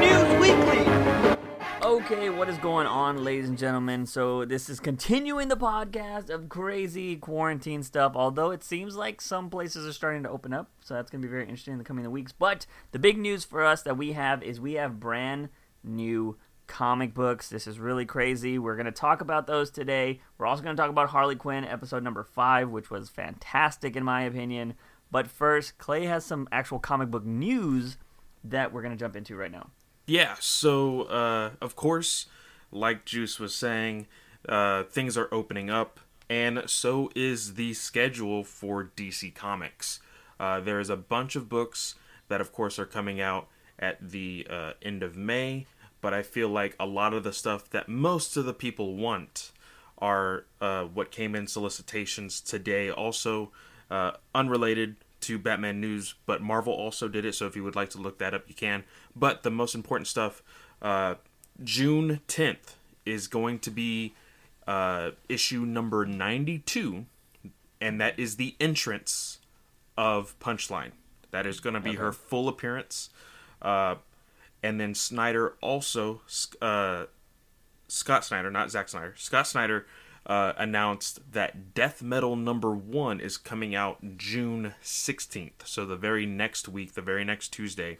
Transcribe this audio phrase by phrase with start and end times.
[0.00, 0.86] News Weekly.
[1.82, 4.06] Okay, what is going on, ladies and gentlemen?
[4.06, 8.12] So this is continuing the podcast of crazy quarantine stuff.
[8.14, 11.28] Although it seems like some places are starting to open up, so that's going to
[11.28, 12.32] be very interesting in the coming weeks.
[12.32, 15.50] But the big news for us that we have is we have brand
[15.84, 17.50] new comic books.
[17.50, 18.58] This is really crazy.
[18.58, 20.20] We're going to talk about those today.
[20.38, 24.04] We're also going to talk about Harley Quinn episode number five, which was fantastic in
[24.04, 24.74] my opinion.
[25.10, 27.98] But first, Clay has some actual comic book news
[28.44, 29.70] that we're going to jump into right now.
[30.06, 32.26] Yeah, so uh, of course,
[32.72, 34.06] like Juice was saying,
[34.48, 36.00] uh, things are opening up,
[36.30, 40.00] and so is the schedule for DC Comics.
[40.40, 41.94] Uh, there is a bunch of books
[42.28, 43.48] that, of course, are coming out
[43.78, 45.66] at the uh, end of May,
[46.00, 49.52] but I feel like a lot of the stuff that most of the people want
[49.98, 52.90] are uh, what came in solicitations today.
[52.90, 53.50] Also,
[53.90, 57.34] uh, unrelated to Batman news, but Marvel also did it.
[57.34, 58.84] So if you would like to look that up, you can.
[59.14, 60.42] But the most important stuff,
[60.80, 61.16] uh,
[61.62, 64.14] June 10th is going to be
[64.66, 67.06] uh, issue number 92,
[67.80, 69.38] and that is the entrance
[69.96, 70.92] of Punchline.
[71.30, 73.10] That is going to be her full appearance.
[73.60, 73.96] Uh,
[74.62, 76.22] and then Snyder also,
[76.60, 77.06] uh,
[77.88, 79.86] Scott Snyder, not Zack Snyder, Scott Snyder
[80.28, 85.64] uh, announced that Death Metal number one is coming out June 16th.
[85.64, 87.98] So the very next week, the very next Tuesday.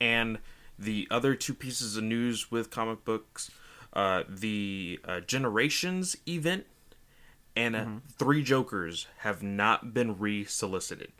[0.00, 0.38] And
[0.78, 3.50] the other two pieces of news with comic books
[3.92, 6.66] uh, the uh, Generations event
[7.56, 7.86] and uh,
[8.18, 11.12] Three Jokers have not been re solicited.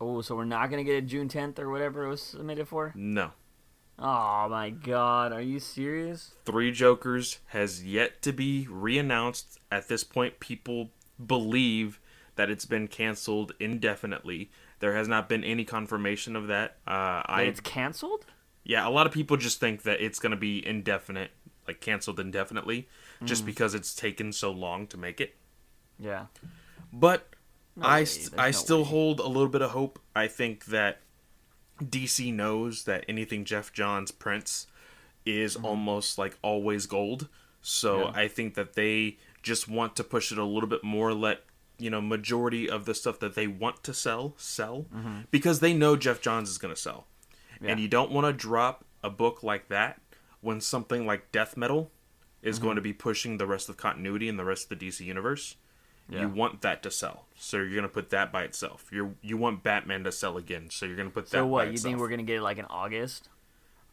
[0.00, 2.68] Oh, so we're not going to get it June 10th or whatever it was submitted
[2.68, 2.92] for?
[2.94, 3.32] No.
[3.98, 6.32] Oh my god, are you serious?
[6.44, 9.58] Three Jokers has yet to be re-announced.
[9.70, 10.90] At this point, people
[11.24, 12.00] believe
[12.36, 14.50] that it's been canceled indefinitely.
[14.80, 16.76] There has not been any confirmation of that.
[16.86, 18.26] Uh, I it's canceled?
[18.64, 21.30] yeah, a lot of people just think that it's going to be indefinite,
[21.68, 22.88] like canceled indefinitely,
[23.24, 25.36] just because it's taken so long to make it.
[25.98, 26.26] Yeah.
[26.92, 27.28] But
[27.76, 28.88] No I way, st- I no still way.
[28.88, 30.00] hold a little bit of hope.
[30.16, 30.98] I think that
[31.82, 34.66] DC knows that anything Geoff Johns prints
[35.26, 37.28] is almost like always gold.
[37.62, 38.14] So Mm-hmm.
[38.16, 38.22] Yeah.
[38.22, 41.12] I think that they just want to push it a little bit more.
[41.14, 41.40] Let
[41.78, 44.86] you know majority of the stuff that they want to sell sell
[45.30, 47.06] because they know Geoff Johns is going to sell,
[47.54, 47.64] Mm-hmm.
[47.64, 47.70] Yeah.
[47.72, 50.00] and you don't want to drop a book like that
[50.40, 51.90] when something like Death Metal
[52.42, 52.64] is Mm-hmm.
[52.64, 55.56] going to be pushing the rest of continuity and the rest of the DC universe
[56.08, 56.20] Yeah.
[56.22, 59.62] you want that to sell so you're gonna put that by itself you you want
[59.62, 61.84] batman to sell again so you're gonna put that So what, you itself.
[61.90, 63.30] think we're going to get it like in August?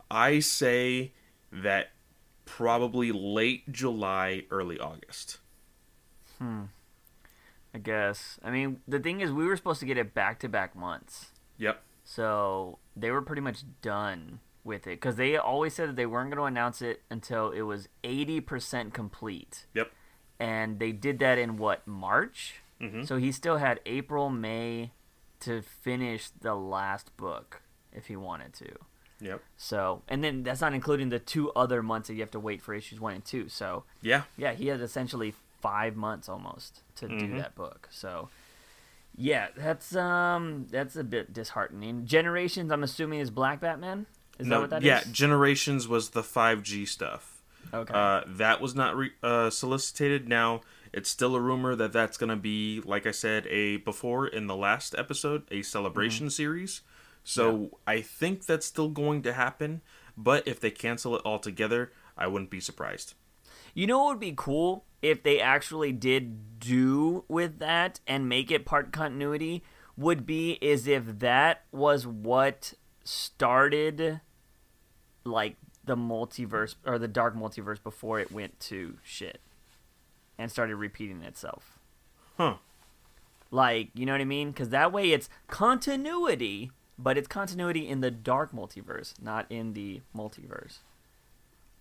[0.09, 1.13] i say
[1.53, 1.91] that
[2.45, 5.37] probably late july early august
[6.37, 6.63] Hmm.
[7.73, 8.37] I guess.
[8.43, 11.31] I mean, the thing is we were supposed to get it back to back months.
[11.57, 16.05] yep So, they were pretty much done with it cuz they always said that they
[16.05, 19.65] weren't going to announce it until it was 80% complete.
[19.73, 19.91] yep
[20.41, 22.55] and they did that in what March.
[22.81, 23.07] Mhm.
[23.07, 24.91] So he still had April, May
[25.41, 27.61] to finish the last book
[27.93, 28.69] if he wanted to.
[29.19, 32.39] yep So, and then that's not including the two other months that you have to
[32.39, 33.47] wait for issues one and two.
[33.49, 37.37] So, yeah yeah, he had essentially five months almost to do Mhm.
[37.37, 37.87] that book.
[37.91, 38.29] So,
[39.15, 42.05] yeah, that's um, that's a bit disheartening.
[42.07, 44.07] Generations, I'm assuming, is Black Batman.
[44.39, 44.87] Is that no what that is?
[44.87, 47.30] yeah generations was the 5g stuff
[47.73, 47.93] Okay.
[47.93, 50.27] uh, that was not re- uh, solicited.
[50.27, 50.61] Now
[50.93, 54.47] it's still a rumor that that's going to be like i said a before in
[54.47, 56.81] the last episode a celebration series.
[57.23, 59.81] So i think that's still going to happen
[60.17, 63.13] but if they cancel it altogether i wouldn't be surprised.
[63.73, 64.85] You know what would be cool?
[65.01, 69.63] If they actually did do with that and make it part continuity
[69.95, 72.73] would be is if that was what
[73.03, 74.21] started
[75.23, 75.55] like
[75.91, 79.41] the multiverse or the dark multiverse before it went to shit
[80.37, 81.77] and started repeating itself.
[82.37, 82.55] huh
[83.51, 84.53] Like, you know what I mean?
[84.53, 89.99] Cuz that way it's continuity, but it's continuity in the dark multiverse, not in the
[90.15, 90.79] multiverse.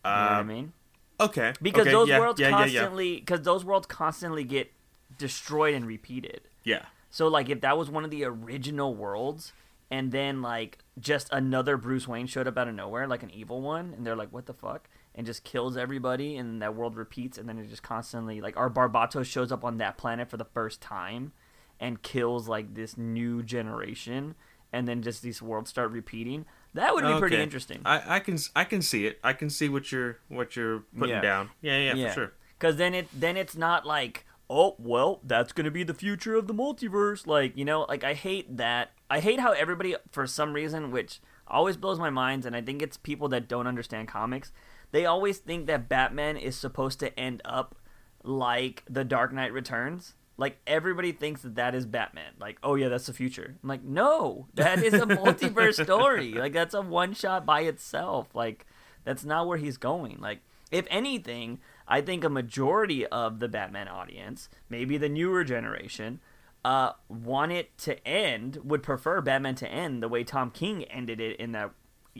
[0.05, 0.73] You know what I Uh, mean?
[1.21, 2.63] okay because okay, those yeah, worlds yeah, yeah, yeah.
[2.81, 4.73] constantly because those worlds constantly get
[5.19, 9.53] destroyed and repeated yeah so like if that was one of the original worlds
[9.91, 13.61] and then like just another bruce wayne showed up out of nowhere like an evil
[13.61, 17.37] one and they're like what the fuck and just kills everybody and that world repeats
[17.39, 20.45] and then it just constantly like our Barbatos shows up on that planet for the
[20.45, 21.33] first time
[21.81, 24.35] and kills like this new generation
[24.73, 26.45] and then just these worlds start repeating
[26.75, 29.19] that would be pretty interesting I, I can I can see it.
[29.25, 31.21] I can see what you're what you're putting Yeah.
[31.21, 31.51] down.
[31.61, 32.33] Yeah, yeah, for sure.
[32.59, 36.47] Because then it then it's not like oh well that's gonna be the future of
[36.47, 37.27] the multiverse.
[37.27, 41.21] Like you know like I hate that I hate how everybody, for some reason, which
[41.49, 44.53] always blows my mind, and I think it's people that don't understand comics,
[44.93, 47.75] they always think that Batman is supposed to end up
[48.23, 50.15] like The Dark Knight Returns.
[50.37, 52.33] Like everybody thinks that that is Batman.
[52.39, 53.57] Like, oh yeah, that's the future.
[53.62, 56.33] I'm like, no, that is a multiverse story.
[56.33, 58.29] Like that's a one shot by itself.
[58.35, 58.65] Like
[59.05, 60.19] that's not where he's going.
[60.21, 60.41] Like
[60.71, 66.21] if anything, I think a majority of the Batman audience, maybe the newer generation,
[66.65, 71.21] uh, want it to end, would prefer Batman to end the way Tom King ended
[71.21, 71.71] it in that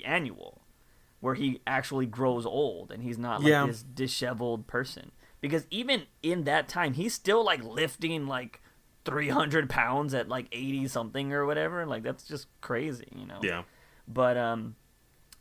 [0.05, 0.63] annual,
[1.21, 3.67] where he actually grows old and he's not like Yeah.
[3.67, 5.13] this disheveled person.
[5.41, 8.63] Because even in that time, he's still like lifting like
[9.05, 11.87] 300 pounds at like 80 something or whatever.
[11.87, 13.41] Like that's just crazy, you know?
[13.43, 13.63] Yeah.
[14.07, 14.77] But um,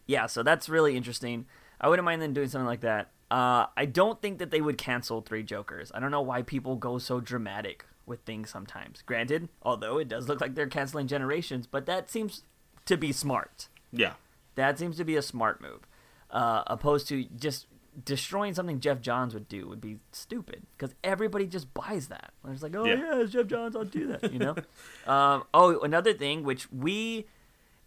[0.08, 1.46] yeah, so that's really interesting.
[1.82, 3.12] I wouldn't mind them doing something like that.
[3.32, 5.92] Uh, I don't think that they would cancel Three Jokers.
[5.94, 9.02] I don't know why people go so dramatic with things sometimes.
[9.06, 12.44] Granted, although it does look like they're canceling Generations, but that seems
[12.86, 13.70] to be smart.
[13.92, 14.14] Yeah.
[14.56, 15.88] That seems to be a smart move,
[16.32, 17.68] uh, opposed to just
[18.06, 22.32] destroying something Geoff Johns would do would be stupid because everybody just buys that.
[22.48, 23.20] It's like, oh Yeah.
[23.20, 24.32] yeah, Geoff Johns, I'll do that.
[24.34, 24.56] You know.
[25.08, 27.26] um, oh, another thing which we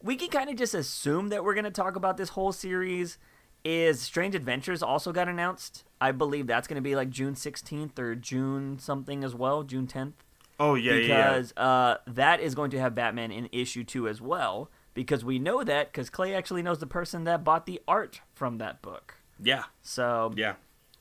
[0.03, 3.19] we can kind of just assume that we're going to talk about this whole series
[3.65, 5.85] is Strange Adventures also got announced.
[6.01, 9.87] I believe that's going to be like June 16th or June something as well, June
[9.87, 10.13] 10th
[10.61, 11.07] Oh yeah, yeah, yeah.
[11.31, 14.71] because uh, that is going to have Batman in issue two as well.
[14.95, 18.59] Because we know that because Clay actually knows the person that bought the art from
[18.59, 19.15] that book.
[19.43, 19.65] Yeah.
[19.81, 20.55] So Yeah.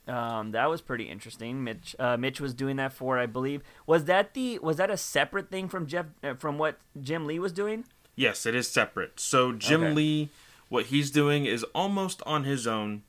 [0.07, 1.63] um, that was pretty interesting.
[1.63, 4.95] Mitch uh, Mitch was doing that for, I believe, was that the was that a
[4.97, 7.83] separate thing from Jeff uh, from what Jim Lee was doing?
[8.15, 9.19] Yes, it is separate.
[9.19, 9.93] So Jim Okay.
[9.93, 10.29] Lee,
[10.71, 13.03] what he's doing is almost on his own,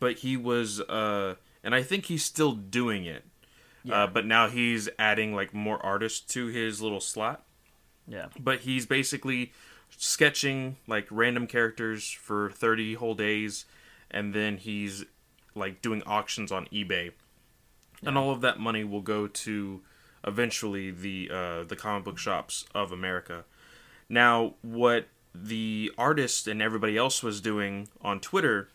[0.00, 3.24] but he was, uh, and I think he's still doing it.
[3.84, 4.02] Yeah.
[4.02, 7.44] Uh, but now he's adding like more artists to his little slot.
[8.08, 8.26] Yeah.
[8.36, 9.52] But he's basically
[9.96, 13.64] sketching like random characters for 30 whole days,
[14.10, 15.04] and then he's
[15.54, 17.12] like doing auctions on eBay,
[18.04, 19.82] and all of that money will go to
[20.26, 23.44] eventually the uh, the comic book shops of America.
[24.08, 28.68] Now, what the artist and everybody else was doing on Twitter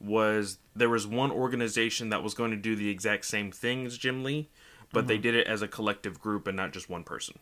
[0.00, 3.98] was there was one organization that was going to do the exact same thing as
[3.98, 4.48] Jim Lee,
[4.92, 5.22] but they mm-hmm.
[5.22, 7.38] did it as a collective group and not just one person.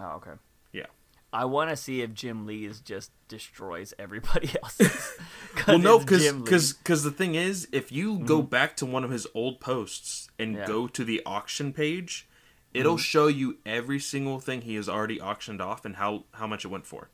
[0.00, 0.32] Oh, okay.
[0.72, 0.86] Yeah.
[1.32, 5.18] I want to see if Jim Lee's just destroys everybody else's.
[5.66, 8.48] Well, no, because because the thing is, if you go mm-hmm.
[8.48, 10.66] back to one of his old posts and Yeah.
[10.66, 12.28] go to the auction page,
[12.72, 13.00] it'll mm-hmm.
[13.00, 16.68] show you every single thing he has already auctioned off and how how much it
[16.68, 17.10] went for.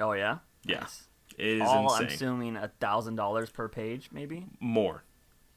[0.00, 0.80] Oh yeah, Yeah.
[0.80, 1.08] Nice.
[1.38, 5.02] It is All I'm assuming a thousand dollars per page, maybe More,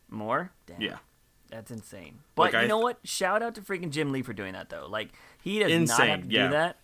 [0.10, 0.52] more.
[0.68, 0.82] Damn.
[0.82, 0.98] yeah,
[1.50, 2.20] That's insane.
[2.34, 3.00] But Like, you I- know what?
[3.04, 4.88] Shout out to freaking Jim Lee for doing that though.
[4.88, 5.10] Like
[5.42, 6.48] he does not have to yeah.
[6.48, 6.80] do that.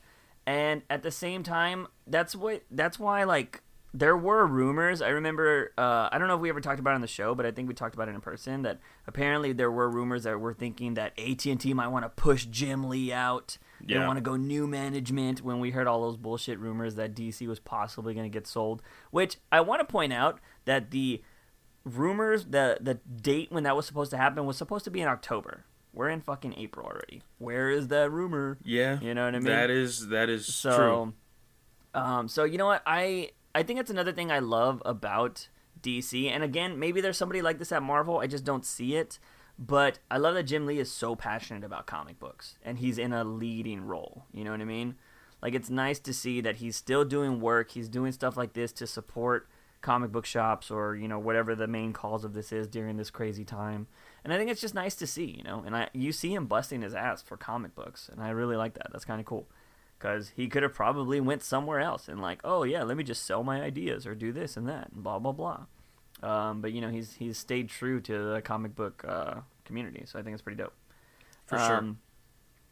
[0.46, 3.62] And at the same time, that's what that's why like
[3.94, 5.02] there were rumors.
[5.02, 7.36] I remember uh, I don't know if we ever talked about it on the show,
[7.36, 10.38] but I think we talked about it in person that apparently there were rumors that
[10.38, 13.58] we were thinking that AT&T might want to push Jim Lee out.
[13.86, 14.00] Yeah.
[14.00, 17.46] They want to go new management when we heard all those bullshit rumors that DC
[17.48, 21.22] was possibly going to get sold, which I want to point out that the
[21.84, 25.08] rumors the the date when that was supposed to happen was supposed to be in
[25.08, 25.66] October.
[25.94, 27.24] We're in fucking April already.
[27.40, 28.58] Where is that rumor?
[28.64, 29.00] yeah.
[29.02, 29.48] You know what I mean?
[29.48, 32.02] That is that is so, true.
[32.02, 32.82] um, so you know what?
[32.86, 35.48] I I think that's another thing I love about
[35.82, 36.30] DC.
[36.30, 38.20] And again, maybe there's somebody like this at Marvel.
[38.20, 39.20] I just don't see it.
[39.60, 43.14] But I love that Jim Lee is so passionate about comic books, and he's in
[43.14, 44.26] a leading role.
[44.34, 44.96] You know what I mean?
[45.40, 47.72] Like it's nice to see that he's still doing work.
[47.72, 49.48] He's doing stuff like this to support
[49.82, 53.12] comic book shops or you know whatever the main cause of this is during this
[53.12, 53.88] crazy time.
[54.24, 55.64] And I think it's just nice to see, you know.
[55.64, 58.74] And I you see him busting his ass for comic books, and I really like
[58.76, 58.88] that.
[58.92, 59.48] That's kind of cool
[60.02, 63.26] because he could have probably went somewhere else and like, oh yeah, let me just
[63.26, 65.66] sell my ideas or do this and that and blah blah blah.
[66.24, 70.20] Um, but you know, he's he's stayed true to the comic book uh, community, so
[70.20, 70.74] I think it's pretty dope.
[71.46, 71.78] For sure.
[71.78, 72.00] Um,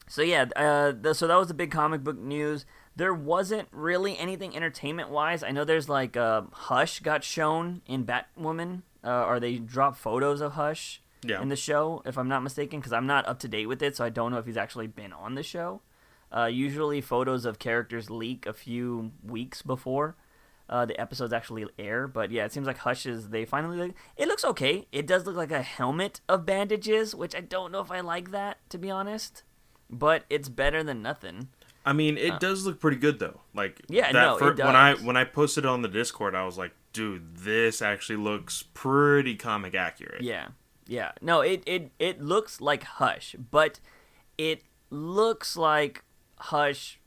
[0.08, 2.66] so yeah, uh, the, so that was the big comic book news.
[2.96, 5.44] There wasn't really anything entertainment wise.
[5.44, 10.42] I know there's like uh, Hush got shown in Batwoman, uh, or they dropped photos
[10.42, 11.42] of Hush Yeah.
[11.42, 13.96] in the show, if I'm not mistaken, because I'm not up to date with it,
[13.96, 15.82] so I don't know if he's actually been on the show.
[16.36, 20.16] Uh, usually, photos of characters leak a few weeks before
[20.70, 22.08] uh, the episodes actually air.
[22.08, 23.94] But yeah, it seems like Hush is they finally.
[24.16, 24.88] It looks okay.
[24.92, 28.32] It does look like a helmet of bandages, which I don't know if I like
[28.32, 29.44] that to be honest.
[29.90, 31.50] But it's better than nothing.
[31.86, 33.42] I mean, it does look pretty good though.
[33.56, 33.86] Like Uh.
[33.90, 36.74] Yeah, no, it when I when I posted it on the Discord, I was like,
[36.94, 40.22] dude, this actually looks pretty comic accurate.
[40.22, 40.50] Yeah,
[40.86, 41.14] yeah.
[41.22, 43.80] No, it it it looks like Hush, but
[44.38, 46.04] it looks like
[46.40, 47.00] Hush.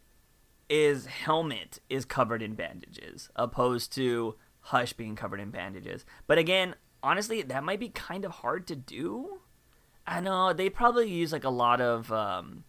[0.69, 6.05] is Helmet is covered in bandages, opposed to Hush being covered in bandages.
[6.27, 9.41] But again, honestly, that might be kind of hard to do.
[10.07, 12.65] I know they probably use like a lot of um,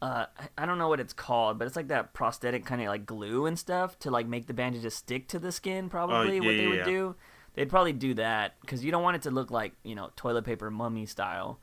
[0.00, 0.26] uh,
[0.56, 3.46] I don't know what it's called, but it's like that prosthetic kind of like glue
[3.46, 5.88] and stuff to like make the bandages stick to the skin.
[5.88, 6.84] Probably yeah, what they yeah, would yeah.
[6.84, 7.16] do.
[7.54, 10.44] They'd probably do that because you don't want it to look like you know toilet
[10.44, 11.58] paper mummy style.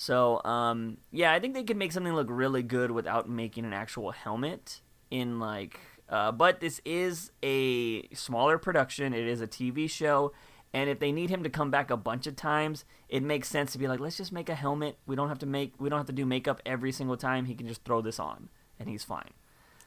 [0.00, 3.72] So um, yeah, I think they could make something look really good without making an
[3.72, 5.80] actual helmet in like.
[6.08, 9.12] Uh, but this is a smaller production.
[9.12, 10.32] It is a TV show,
[10.72, 13.72] and if they need him to come back a bunch of times, it makes sense
[13.72, 14.96] to be like, let's just make a helmet.
[15.04, 15.74] We don't have to make.
[15.80, 17.46] We don't have to do makeup every single time.
[17.46, 19.32] He can just throw this on, and he's fine.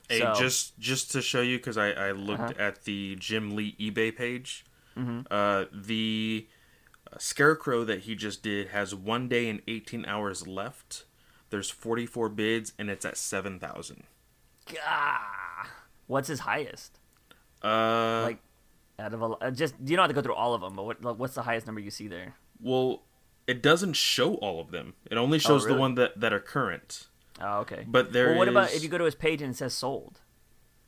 [0.10, 2.54] Hey, So- just just to show you, because I, I looked Uh-huh.
[2.68, 4.66] at the Jim Lee eBay page.
[4.98, 5.26] Mhm.
[5.32, 6.48] Uh, the
[7.18, 11.06] Scarecrow that he just did has one day and 18 hours left.
[11.50, 14.04] There's 44 bids, and it's at 7,000.
[14.74, 15.68] Gah.
[16.08, 17.00] What's his highest?
[17.64, 18.40] Uh, Like
[19.00, 20.86] out of a, uh, just you don't have to go through all of them, but
[20.86, 22.36] what like, what's the highest number you see there?
[22.62, 23.04] well,
[23.48, 24.94] it doesn't show all of them.
[25.10, 25.76] It only shows Oh, really?
[25.76, 27.08] the one that, that are current.
[27.42, 27.84] Oh, okay.
[27.88, 30.20] But there well, what about if you go to his page and it says sold?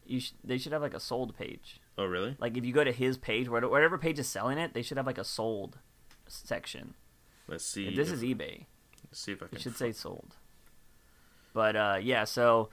[0.06, 1.82] You sh- they should have like a sold page.
[1.98, 2.38] Oh, really?
[2.40, 5.08] Like if you go to his page, whatever page is selling it, they should have
[5.08, 5.80] like a sold
[6.34, 6.94] section.
[7.48, 7.88] Let's see.
[7.88, 8.66] If this if- is eBay.
[9.06, 9.58] let's see if I can.
[9.58, 10.36] It should say sold.
[11.54, 12.70] But uh, yeah, so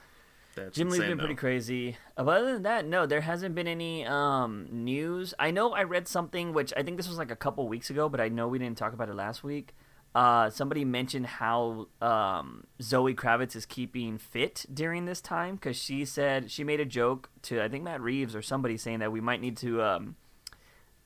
[0.54, 1.38] that's Jim Lee's been pretty though.
[1.40, 1.96] crazy.
[2.16, 5.34] Uh, But other than that, no, there hasn't been any um, news.
[5.38, 8.08] I know I read something, which I think this was like a couple weeks ago,
[8.08, 9.74] but I know we didn't talk about it last week.
[10.12, 16.04] Uh, somebody mentioned how um, Zoe Kravitz is keeping fit during this time because she
[16.04, 19.20] said she made a joke to I think Matt Reeves or somebody saying that we
[19.20, 20.16] might need to um,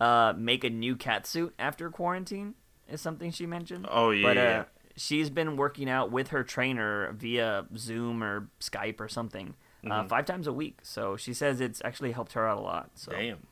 [0.00, 2.54] uh, make a new cat suit after quarantine
[2.88, 3.86] is something she mentioned.
[3.90, 4.64] Oh, yeah, but uh,
[4.96, 9.92] she's been working out with her trainer via Zoom or Skype or something Mm-hmm.
[9.92, 10.78] uh, five times a week.
[10.82, 12.88] So she says it's actually helped her out a lot.
[12.94, 13.46] So Damn.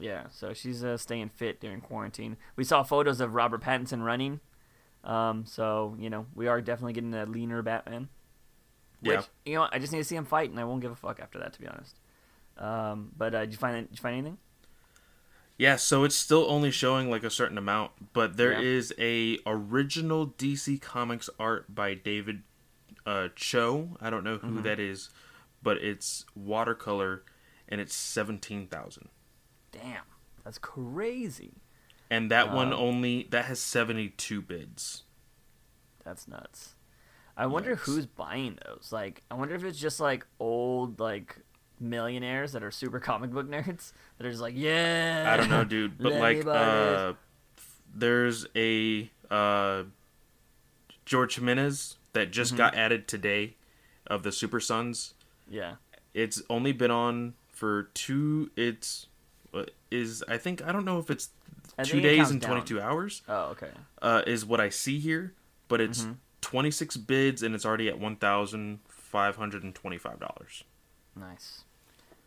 [0.00, 2.38] yeah, so she's uh, staying fit during quarantine.
[2.56, 4.40] We saw photos of Robert Pattinson running.
[5.04, 8.08] Um, so you know we are definitely getting a leaner Batman.
[9.02, 9.22] Which Yeah.
[9.44, 11.20] you know I just need to see him fight, and I won't give a fuck
[11.20, 11.94] after that, to be honest.
[12.56, 14.38] Um, but uh, did you find did you find anything?
[15.58, 18.60] Yeah, so it's still only showing like a certain amount, but there Yeah.
[18.60, 22.42] is a original DC Comics art by David
[23.06, 23.96] uh, Cho.
[24.00, 24.62] I don't know who Mm-hmm.
[24.62, 25.08] that is,
[25.62, 27.22] but it's watercolor,
[27.68, 29.08] and it's seventeen thousand.
[29.72, 30.02] Damn,
[30.44, 31.54] that's crazy.
[32.10, 35.04] And that one only that has seventy two bids.
[36.04, 36.74] That's nuts.
[37.36, 37.80] I wonder Yikes.
[37.80, 38.90] who's buying those.
[38.92, 41.38] Like, I wonder if it's just like old like
[41.80, 45.30] millionaires that are super comic book nerds that are just like, yeah.
[45.32, 47.12] I don't know, dude, but like uh,
[47.94, 49.82] there's a uh,
[51.04, 52.58] George Jimenez that just Mm-hmm.
[52.58, 53.56] got added today
[54.06, 55.14] of the Super Sons.
[55.48, 55.74] Yeah.
[56.14, 59.06] it's only been on for two it's
[59.52, 61.28] what is i think i don't know if it's
[61.78, 63.70] I two think it days and 22 hours Oh, okay.
[64.02, 65.32] uh, is what i see here
[65.68, 66.12] but it's Mm-hmm.
[66.40, 70.62] 26 bids and it's already at $1525
[71.18, 71.62] Nice.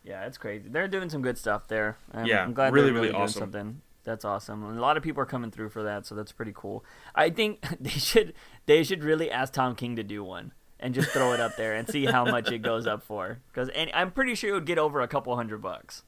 [0.02, 0.68] Yeah, it's crazy.
[0.68, 1.96] They're doing some good stuff there.
[2.12, 3.40] I'm, Yeah, I'm glad really, they're really doing awesome.
[3.40, 3.82] something.
[4.04, 4.64] That's awesome.
[4.64, 6.84] And a lot of people are coming through for that, so that's pretty cool.
[7.14, 8.34] I think they should
[8.66, 11.74] they should really ask Tom King to do one and just throw it up there
[11.74, 13.40] and see how much it goes up for.
[13.52, 16.04] Because I'm pretty sure it would get over a couple hundred bucks.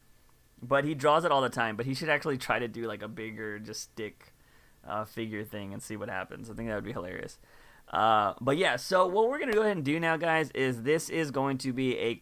[0.62, 1.76] But he draws it all the time.
[1.76, 4.32] But he should actually try to do like a bigger, just stick
[4.86, 6.48] uh, figure thing and see what happens.
[6.48, 7.38] I think that would be hilarious.
[7.92, 11.10] Uh, but yeah, so what we're gonna go ahead and do now, guys, is this
[11.10, 12.14] is going to be a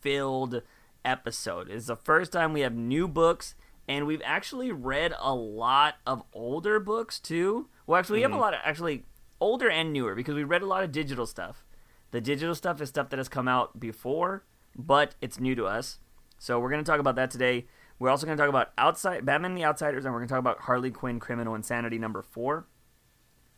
[0.00, 0.62] comic-filled
[1.04, 1.68] episode.
[1.70, 3.54] It's the first time we have new books,
[3.88, 7.68] and we've actually read a lot of older books too.
[7.86, 8.42] Well, actually, we have a mm-hmm.
[8.42, 9.04] lot of actually
[9.40, 11.64] older and newer because we read a lot of digital stuff.
[12.10, 14.44] The digital stuff is stuff that has come out before,
[14.76, 15.98] but it's new to us.
[16.38, 17.66] So we're going to talk about that today.
[17.98, 20.40] We're also going to talk about outside Batman the Outsiders, and we're going to talk
[20.40, 22.66] about Harley Quinn: Criminal Insanity number four.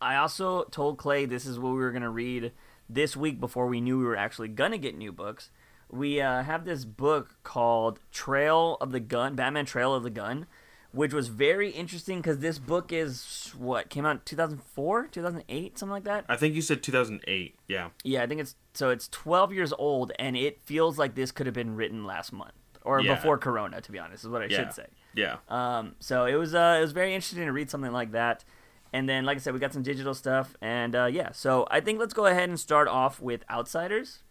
[0.00, 2.52] I also told Clay this is what we were going to read
[2.88, 5.50] this week before we knew we were actually going to get new books.
[5.92, 10.46] We uh, have this book called Trail of the Gun, Batman Trail of the Gun,
[10.90, 16.04] which was very interesting because this book is what came out 2004, 2008, something like
[16.04, 16.24] that.
[16.28, 20.12] i think you said 2008 yeah Yeah, I think it's so it's 12 years old,
[20.18, 23.14] and it feels like this could have been written last month or Yeah.
[23.14, 23.80] before Corona.
[23.82, 24.86] To be honest, is what I yeah should say.
[25.14, 28.44] yeah Um, so it was uh, it was very interesting to read something like that.
[28.94, 31.32] And then, like I said, we got some digital stuff, and uh, yeah.
[31.32, 34.22] So I think let's go ahead and start off with Outsiders.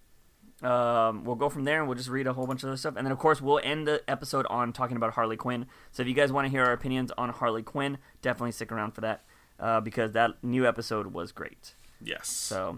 [0.64, 2.96] Um, we'll go from there, and we'll just read a whole bunch of other stuff,
[2.96, 5.66] and then of course we'll end the episode on talking about Harley Quinn.
[5.92, 8.92] So if you guys want to hear our opinions on Harley Quinn, definitely stick around
[8.92, 9.24] for that
[9.60, 11.74] uh, because that new episode was great.
[12.04, 12.78] yes So,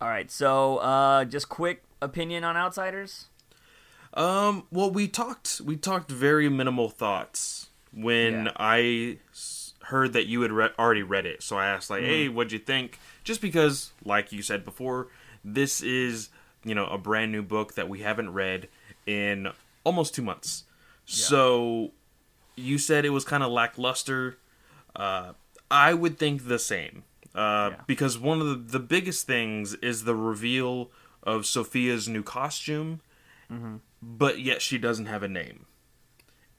[0.00, 0.30] all right.
[0.30, 3.26] So, uh, just quick opinion on Outsiders.
[4.12, 8.52] Um, well, we talked we talked very minimal thoughts when Yeah.
[8.56, 9.18] I
[9.84, 11.42] heard that you had re- already read it.
[11.42, 12.36] So I asked like, "Hey, Mm-hmm.
[12.36, 15.08] what'd you think?" Just because, like you said before,
[15.44, 16.28] this is
[16.64, 18.68] you know a brand new book that we haven't read
[19.06, 19.48] in
[19.84, 20.64] almost two months.
[21.06, 21.92] So
[22.56, 24.38] you said it was kind of lackluster.
[24.96, 25.32] Uh,
[25.70, 27.04] I would think the same.
[27.34, 27.76] Uh, Yeah.
[27.86, 30.90] Because one of the, the biggest things is the reveal
[31.22, 33.00] of Sophia's new costume,
[34.02, 35.66] but yet she doesn't have a name.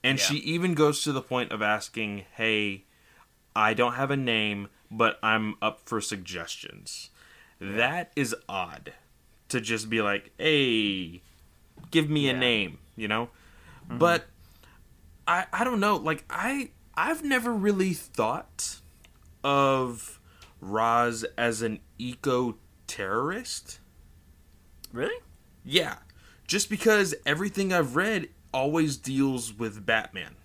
[0.03, 0.25] And Yeah.
[0.25, 2.83] she even goes to the point of asking, Hey,
[3.55, 7.09] I don't have a name, but I'm up for suggestions.
[7.59, 8.93] That is odd
[9.55, 11.21] to just be like, Hey,
[11.91, 13.29] give me a name, you know?
[13.89, 14.25] But
[15.27, 18.79] I I don't know, like I I've never really thought
[19.43, 20.19] of
[20.61, 22.57] Ra's as an eco
[22.87, 23.79] terrorist.
[24.91, 25.15] Really?
[25.63, 25.97] Yeah.
[26.47, 30.35] Just because everything I've read always deals with Batman.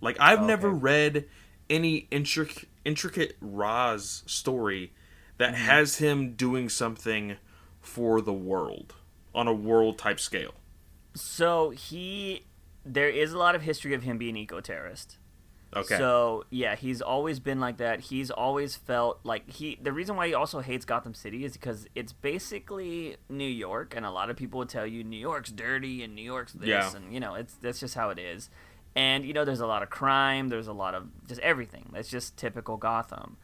[0.00, 1.26] Like I've Oh, never read
[1.68, 4.92] any intric- intricate Ra's story
[5.38, 5.64] that Mm-hmm.
[5.64, 7.36] has him doing something
[7.90, 8.94] for the world
[9.34, 10.54] on a world type scale.
[11.14, 12.44] So he,
[12.84, 15.18] there is a lot of history of him being eco terrorist.
[15.74, 15.96] Okay.
[15.98, 18.00] So yeah, he's always been like that.
[18.00, 19.78] He's always felt like he.
[19.80, 24.04] The reason why he also hates Gotham City is because it's basically New York, and
[24.04, 26.90] a lot of people would tell you New York's dirty and New York's this, Yeah.
[26.96, 28.50] and you know it's that's just how it is.
[28.96, 30.48] And you know, there's a lot of crime.
[30.48, 31.90] There's a lot of just everything.
[31.92, 33.36] That's just typical Gotham.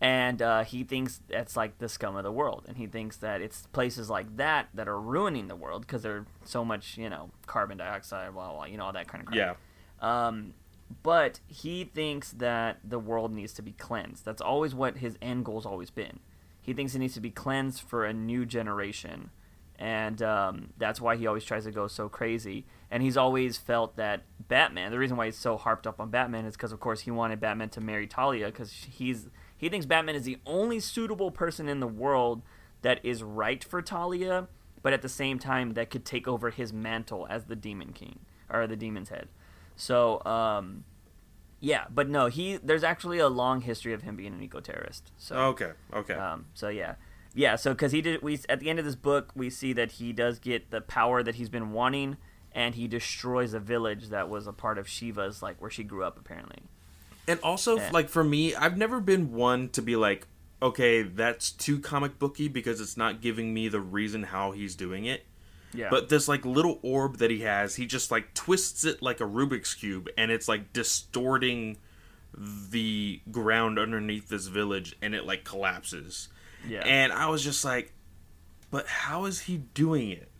[0.00, 3.40] And uh, he thinks that's like the scum of the world, and he thinks that
[3.40, 7.30] it's places like that that are ruining the world because there's so much, you know,
[7.46, 9.36] carbon dioxide, blah blah, you know, all that kind of crap.
[9.36, 9.54] yeah.
[10.00, 10.54] Um,
[11.02, 14.24] but he thinks that the world needs to be cleansed.
[14.24, 16.20] That's always what his end goal's always been.
[16.62, 19.30] He thinks it needs to be cleansed for a new generation,
[19.78, 22.66] and um, that's why he always tries to go so crazy.
[22.90, 24.92] And he's always felt that Batman.
[24.92, 27.40] The reason why he's so harped up on Batman is because, of course, he wanted
[27.40, 31.80] Batman to marry Talia because he's he thinks Batman is the only suitable person in
[31.80, 32.42] the world
[32.82, 34.48] that is right for Talia,
[34.82, 38.20] but at the same time that could take over his mantle as the Demon King
[38.48, 39.28] or the Demon's Head.
[39.76, 40.84] So, um,
[41.60, 45.10] yeah, but no, he there's actually a long history of him being an eco terrorist.
[45.18, 45.72] So, Okay.
[45.92, 46.14] Okay.
[46.14, 46.94] um, so yeah,
[47.34, 47.56] yeah.
[47.56, 50.12] So because he did, we at the end of this book we see that he
[50.12, 52.16] does get the power that he's been wanting,
[52.52, 56.04] and he destroys a village that was a part of Shiva's, like where she grew
[56.04, 56.62] up apparently.
[57.28, 57.90] And also, Yeah.
[57.92, 60.26] like for me, I've never been one to be like,
[60.60, 65.04] okay, that's too comic booky because it's not giving me the reason how he's doing
[65.04, 65.24] it.
[65.74, 69.20] Yeah, But this like little orb that he has, he just like twists it like
[69.20, 71.76] a Rubik's cube, and it's like distorting
[72.34, 76.28] the ground underneath this village, and it like collapses.
[76.66, 77.92] yeah, And I was just like,
[78.70, 80.30] but how is he doing it?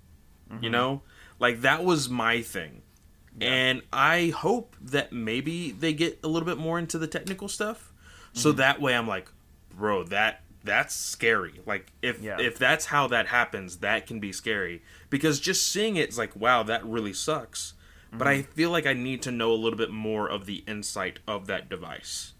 [0.51, 0.65] Mm-hmm.
[0.65, 1.03] You know,
[1.39, 2.83] like that was my thing.
[3.41, 7.93] And I hope that maybe they get a little bit more into the technical stuff,
[8.33, 8.59] so Mm-hmm.
[8.59, 9.31] that way I'm like,
[9.71, 11.61] bro, that that's scary.
[11.67, 12.39] Like if Yeah.
[12.39, 16.35] if that's how that happens, that can be scary because just seeing it is like,
[16.37, 17.75] wow, that really sucks.
[18.17, 18.53] But I Mm-hmm.
[18.53, 21.69] feel like I need to know a little bit more of the insight of that
[21.69, 22.33] device.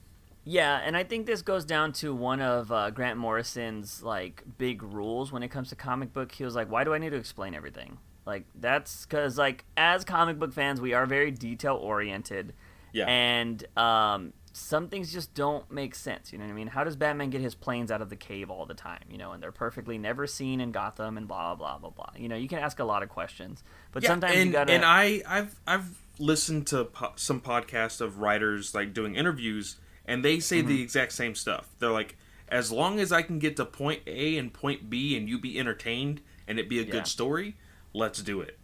[0.45, 4.83] Yeah, and I think this goes down to one of uh, Grant Morrison's like big
[4.83, 6.33] rules when it comes to comic book.
[6.33, 10.05] He was like, "Why do I need to explain everything?" Like that's because like as
[10.05, 12.53] comic book fans, we are very detail oriented,
[12.93, 13.07] Yeah.
[13.07, 16.31] and um, some things just don't make sense.
[16.31, 16.67] You know what I mean?
[16.67, 19.05] How does Batman get his planes out of the cave all the time?
[19.11, 22.11] You know, and they're perfectly never seen in Gotham, and blah blah blah blah.
[22.19, 24.73] You know, you can ask a lot of questions, but sometimes and, you gotta.
[24.75, 30.23] and I I've I've listened to po- some podcasts of writers like doing interviews, and
[30.23, 30.69] they say Mm-hmm.
[30.69, 31.71] the exact same stuff.
[31.79, 32.17] They're like,
[32.49, 35.59] as long as I can get to point A and point B, and you be
[35.59, 36.91] entertained, and it be a Yeah.
[36.91, 37.57] good story,
[37.93, 38.59] let's do it.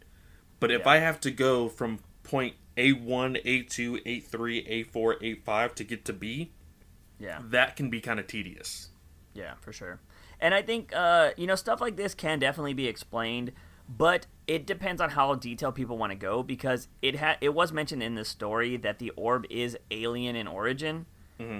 [0.60, 0.90] But if Yeah.
[0.90, 5.34] I have to go from point A one, A two, A three, A four, A
[5.34, 6.52] five to get to B,
[7.18, 7.40] yeah.
[7.42, 8.90] that can be kind of tedious.
[9.34, 10.00] Yeah, for sure.
[10.40, 13.52] And I think uh, you know stuff like this can definitely be explained,
[13.88, 17.72] but it depends on how detailed people want to go because it had it was
[17.72, 21.06] mentioned in the story that the orb is alien in origin,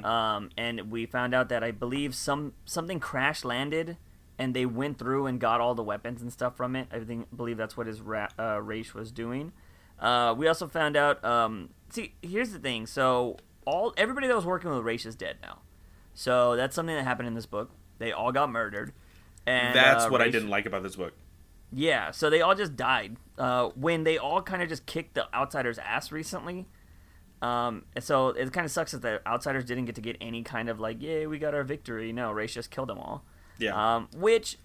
[0.05, 3.97] um, and we found out that I believe some something crash landed
[4.39, 6.89] and they went through and got all the weapons and stuff from it.
[6.93, 9.53] I think believe that's what his ra- uh, Ra's was doing.
[9.99, 11.25] Uh, we also found out.
[11.25, 12.87] Um, see, here's the thing.
[12.87, 15.61] So all everybody that was working with Ra's is dead now.
[16.15, 17.71] So that's something that happened in this book.
[17.99, 18.93] They all got murdered.
[19.47, 21.13] And That's uh, what I didn't like about this book.
[21.73, 25.33] Yeah, so they all just died uh, when they all kind of just kicked the
[25.35, 26.67] outsiders' ass recently.
[27.43, 30.43] Um, and so it kind of sucks that the outsiders didn't get to get any
[30.43, 32.13] kind of like, yay, we got our victory.
[32.13, 33.25] No, Ra's just killed them all.
[33.59, 33.97] Yeah.
[33.97, 34.59] Um, which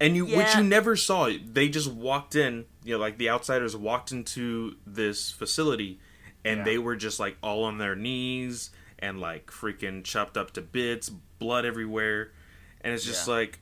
[0.00, 1.28] and you which you never saw.
[1.44, 5.98] They just walked in, you know, like the outsiders walked into this facility,
[6.44, 6.64] and Yeah.
[6.64, 8.70] they were just like all on their knees
[9.00, 12.32] and like freaking chopped up to bits, blood everywhere,
[12.80, 13.34] and it's just Yeah.
[13.34, 13.58] like,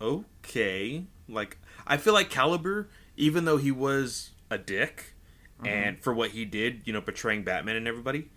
[0.00, 5.14] okay, like I feel like Caliber, even though he was a dick,
[5.58, 5.66] Mm-hmm.
[5.66, 8.30] and for what he did, you know, betraying Batman and everybody,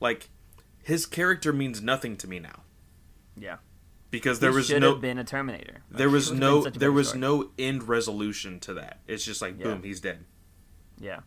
[0.00, 0.30] like
[0.82, 2.62] his character means nothing to me now
[3.36, 3.56] Yeah.
[4.10, 5.82] Because there He was no been a Terminator.
[5.90, 7.20] there was no been such a there was story.
[7.20, 9.00] no end resolution to that.
[9.06, 9.64] It's just like Yeah.
[9.64, 10.24] boom, he's dead.
[10.98, 11.20] Yeah.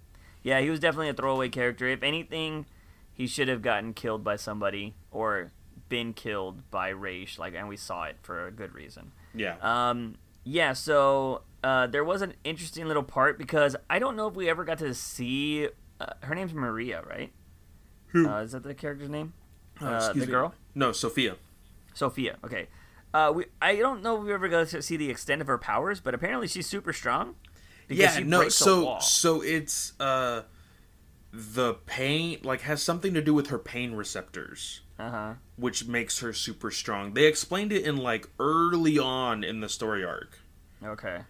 [0.43, 1.87] Yeah, he was definitely a throwaway character.
[1.87, 2.65] If anything,
[3.13, 5.51] he should have gotten killed by somebody or
[5.87, 9.11] been killed by Ra's, like and we saw it for a good reason.
[9.33, 9.55] Yeah.
[9.61, 14.35] Um yeah, so uh, there was an interesting little part because I don't know if
[14.35, 15.69] we ever got to see
[16.01, 17.31] uh, her name's Maria, right?
[18.07, 18.27] Who?
[18.27, 19.31] Uh, is that the character's name?
[19.79, 20.25] Oh, uh, the me.
[20.25, 20.53] girl?
[20.75, 21.37] No, Sophia.
[21.93, 22.37] Sophia.
[22.43, 22.67] Okay.
[23.13, 25.57] Uh, we I don't know if we ever got to see the extent of her
[25.57, 27.35] powers, but apparently she's super strong.
[27.87, 28.49] because Yeah, she no.
[28.49, 28.99] So wall.
[29.01, 30.43] so it's uh
[31.31, 35.33] the pain like has something to do with her pain receptors, Uh-huh.
[35.55, 37.13] which makes her super strong.
[37.13, 40.39] They explained it in like early on in the story arc.
[40.83, 41.21] Okay.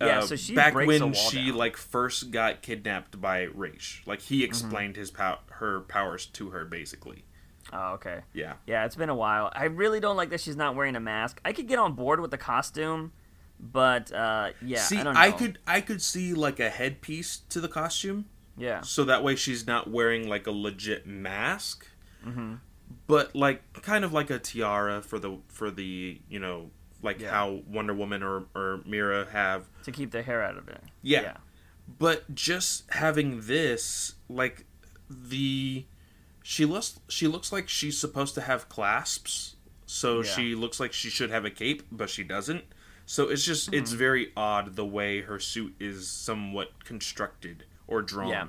[0.00, 1.56] Yeah, Uh, so she back breaks a when she down.
[1.56, 4.44] like first got kidnapped by Ra's, like he Mm-hmm.
[4.44, 7.24] explained his pow- her powers to her basically.
[7.72, 8.20] Oh, okay.
[8.32, 8.54] Yeah.
[8.66, 9.50] Yeah, it's been a while.
[9.54, 11.40] I really don't like that she's not wearing a mask.
[11.44, 13.12] I could get on board with the costume,
[13.60, 15.20] but uh, yeah, see, I don't know.
[15.20, 18.26] I could I could see like a headpiece to the costume,
[18.56, 18.80] Yeah.
[18.82, 21.86] so that way she's not wearing like a legit mask,
[22.26, 22.54] Mm-hmm.
[23.06, 26.70] but like kind of like a tiara for the for the you know
[27.02, 27.30] like Yeah.
[27.30, 29.64] how Wonder Woman or or Mera have.
[29.84, 30.82] To keep the hair out of it.
[31.02, 31.22] Yeah.
[31.22, 31.36] Yeah.
[31.98, 34.66] But just having this, like
[35.08, 35.86] the
[36.50, 40.30] she looks she looks like she's supposed to have clasps, so Yeah.
[40.30, 42.64] she looks like she should have a cape, but she doesn't.
[43.04, 43.98] So it's just it's Mm-hmm.
[43.98, 48.28] very odd the way her suit is somewhat constructed or drawn.
[48.30, 48.46] Yeah.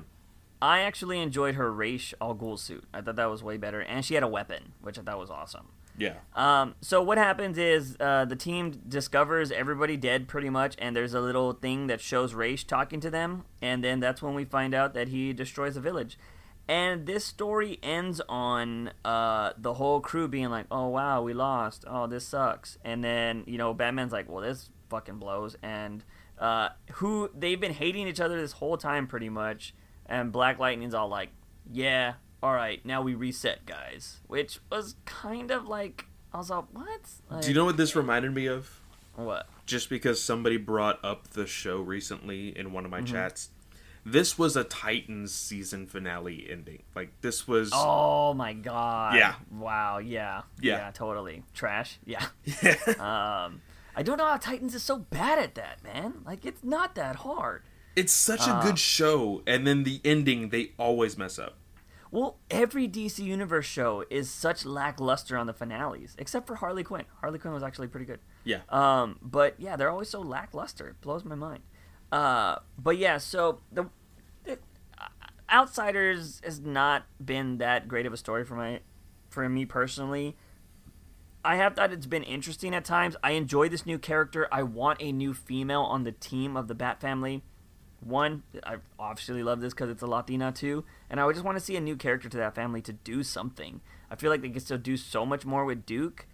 [0.62, 2.84] I actually enjoyed her Ra's Al Ghul suit.
[2.94, 5.30] I thought that was way better, and she had a weapon, which I thought was
[5.30, 5.68] awesome.
[5.98, 6.14] Yeah.
[6.34, 11.12] Um, so what happens is uh, the team discovers everybody dead pretty much, and there's
[11.12, 14.72] a little thing that shows Raish talking to them, and then that's when we find
[14.74, 16.18] out that he destroys a village.
[16.68, 21.84] And this story ends on uh, the whole crew being like, "Oh wow, we lost.
[21.88, 26.04] Oh, this sucks." And then you know, Batman's like, "Well, this fucking blows." And
[26.38, 29.74] uh, who they've been hating each other this whole time, pretty much.
[30.06, 31.30] And Black Lightning's all like,
[31.72, 36.64] "Yeah, all right, now we reset, guys," which was kind of like I was like,
[36.72, 38.80] "What?" Like, Do you know what this reminded me of?
[39.16, 39.48] what?
[39.66, 43.00] Just because somebody brought up the show recently in one of Mm-hmm.
[43.04, 43.50] my chats.
[44.04, 46.82] This was a Titans season finale ending.
[46.94, 49.16] Like this was Oh my god!
[49.16, 49.34] Yeah.
[49.50, 49.98] Wow.
[49.98, 50.42] Yeah.
[50.60, 50.90] Yeah.
[50.92, 51.42] totally.
[51.54, 51.98] Trash.
[52.04, 52.26] Yeah.
[52.62, 52.74] Yeah.
[53.44, 53.60] Um,
[53.96, 56.22] I don't know how Titans is so bad at that, man.
[56.24, 57.62] Like it's not that hard.
[57.96, 61.56] It's such a Uh, good show, and then the ending they always mess up.
[62.12, 67.04] Well, every DC Universe show is such lackluster on the finales, except for Harley Quinn.
[67.20, 68.18] Harley Quinn was actually pretty good.
[68.42, 68.60] Yeah.
[68.68, 70.88] Um, but yeah, they're always so lackluster.
[70.88, 71.62] It blows my mind.
[72.10, 73.86] Uh, but yeah, so the,
[74.44, 74.58] the
[74.98, 75.06] uh,
[75.50, 78.80] Outsiders has not been that great of a story for my
[79.28, 80.36] for me personally.
[81.44, 83.16] I have thought it's been interesting at times.
[83.22, 84.46] I enjoy this new character.
[84.52, 87.42] I want a new female on the team of the Bat family.
[88.00, 91.58] One, I obviously love this because it's a Latina too, and I would just want
[91.58, 93.80] to see a new character to that family to do something.
[94.10, 96.26] I feel like they can still do so much more with Duke,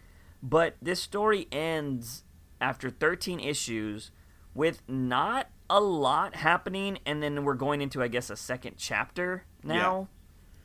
[0.42, 2.22] but this story ends
[2.60, 4.10] after 13 issues
[4.54, 9.44] with not a lot happening, and then we're going into, I guess, a second chapter
[9.62, 10.08] now,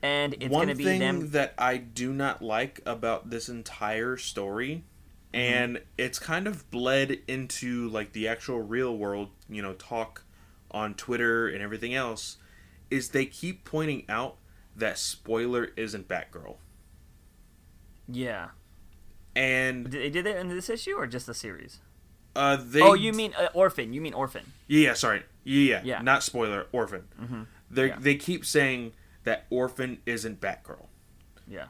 [0.02, 1.32] and it's going to be thing them.
[1.32, 4.84] that I do not like about this entire story,
[5.34, 5.54] Mm-hmm.
[5.54, 10.26] and it's kind of bled into like the actual real world, you know, talk
[10.72, 12.36] on Twitter and everything else,
[12.90, 14.36] is they keep pointing out
[14.76, 16.58] that spoiler isn't Batgirl,
[18.10, 18.50] Yeah,
[19.36, 21.80] and did they did that in this issue or just the series?
[22.36, 22.82] Uh, they.
[22.82, 23.94] oh, you mean uh, Orphan?
[23.94, 24.54] You mean Orphan?
[24.68, 25.24] Yeah, sorry.
[25.44, 26.02] Yeah, Yeah.
[26.02, 26.68] not spoiler.
[26.72, 27.04] Orphan.
[27.20, 27.48] Mhm.
[27.70, 27.98] They Yeah.
[28.00, 30.88] they keep saying that Orphan isn't Batgirl.
[31.48, 31.66] Yeah.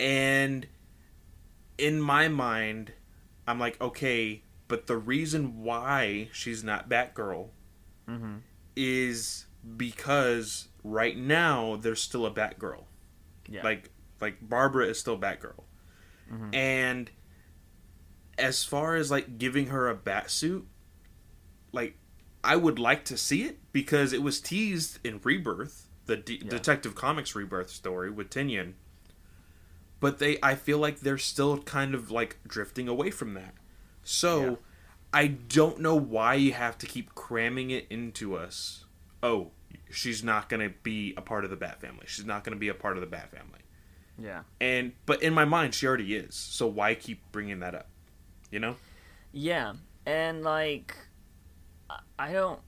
[0.00, 0.66] And
[1.78, 2.92] in my mind,
[3.46, 7.48] I'm like, okay, but the reason why she's not Batgirl
[8.08, 8.36] Mm-hmm.
[8.76, 9.46] is
[9.76, 12.84] because right now there's still a Batgirl.
[13.48, 13.62] Yeah.
[13.62, 15.62] Like like Barbara is still Batgirl.
[16.32, 16.54] Mhm.
[16.54, 17.10] And
[18.38, 20.66] as far as like giving her a bat suit,
[21.72, 21.96] like
[22.44, 26.50] I would like to see it because it was teased in Rebirth, the D- Yeah.
[26.50, 28.74] Detective Comics Rebirth story with Tynion.
[30.00, 33.54] But they I feel like they're still kind of like drifting away from that.
[34.02, 34.56] So Yeah.
[35.14, 38.86] I don't know why you have to keep cramming it into us.
[39.22, 39.52] Oh,
[39.90, 42.04] she's not going to be a part of the Bat family.
[42.06, 43.60] She's not going to be a part of the Bat family.
[44.18, 44.42] Yeah.
[44.60, 46.34] And but in my mind she already is.
[46.34, 47.88] So why keep bringing that up?
[48.52, 48.76] You know?
[49.32, 49.72] Yeah.
[50.06, 50.94] And like
[52.16, 52.60] I don't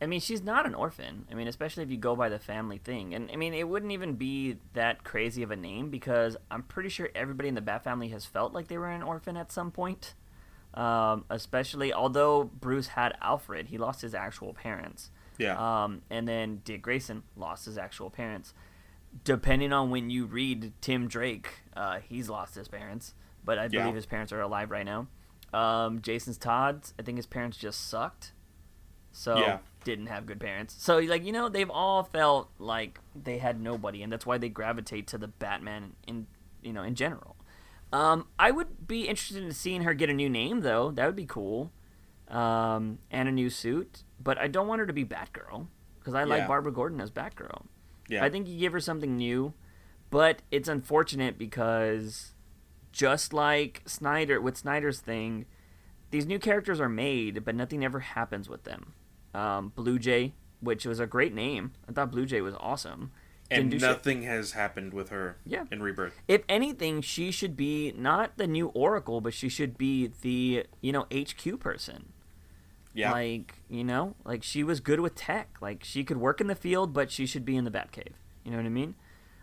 [0.00, 1.26] I mean, she's not an orphan.
[1.30, 3.14] I mean, especially if you go by the family thing.
[3.14, 6.88] And I mean, it wouldn't even be that crazy of a name because I'm pretty
[6.88, 9.72] sure everybody in the Bat family has felt like they were an orphan at some
[9.72, 10.14] point.
[10.74, 15.10] Um, especially, although Bruce had Alfred, he lost his actual parents.
[15.36, 15.56] Yeah.
[15.56, 18.54] Um, and then Dick Grayson lost his actual parents.
[19.24, 23.14] Depending on when you read Tim Drake, uh, he's lost his parents,
[23.48, 23.80] but I Yeah.
[23.80, 25.06] believe his parents are alive right now.
[25.54, 28.34] Um, Jason's Todd, I think his parents just sucked,
[29.10, 29.58] so Yeah.
[29.84, 30.74] didn't have good parents.
[30.78, 34.50] So like you know they've all felt like they had nobody, and that's why they
[34.50, 36.26] gravitate to the Batman in
[36.62, 37.36] you know in general.
[37.90, 40.90] Um, I would be interested in seeing her get a new name though.
[40.90, 41.72] That would be cool,
[42.28, 44.04] um, and a new suit.
[44.20, 47.64] But I don't want her to be Batgirl because I like Barbara Gordon as Batgirl.
[48.08, 48.22] Yeah.
[48.22, 49.54] I think you give her something new,
[50.10, 52.34] but it's unfortunate because
[52.92, 55.46] just like Snyder with Snyder's thing,
[56.10, 58.94] these new characters are made, but nothing ever happens with them.
[59.34, 63.10] Um, Blue Jay, which was a great name, I thought Blue Jay was awesome.
[63.50, 63.88] and do shit.
[63.88, 65.64] nothing has happened with her Yeah.
[65.70, 66.20] in Rebirth.
[66.28, 70.92] If anything, she should be not the new Oracle, but she should be the you
[70.92, 72.12] know HQ person.
[72.92, 73.10] Yeah.
[73.12, 75.56] Like, you know, like she was good with tech.
[75.62, 78.12] Like she could work in the field, but she should be in the Batcave.
[78.44, 78.96] You know what I mean?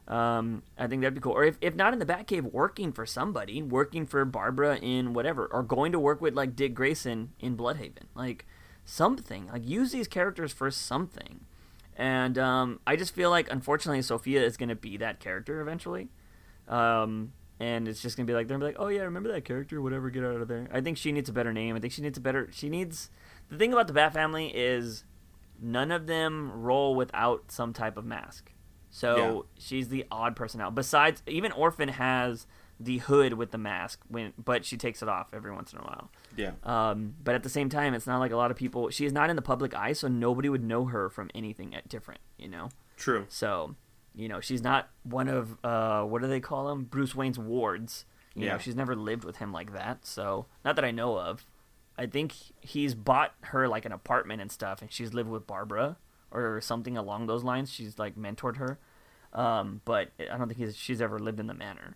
[0.07, 1.33] Um, I think that'd be cool.
[1.33, 5.47] Or if, if not in the Batcave, working for somebody, working for Barbara in whatever,
[5.47, 8.03] or going to work with like Dick Grayson in Blüdhaven.
[8.13, 8.45] Like
[8.85, 9.47] something.
[9.51, 11.41] Like use these characters for something.
[11.97, 16.09] And um, I just feel like, unfortunately, Sophia is to be that character eventually.
[16.67, 19.45] Um, and it's just gonna be like they're gonna be like, oh yeah, remember that
[19.45, 19.81] character?
[19.81, 20.67] Whatever, get out of there.
[20.73, 21.75] I think she needs a better name.
[21.75, 22.49] I think she needs a better.
[22.51, 23.09] She needs.
[23.49, 25.03] The thing about the Bat Family is,
[25.61, 28.51] none of them roll without some type of mask.
[28.95, 29.61] So Yeah.
[29.61, 30.73] she's the odd person out.
[30.73, 32.47] Besides, even Orphan has
[32.79, 35.81] the hood with the mask when, but she takes it off every once in a
[35.81, 36.09] while.
[36.37, 36.51] Yeah.
[36.63, 38.89] Um, but at the same time, it's not like a lot of people.
[38.91, 41.89] She is not in the public eye, so nobody would know her from anything at
[41.89, 42.21] different.
[42.37, 42.69] You know.
[42.95, 43.25] True.
[43.27, 43.75] So,
[44.15, 46.85] you know, she's not one of uh, what do they call him?
[46.85, 48.05] Bruce Wayne's wards.
[48.33, 48.53] You Yeah.
[48.53, 50.05] know, she's never lived with him like that.
[50.05, 51.45] So, not that I know of.
[51.97, 55.97] I think he's bought her like an apartment and stuff, and she's lived with Barbara
[56.31, 57.71] or something along those lines.
[57.71, 58.77] She's like mentored her,
[59.35, 61.95] um, but I don't think he's, she's ever lived in the manor.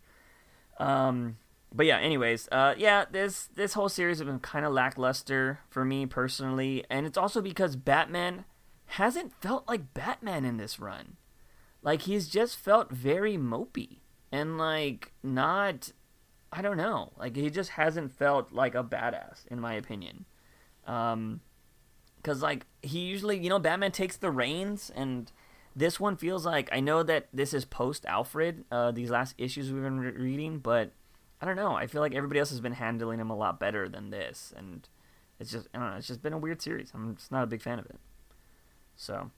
[0.78, 1.38] Um,
[1.74, 5.84] but yeah, anyways, uh, yeah, this this whole series has been kind of lackluster for
[5.84, 8.46] me personally, and it's also because Batman
[8.86, 11.18] hasn't felt like Batman in this run.
[11.82, 14.00] Like he's just felt very mopey
[14.32, 15.92] and like not
[16.52, 17.14] I don't know.
[17.18, 20.26] Like he just hasn't felt like a badass in my opinion.
[20.88, 21.42] Um
[22.24, 25.32] cuz like he usually, you know, Batman takes the reins and
[25.80, 29.72] this one feels like I know that this is post Alfred, uh these last issues
[29.72, 30.92] we've been re- reading, but
[31.42, 31.74] I don't know.
[31.74, 34.88] I feel like everybody else has been handling him a lot better than this and
[35.40, 36.92] it's just I don't know, it's just been a weird series.
[36.94, 38.00] I'm just not a big fan of it.
[38.96, 39.32] So,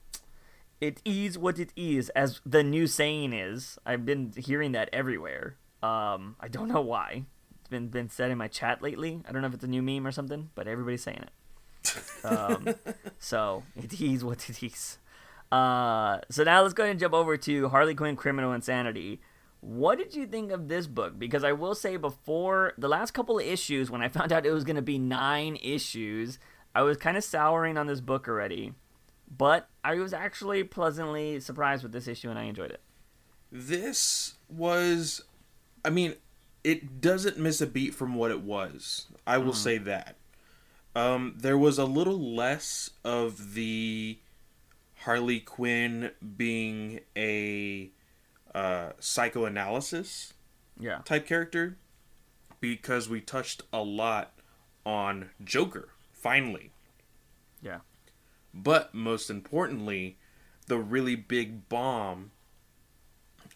[0.80, 3.78] it is what it is, as the new saying is.
[3.86, 5.56] I've been hearing that everywhere.
[5.80, 7.26] Um, I don't know why.
[7.60, 9.22] It's been been said in my chat lately.
[9.26, 12.24] I don't know if it's a new meme or something, but everybody's saying it.
[12.24, 12.74] Um,
[13.20, 14.98] so it is what it is.
[15.52, 19.20] Uh, so now let's go ahead and jump over to Harley Quinn: Criminal Insanity.
[19.60, 21.18] What did you think of this book?
[21.18, 24.50] Because I will say, before the last couple of issues, when I found out it
[24.50, 26.38] was going to be nine issues,
[26.74, 28.72] I was kind of souring on this book already.
[29.36, 32.80] But I was actually pleasantly surprised with this issue, and I enjoyed it.
[33.50, 35.22] This was,
[35.84, 36.14] I mean,
[36.64, 39.06] it doesn't miss a beat from what it was.
[39.26, 40.16] I will say that.
[40.94, 44.18] Um, there was a little less of the
[45.04, 47.90] Harley Quinn being a
[48.54, 50.34] uh, psychoanalysis
[50.78, 51.00] Yeah.
[51.04, 51.76] type character
[52.60, 54.32] because we touched a lot
[54.84, 56.70] on Joker, finally.
[57.62, 57.78] Yeah.
[58.54, 60.18] But most importantly,
[60.66, 62.30] the really big bomb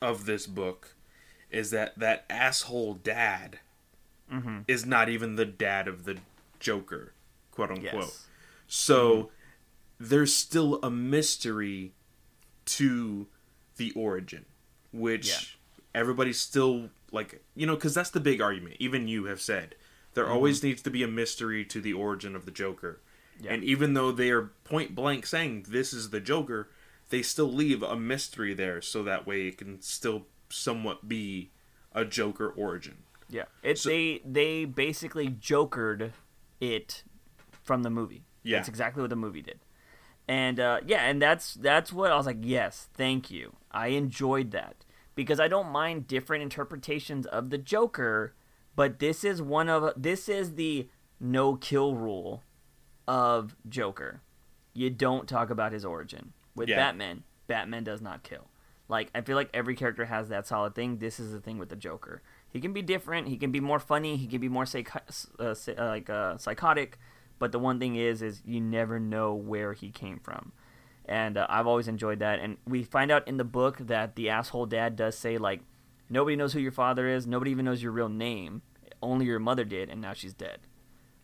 [0.02, 0.94] of this book
[1.50, 3.60] is that that asshole dad
[4.32, 4.62] Mm-hmm.
[4.66, 6.18] is not even the dad of the
[6.58, 7.12] Joker,
[7.52, 7.94] quote unquote.
[7.94, 8.26] Yes.
[8.66, 9.30] So
[9.98, 11.92] there's still a mystery
[12.66, 13.26] to
[13.76, 14.44] the origin,
[14.92, 15.38] which Yeah.
[15.94, 18.76] everybody's still like, you know, because that's the big argument.
[18.78, 19.74] Even you have said
[20.14, 20.32] there Mm-hmm.
[20.34, 23.00] always needs to be a mystery to the origin of the Joker.
[23.40, 23.52] Yeah.
[23.52, 26.70] And even though they are point blank saying this is the Joker,
[27.10, 31.50] they still leave a mystery there so that way it can still somewhat be
[31.92, 32.98] a Joker origin.
[33.28, 33.44] Yeah.
[33.62, 36.12] It's So- they they basically jokered
[36.60, 37.04] it
[37.62, 38.24] from the movie.
[38.42, 38.58] Yeah.
[38.58, 39.60] That's exactly what the movie did.
[40.28, 42.38] And uh, yeah, and that's that's what I was like.
[42.40, 43.54] Yes, thank you.
[43.70, 44.84] I enjoyed that
[45.14, 48.34] because I don't mind different interpretations of the Joker,
[48.74, 50.88] but this is one of this is the
[51.20, 52.42] no kill rule
[53.06, 54.20] of Joker.
[54.74, 56.32] You don't talk about his origin.
[56.54, 56.76] With Yeah.
[56.76, 58.48] Batman, Batman does not kill.
[58.88, 60.98] Like I feel like every character has that solid thing.
[60.98, 62.22] This is the thing with the Joker.
[62.48, 63.28] He can be different.
[63.28, 64.16] He can be more funny.
[64.16, 65.00] He can be more psych- uh,
[65.40, 66.98] uh, like uh, psychotic.
[67.38, 70.52] But the one thing is, is you never know where he came from,
[71.04, 72.40] and uh, I've always enjoyed that.
[72.40, 75.60] And we find out in the book that the asshole dad does say like,
[76.08, 77.26] nobody knows who your father is.
[77.26, 78.62] Nobody even knows your real name.
[79.02, 80.60] Only your mother did, and now she's dead.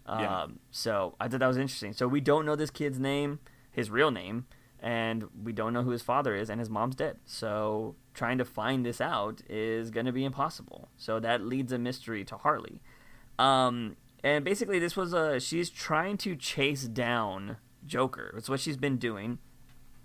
[0.07, 0.43] Yeah.
[0.43, 1.93] Um, so I thought that was interesting.
[1.93, 3.39] So we don't know this kid's name,
[3.71, 4.47] his real name,
[4.81, 7.19] and we don't know who his father is, and his mom's dead.
[7.25, 10.89] So trying to find this out is going to be impossible.
[10.97, 12.83] So that leads a mystery to Harley.
[13.39, 17.57] Um, and basically, this was a she's trying to chase down
[17.87, 18.35] Joker.
[18.37, 19.39] It's what she's been doing.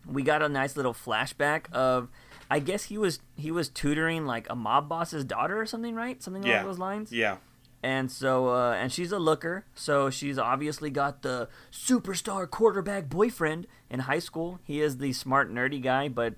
[0.06, 2.08] We got a nice little flashback of,
[2.50, 6.22] I guess he was he was tutoring like a mob boss's daughter or something, right?
[6.24, 6.58] Something Yeah.
[6.58, 7.12] along those lines.
[7.12, 7.38] Yeah.
[7.84, 13.68] And so, uh, and she's a looker, so she's obviously got the superstar quarterback boyfriend
[13.90, 14.60] in high school.
[14.64, 16.34] He is the smart, nerdy guy, but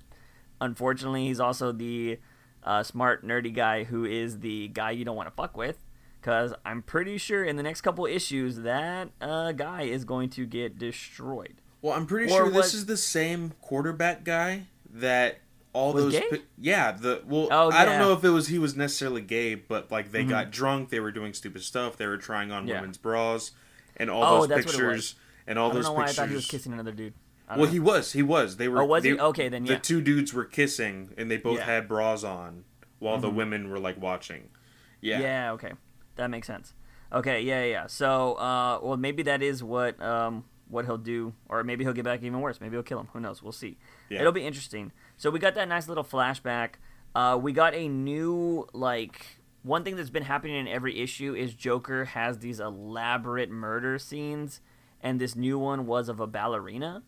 [0.60, 2.18] unfortunately, he's also the
[2.62, 5.78] uh, smart, nerdy guy who is the guy you don't want to fuck with.
[6.20, 10.44] Because I'm pretty sure in the next couple issues, that uh, guy is going to
[10.46, 11.54] get destroyed.
[11.82, 15.38] Well, I'm pretty Or sure this is the same quarterback guy that
[15.72, 16.20] all Was those.
[16.30, 19.54] pi- yeah, the well, Oh, I don't know if it was he was necessarily gay,
[19.54, 20.28] but like they Mhm.
[20.28, 22.76] got drunk, they were doing stupid stuff, they were trying on Yeah.
[22.80, 23.52] women's bras,
[23.96, 25.14] and all Oh, those that's what it pictures was.
[25.46, 27.14] and all I don't those know why I thought he was kissing another dude.
[27.48, 27.64] Well, know.
[27.66, 28.12] he was.
[28.12, 28.58] He was.
[28.58, 28.82] They were.
[28.82, 29.18] Oh, was they- he?
[29.18, 29.78] Okay, then, The yeah.
[29.78, 31.64] two dudes were kissing, and they both Yeah.
[31.66, 32.64] had bras on,
[32.98, 33.34] while the Mhm.
[33.34, 34.50] women were like watching.
[35.00, 35.20] Yeah.
[35.20, 35.52] Yeah.
[35.52, 35.72] okay,
[36.20, 36.74] that makes sense.
[37.12, 37.86] Okay, yeah, yeah.
[37.88, 42.04] So, uh, well, maybe that is what um what he'll do, or maybe he'll get
[42.04, 42.60] back even worse.
[42.60, 43.08] Maybe he'll kill him.
[43.12, 43.42] Who knows?
[43.42, 43.76] We'll see.
[44.08, 44.20] Yeah.
[44.20, 44.92] It'll be interesting.
[45.16, 46.74] So we got that nice little flashback.
[47.14, 49.26] Uh, we got a new like
[49.62, 54.60] one thing that's been happening in every issue is Joker has these elaborate murder scenes,
[55.02, 57.02] and this new one was of a ballerina.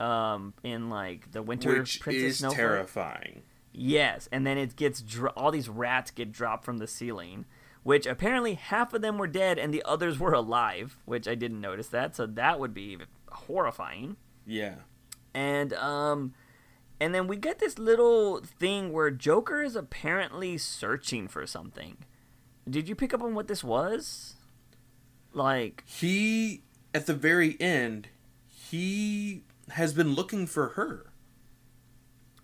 [0.00, 2.56] Um, in like the Winter Which Princess is Snowflake.
[2.56, 3.42] terrifying.
[3.72, 7.46] Yes, and then it gets dro- all these rats get dropped from the ceiling,
[7.82, 11.60] which apparently half of them were dead and the others were alive, which I didn't
[11.60, 12.98] notice that, so that would be
[13.30, 14.16] horrifying.
[14.46, 14.76] Yeah.
[15.34, 16.34] And um
[17.00, 21.98] and then we get this little thing where Joker is apparently searching for something.
[22.68, 24.34] Did you pick up on what this was?
[25.32, 26.62] Like He
[26.94, 28.08] at the very end,
[28.46, 31.12] he has been looking for her.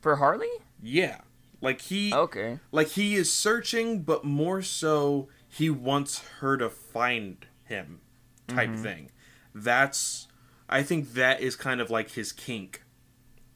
[0.01, 0.47] for Harley?
[0.83, 1.23] Yeah.
[1.61, 2.59] Like he Okay.
[2.73, 8.01] like he is searching but more so he wants her to find him
[8.49, 8.83] type Mm-hmm.
[8.83, 9.11] thing.
[9.55, 10.29] That's
[10.69, 12.83] I think that is kind of like his kink.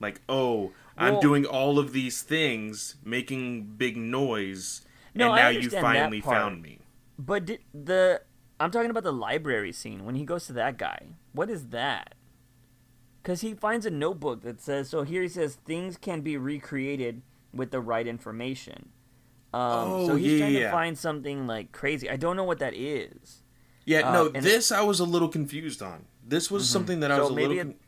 [0.01, 4.83] Like, oh, I'm Well- doing all of these things, making big noise,
[5.15, 6.79] No, and now you finally found me.
[7.19, 8.23] But did the
[8.61, 11.09] I'm talking about the library scene when he goes to that guy.
[11.33, 12.15] What is that?
[13.23, 15.03] Because he finds a notebook that says so.
[15.03, 18.91] Here he says things can be recreated with the right information.
[19.55, 22.09] Um, so Oh, he's yeah, trying to find something like crazy.
[22.11, 23.43] I don't know what that is.
[23.87, 26.05] Yeah, Uh, no, this I was a little confused on.
[26.27, 27.81] This was something that I So was a little it-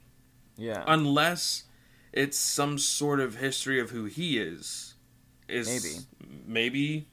[0.56, 0.82] Yeah.
[0.86, 1.64] unless
[2.12, 4.94] it's some sort of history of who he is.
[5.48, 6.06] Is Maybe.
[6.46, 7.08] maybe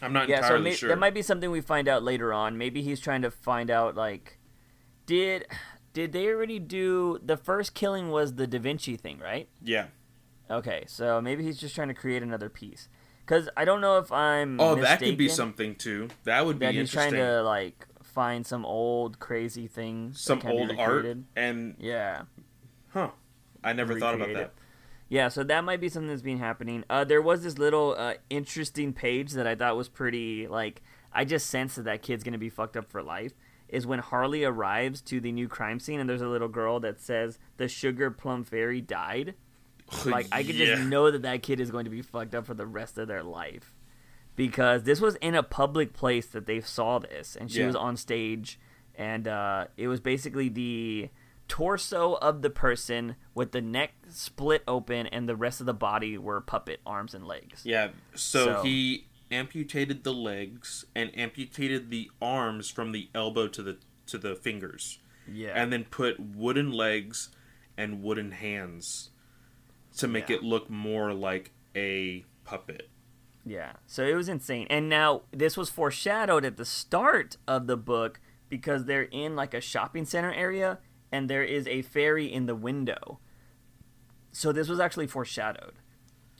[0.00, 0.36] I'm not yeah.
[0.40, 0.88] So entirely may- sure.
[0.90, 2.56] that might be something we find out later on.
[2.56, 4.38] Maybe he's trying to find out like,
[5.06, 5.46] did
[5.92, 9.48] did they already do the first killing was the Da Vinci thing, right?
[9.62, 9.86] yeah.
[10.50, 12.88] Okay, so maybe he's just trying to create another piece.
[13.24, 14.60] Because I don't know if I'm.
[14.60, 16.08] Oh, that could be something too.
[16.24, 20.12] That would be That he's trying to like find some old crazy thing.
[20.14, 22.22] Some old art and Yeah.
[22.90, 23.10] huh.
[23.64, 24.54] I never thought about recreate that.
[24.56, 24.62] it.
[25.08, 26.84] Yeah, so that might be something that's been happening.
[26.88, 30.82] Uh, there was this little uh, interesting page that I thought was pretty like
[31.12, 33.32] I just sensed that that kid's gonna be fucked up for life.
[33.68, 37.00] Is when Harley arrives to the new crime scene and there's a little girl that
[37.00, 39.34] says the sugar plum fairy died.
[40.06, 40.76] Like I could Yeah.
[40.76, 43.08] just know that that kid is going to be fucked up for the rest of
[43.08, 43.72] their life
[44.34, 47.66] because this was in a public place that they saw this, and she Yeah.
[47.66, 48.58] was on stage,
[48.94, 51.08] and uh, it was basically the
[51.48, 56.18] torso of the person with the neck split open, and the rest of the body
[56.18, 57.62] were puppet arms and legs.
[57.64, 57.90] Yeah.
[58.14, 63.78] So, So- he amputated the legs and amputated the arms from the elbow to the
[64.06, 67.30] to the fingers, Yeah, and then put wooden legs
[67.76, 69.10] and wooden hands
[69.96, 70.36] to make Yeah.
[70.36, 72.88] it look more like a puppet.
[73.44, 74.66] Yeah, so it was insane.
[74.70, 79.54] And now this was foreshadowed at the start of the book because they're in like
[79.54, 80.78] a shopping center area
[81.12, 83.20] and there is a fairy in the window.
[84.32, 85.74] So this was actually foreshadowed.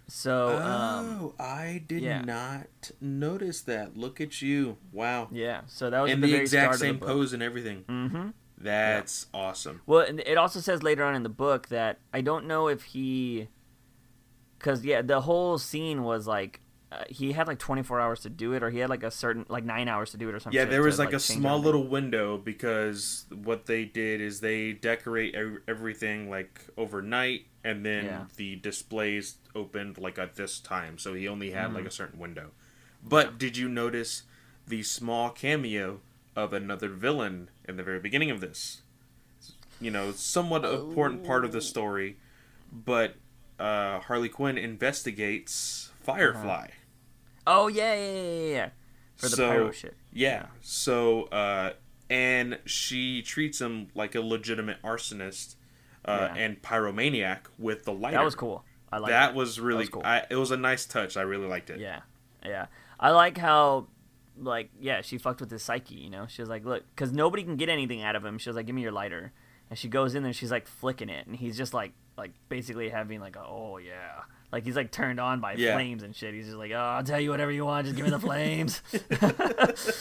[0.08, 2.22] So um, oh, I did yeah.
[2.22, 3.96] not notice that.
[3.96, 4.76] Look at you!
[4.92, 5.28] Wow.
[5.32, 7.14] yeah, so that was And the, the, exact start same of the book.
[7.16, 7.84] pose and everything.
[7.88, 8.28] Mm-hmm.
[8.66, 9.80] That's awesome.
[9.86, 12.82] Well, and it also says later on in the book that I don't know if
[12.82, 13.48] he,
[14.58, 16.60] because yeah, the whole scene was like
[16.92, 19.44] uh, he had like 24 hours to do it, or he had like a certain
[19.48, 20.56] like nine hours to do it, or something.
[20.58, 21.64] Yeah, there was like, a small everything.
[21.64, 28.04] little window because what they did is they decorate ev- everything like overnight, and then
[28.04, 28.24] Yeah.
[28.36, 31.74] the displays opened like at this time, so he only had Mm-hmm.
[31.76, 32.50] like a certain window.
[33.02, 34.22] But did you notice
[34.66, 36.00] the small cameo
[36.36, 38.82] of another villain in the very beginning of this?
[39.80, 42.16] You know, somewhat important part of the story,
[42.72, 43.14] but
[43.58, 46.68] uh, Harley Quinn investigates Firefly.
[47.46, 48.68] Oh yeah, yeah, yeah, yeah, yeah.
[49.16, 49.96] For the So- pyro shit.
[50.12, 50.46] Yeah.
[50.62, 51.72] So, uh,
[52.08, 55.56] and she treats him like a legitimate arsonist
[56.04, 56.42] uh, Yeah.
[56.42, 58.16] and pyromaniac with the lighter.
[58.18, 58.64] That was cool.
[58.92, 59.34] I like that that.
[59.34, 60.02] was really was cool.
[60.04, 61.16] I, it was a nice touch.
[61.16, 61.80] I really liked it.
[61.80, 62.00] Yeah,
[62.44, 62.66] yeah.
[63.00, 63.88] I like how,
[64.38, 65.94] like, yeah, she fucked with his psyche.
[65.94, 68.38] You know, she was like, look, because nobody can get anything out of him.
[68.38, 69.32] She was like, give me your lighter,
[69.70, 70.28] and she goes in there.
[70.28, 73.78] and She's like flicking it, and he's just like, like basically having like, a, oh
[73.78, 74.22] yeah,
[74.52, 75.74] like he's like turned on by Yeah.
[75.74, 76.34] flames and shit.
[76.34, 78.82] He's just like, oh, I'll tell you whatever you want, just give me the flames.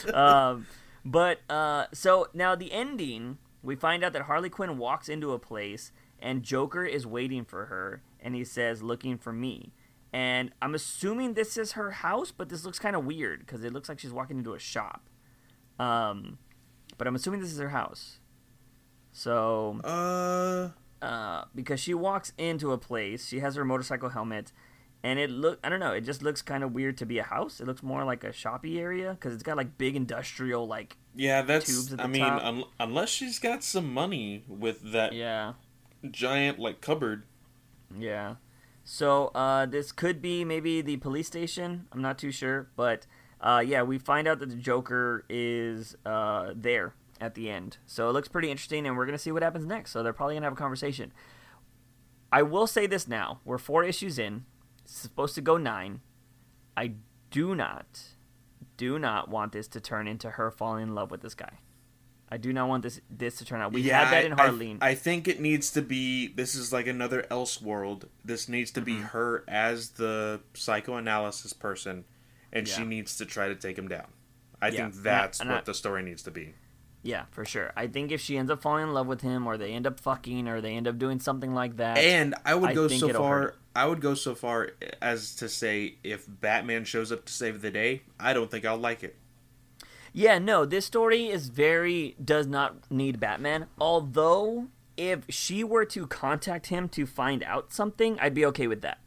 [0.14, 0.66] um,
[1.04, 5.38] but uh, so now the ending, we find out that Harley Quinn walks into a
[5.38, 9.72] place and Joker is waiting for her, and he says, "Looking for me."
[10.16, 13.74] And I'm assuming this is her house, but this looks kind of weird because it
[13.74, 15.10] looks like she's walking into a shop.
[15.78, 16.38] Um,
[16.96, 18.18] but I'm assuming this is her house.
[19.12, 20.70] So, Uh,
[21.04, 24.52] uh, because she walks into a place, she has her motorcycle helmet,
[25.02, 27.22] and it look I don't know, it just looks kind of weird to be a
[27.22, 27.60] house.
[27.60, 31.42] It looks more like a shoppy area because it's got like big industrial like yeah,
[31.42, 31.92] that's.
[31.98, 35.52] I mean, un- unless she's got some money with that yeah
[36.10, 37.24] giant like cupboard.
[37.94, 38.36] Yeah.
[38.88, 41.88] So uh, this could be maybe the police station.
[41.90, 43.04] I'm not too sure, but
[43.40, 47.78] uh, yeah, we find out that the Joker is uh, there at the end.
[47.84, 49.90] So it looks pretty interesting, and we're gonna see what happens next.
[49.90, 51.12] So they're probably gonna have a conversation.
[52.30, 54.44] I will say this now: we're four issues in.
[54.84, 56.00] It's supposed to go nine.
[56.76, 56.92] I
[57.32, 58.02] do not,
[58.76, 61.58] do not want this to turn into her falling in love with this guy.
[62.28, 63.72] I do not want this this to turn out.
[63.72, 64.78] We yeah, had that in I- Harleen.
[64.80, 66.26] I, think it needs to be.
[66.28, 68.04] This is like another Elseworld.
[68.24, 69.02] This needs to be Mm-hmm.
[69.04, 72.04] her as the psychoanalysis person,
[72.52, 74.06] and she needs to try to take him down.
[74.60, 76.54] I Yeah, think and I- that's and what I- the story needs to be.
[77.02, 77.72] Yeah, for sure.
[77.76, 80.00] I think if she ends up falling in love with him, or they end up
[80.00, 83.12] fucking, or they end up doing something like that, And I would I go so
[83.12, 83.40] far.
[83.40, 83.58] hurt.
[83.76, 84.70] I would go so far
[85.00, 88.76] as to say if Batman shows up to save the day, I don't think I'll
[88.78, 89.14] like it.
[90.16, 93.66] Yeah, no, this story is very does not need Batman.
[93.78, 98.80] Although, if she were to contact him to find out something, I'd be okay with
[98.80, 98.98] that.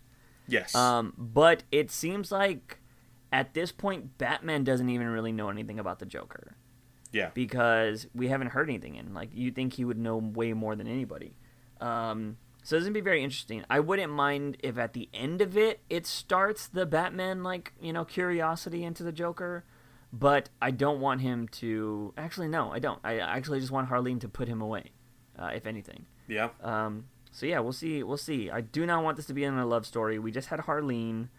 [0.47, 0.75] Yes.
[0.75, 2.77] Um, but it seems like
[3.33, 6.55] at this point, Batman doesn't even really know anything about the Joker.
[7.11, 7.31] yeah.
[7.33, 9.15] because we haven't heard anything in.
[9.15, 11.33] Like you think he would know way more than anybody.
[11.81, 13.63] Um, so it's gonna be very interesting.
[13.67, 17.93] I wouldn't mind if at the end of it it starts the Batman like you
[17.93, 19.65] know curiosity into the Joker,
[20.11, 22.13] but I don't want him to.
[22.17, 22.99] Actually, no, I don't.
[23.03, 24.91] I actually just want Harleen to put him away,
[25.37, 26.05] uh, if anything.
[26.27, 26.49] Yeah.
[26.63, 28.03] Um, so yeah, we'll see.
[28.03, 28.49] We'll see.
[28.49, 30.17] I do not want this to be in a love story.
[30.19, 31.29] We just had Harleen,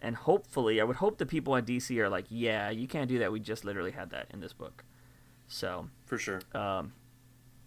[0.00, 3.18] and hopefully, I would hope the people at DC are like, yeah, you can't do
[3.18, 3.32] that.
[3.32, 4.84] We just literally had that in this book.
[5.48, 6.40] So For sure.
[6.54, 6.92] um,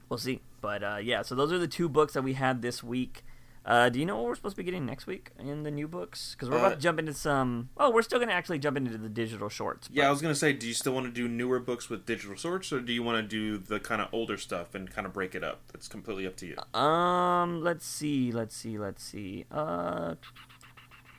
[0.07, 0.41] we'll see.
[0.61, 3.25] But uh, yeah, so those are the two books that we had this week.
[3.65, 5.87] Uh, do you know what we're supposed to be getting next week in the new
[5.87, 6.35] books?
[6.35, 7.69] Because we're about Uh, to jump into some.
[7.77, 9.87] Oh, we're still gonna actually jump into the digital shorts.
[9.91, 12.35] Yeah, I was gonna say, do you still want to do newer books with digital
[12.35, 15.13] shorts, or do you want to do the kind of older stuff and kind of
[15.13, 15.61] break it up?
[15.71, 16.79] That's completely up to you.
[16.79, 19.45] Um, let's see, let's see, let's see.
[19.49, 20.15] Uh,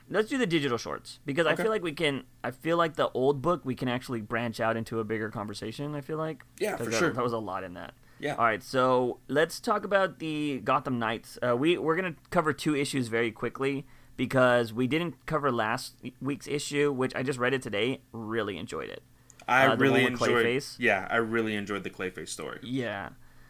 [0.07, 2.25] let's do the digital shorts because I feel like we can.
[2.43, 5.95] I feel like the old book we can actually branch out into a bigger conversation.
[5.95, 6.45] I feel like.
[6.59, 7.11] Yeah, for that, sure.
[7.11, 7.95] That was a lot in that.
[8.19, 8.35] Yeah.
[8.35, 11.37] All right, so let's talk about the Gotham Knights.
[11.41, 13.85] Uh, we we're gonna cover two issues very quickly
[14.15, 17.99] because we didn't cover last week's issue, which I just read it today.
[18.13, 19.03] Really enjoyed it.
[19.47, 20.29] I Uh, really enjoyed.
[20.45, 20.75] Clayface?
[20.79, 22.59] Yeah, I really enjoyed the Clayface story.
[22.63, 23.09] Yeah.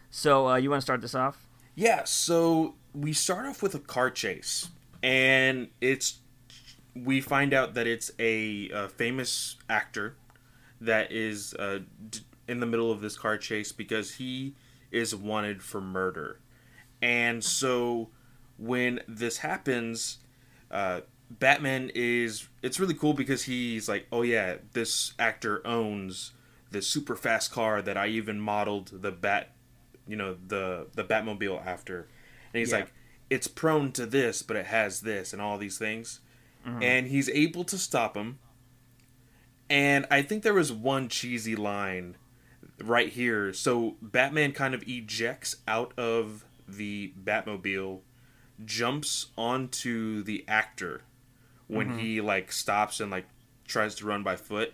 [0.09, 1.47] So uh, you want to start this off?
[1.75, 4.69] Yeah, so we start off with a car chase,
[5.03, 6.19] and it's
[6.95, 10.15] we find out that it's a, uh famous actor
[10.79, 14.55] that is uh, d- in the middle of this car chase because he
[14.91, 16.39] is wanted for murder,
[17.01, 18.09] and so
[18.57, 20.19] when this happens,
[20.71, 26.33] uh, Batman is it's really cool because he's like, oh yeah, this actor owns
[26.71, 29.53] this super fast car that I even modeled the bat,
[30.07, 32.07] you know, the the Batmobile after.
[32.53, 32.79] And he's Yeah.
[32.79, 32.93] like,
[33.29, 36.21] it's prone to this, but it has this and all these things.
[36.65, 36.83] Mm-hmm.
[36.83, 38.39] And he's able to stop him.
[39.69, 42.17] And I think there was one cheesy line
[42.83, 43.53] right here.
[43.53, 48.01] So Batman kind of ejects out of the Batmobile,
[48.63, 51.01] jumps onto the actor
[51.67, 51.99] when Mm-hmm.
[51.99, 53.25] he like stops and like
[53.67, 54.73] tries to run by foot,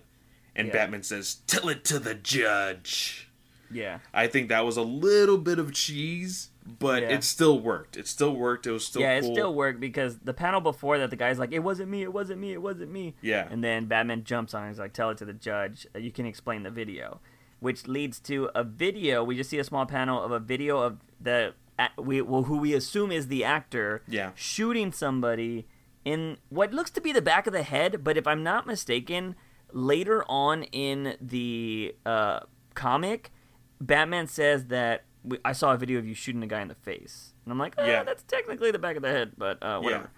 [0.56, 0.74] and Yeah.
[0.74, 3.30] Batman says, "Tell it to the judge."
[3.74, 4.00] Yeah.
[4.14, 7.10] I think that was a little bit of cheese, but Yeah.
[7.12, 7.96] it still worked.
[7.96, 8.68] It still worked.
[8.68, 9.30] It was still yeah, cool.
[9.30, 12.04] it still worked because the panel before that, the guy's like, "It wasn't me.
[12.04, 12.52] It wasn't me.
[12.52, 13.48] It wasn't me." Yeah.
[13.50, 14.66] And then Batman jumps on.
[14.66, 14.70] it.
[14.70, 15.88] He's like, "Tell it to the judge.
[15.98, 17.22] You can explain the video,"
[17.62, 19.24] which leads to a video.
[19.24, 21.54] We just see a small panel of a video of the
[21.98, 24.04] we well, who we assume is the actor.
[24.08, 24.32] Yeah.
[24.36, 25.68] Shooting somebody
[26.04, 29.36] in what looks to be the back of the head, but if I'm not mistaken,
[29.72, 32.42] later on in the uh,
[32.74, 33.32] comic,
[33.80, 36.76] Batman says that we, I saw a video of you shooting a guy in the
[36.76, 38.04] face, and I'm like, oh, Yeah.
[38.04, 40.10] that's technically the back of the head, but uh, whatever.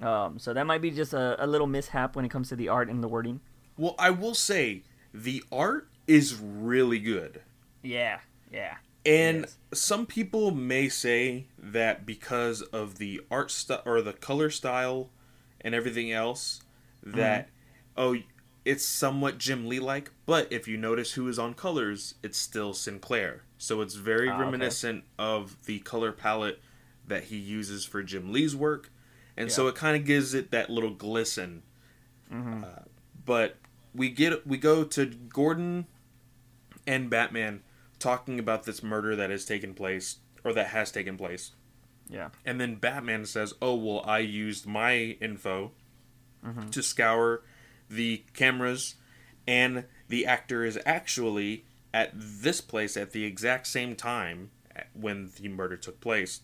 [0.00, 2.68] Um, so that might be just a, a little mishap when it comes to the
[2.68, 3.40] art and the wording.
[3.76, 4.82] Well, I will say
[5.12, 7.42] the art is really good.
[7.82, 8.18] Yeah,
[8.52, 14.50] yeah, And some people may say that because of the art style or the color
[14.50, 15.10] style
[15.60, 16.60] and everything else,
[17.04, 17.48] that
[17.96, 18.16] oh,
[18.64, 20.10] it's somewhat Jim Lee like.
[20.26, 23.42] But if you notice who is on colors, it's still Sinclair.
[23.58, 24.38] So it's very okay.
[24.38, 26.60] reminiscent of the color palette
[27.06, 28.90] that he uses for Jim Lee's work,
[29.36, 31.62] and so it kind of gives it that little glisten.
[32.32, 32.64] Mm-hmm.
[32.64, 32.82] Uh,
[33.24, 33.56] but
[33.94, 35.86] we get we go to Gordon
[36.86, 37.62] and Batman
[37.98, 41.52] talking about this murder that has taken place or that has taken place.
[42.08, 45.72] yeah, And then Batman says, "Oh well, I used my info
[46.46, 46.68] Mm-hmm.
[46.70, 47.42] to scour
[47.90, 48.94] the cameras,
[49.48, 54.50] and the actor is actually at this place at the exact same time
[54.92, 56.42] when the murder took place."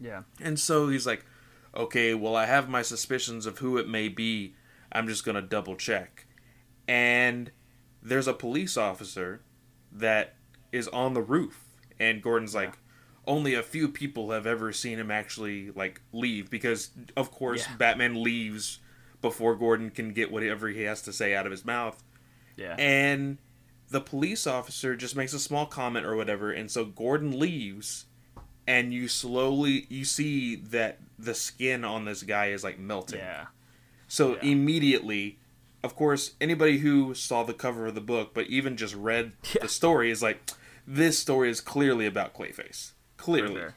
[0.00, 1.24] yeah, And so he's like,
[1.74, 4.54] "Okay, well, I have my suspicions of who it may be.
[4.90, 6.26] I'm just gonna double check."
[6.88, 7.52] And
[8.02, 9.42] there's a police officer
[9.98, 10.34] that
[10.72, 11.64] is on the roof,
[11.98, 12.74] and Gordon's like,
[13.26, 17.76] "Only a few people have ever seen him actually like leave because, of course, Yeah.
[17.76, 18.78] Batman leaves
[19.22, 22.02] before Gordon can get whatever he has to say out of his mouth."
[22.56, 23.38] yeah, And
[23.90, 28.06] the police officer just makes a small comment or whatever, and so Gordon leaves,
[28.66, 33.18] and you slowly you see that the skin on this guy is like melting.
[33.20, 33.46] yeah,
[34.08, 34.50] So Yeah.
[34.50, 35.38] immediately,
[35.86, 39.62] of course, anybody who saw the cover of the book, but even just read Yeah.
[39.62, 40.50] the story, is like,
[40.86, 42.92] this story is clearly about Clayface.
[43.16, 43.74] Clearly, sure.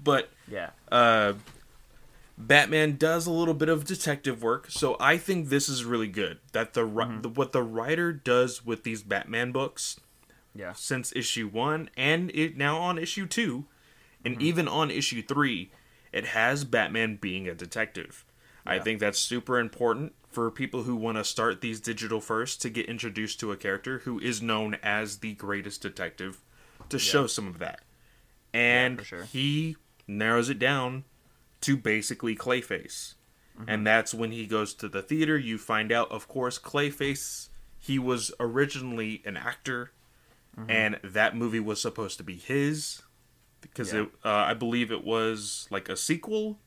[0.00, 1.32] but yeah, uh,
[2.36, 6.38] Batman does a little bit of detective work, so I think this is really good.
[6.52, 9.98] That the, ri- the what the writer does with these Batman books
[10.54, 13.64] yeah, since issue one and it now on issue two,
[14.24, 15.70] and even on issue three,
[16.12, 18.24] it has Batman being a detective.
[18.64, 22.70] I think that's super important for people who want to start these digital first to
[22.70, 26.40] get introduced to a character who is known as the greatest detective
[26.88, 27.80] to show some of that.
[28.52, 29.22] And for sure.
[29.24, 29.76] he
[30.06, 31.04] narrows it down
[31.62, 33.14] to basically Clayface.
[33.68, 35.38] And that's when he goes to the theater.
[35.38, 39.92] You find out, of course, Clayface, he was originally an actor,
[40.68, 43.02] and that movie was supposed to be his.
[43.60, 44.02] Because Yeah.
[44.02, 46.58] it, uh, I believe it was like a sequel,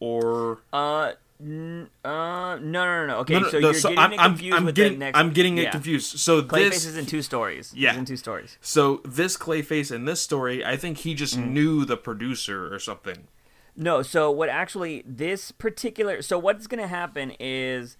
[0.00, 3.16] or Uh, n- uh, no, no, no, no.
[3.18, 4.98] Okay, No, no, so you're so getting I'm, it I'm, confused I'm with getting, the
[5.06, 5.18] next.
[5.18, 5.70] I'm getting it yeah.
[5.70, 6.18] confused.
[6.18, 7.72] So Clayface this, is in two stories.
[7.74, 7.90] Yeah.
[7.90, 8.58] He's in two stories.
[8.60, 11.50] so this Clayface in this story, I think he just Mm.
[11.50, 13.28] knew the producer or something.
[13.76, 17.96] No, so what actually this particular so what's gonna happen is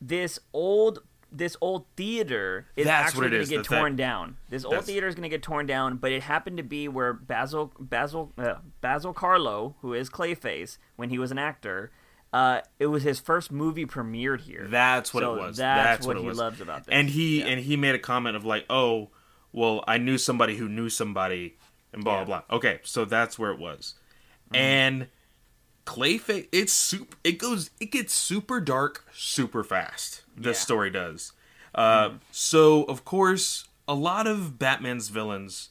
[0.00, 4.36] this old this old theater is That's actually gonna get that- that- torn down.
[4.48, 7.74] This old theater is gonna get torn down, but it happened to be where Basil
[7.78, 11.90] Basil uh, Basil Karlo, who is Clayface, when he was an actor,
[12.32, 14.66] uh, it was his first movie premiered here.
[14.68, 15.56] That's what So it was.
[15.56, 16.92] That's, That's what, what he loves about this.
[16.92, 17.46] and he Yeah.
[17.46, 19.10] and he made a comment of like, "Oh,
[19.52, 21.56] well, I knew somebody who knew somebody,"
[21.92, 22.24] and blah Yeah.
[22.24, 22.56] blah blah.
[22.56, 23.94] Okay, so that's where it was,
[24.46, 24.56] Mm-hmm.
[24.56, 25.06] and
[25.86, 27.16] Clayface, it's super.
[27.24, 30.22] It goes, it gets super dark, super fast.
[30.36, 30.50] This Yeah.
[30.52, 30.62] Mm-hmm.
[30.62, 31.32] story does.
[31.74, 35.70] Uh, So of course, a lot of Batman's villains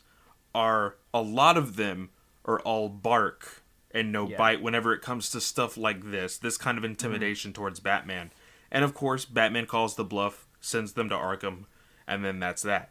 [0.55, 2.09] are a lot of them
[2.45, 3.61] are all bark
[3.91, 4.29] and no Yeah.
[4.29, 4.37] Mm-hmm.
[4.37, 8.31] bite whenever it comes to stuff like this, this kind of intimidation towards Batman.
[8.71, 11.65] And of course, Batman calls the bluff, sends them to Arkham,
[12.07, 12.89] and then that's that.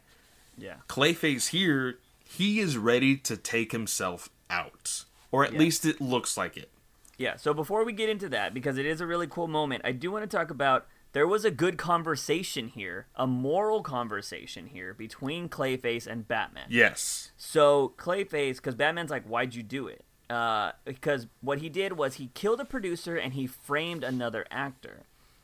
[0.57, 0.77] yeah.
[0.89, 5.05] Clayface here, he is ready to take himself out.
[5.31, 5.59] Or at Yeah.
[5.59, 6.71] least it looks like it.
[7.17, 9.91] Yeah, so before we get into that, because it is a really cool moment, I
[9.91, 14.93] do want to talk about there was a good conversation here, a moral conversation here
[14.93, 16.67] between Clayface and Batman.
[16.69, 17.31] Yes.
[17.37, 22.15] So Clayface, because Batman's like, "Why'd you do it?" Uh, because what he did was
[22.15, 25.03] he killed a producer and he framed another actor.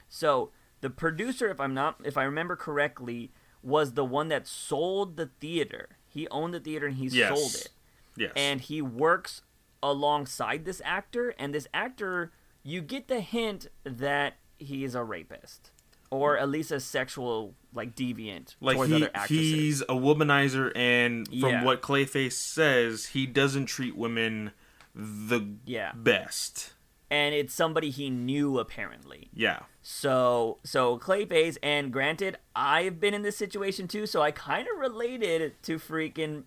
[0.10, 3.32] So the producer, if I'm not, if I remember correctly,
[3.62, 5.90] was the one that sold the theater.
[6.10, 7.30] He owned the theater and he Yes.
[7.30, 7.70] sold it
[8.18, 8.34] Yes.
[8.36, 9.42] and he works
[9.82, 12.32] alongside this actor and this actor
[12.64, 15.72] you get the hint that he is a rapist
[16.10, 20.72] or at least a sexual like deviant like towards he, other actresses he's a womanizer
[20.76, 21.64] and from Yeah.
[21.66, 24.52] what Clayface says, he doesn't treat women
[24.96, 25.92] the Yeah.
[25.96, 26.74] best.
[27.12, 29.60] and it's somebody he knew apparently Yeah.
[29.82, 34.80] so so clayface and granted i've been in this situation too so i kind of
[34.80, 36.44] related to freaking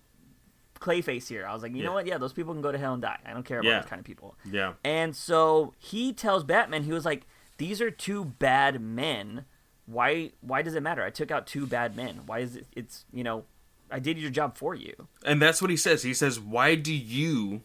[0.79, 1.85] clayface here i was like you Yeah.
[1.85, 3.69] know what yeah those people can go to hell and die i don't care about
[3.69, 3.79] Yeah.
[3.79, 4.73] those kind of people Yeah.
[4.83, 7.23] And so he tells Batman, he was like,
[7.57, 9.45] "These are two bad men.
[9.85, 10.31] Why?
[10.41, 11.03] Why does it matter?
[11.03, 12.21] I took out two bad men.
[12.25, 12.67] Why is it?
[12.75, 13.45] It's you know,
[13.89, 15.07] I did your job for you.
[15.25, 16.03] And that's what he says.
[16.03, 17.61] He says, "Why do you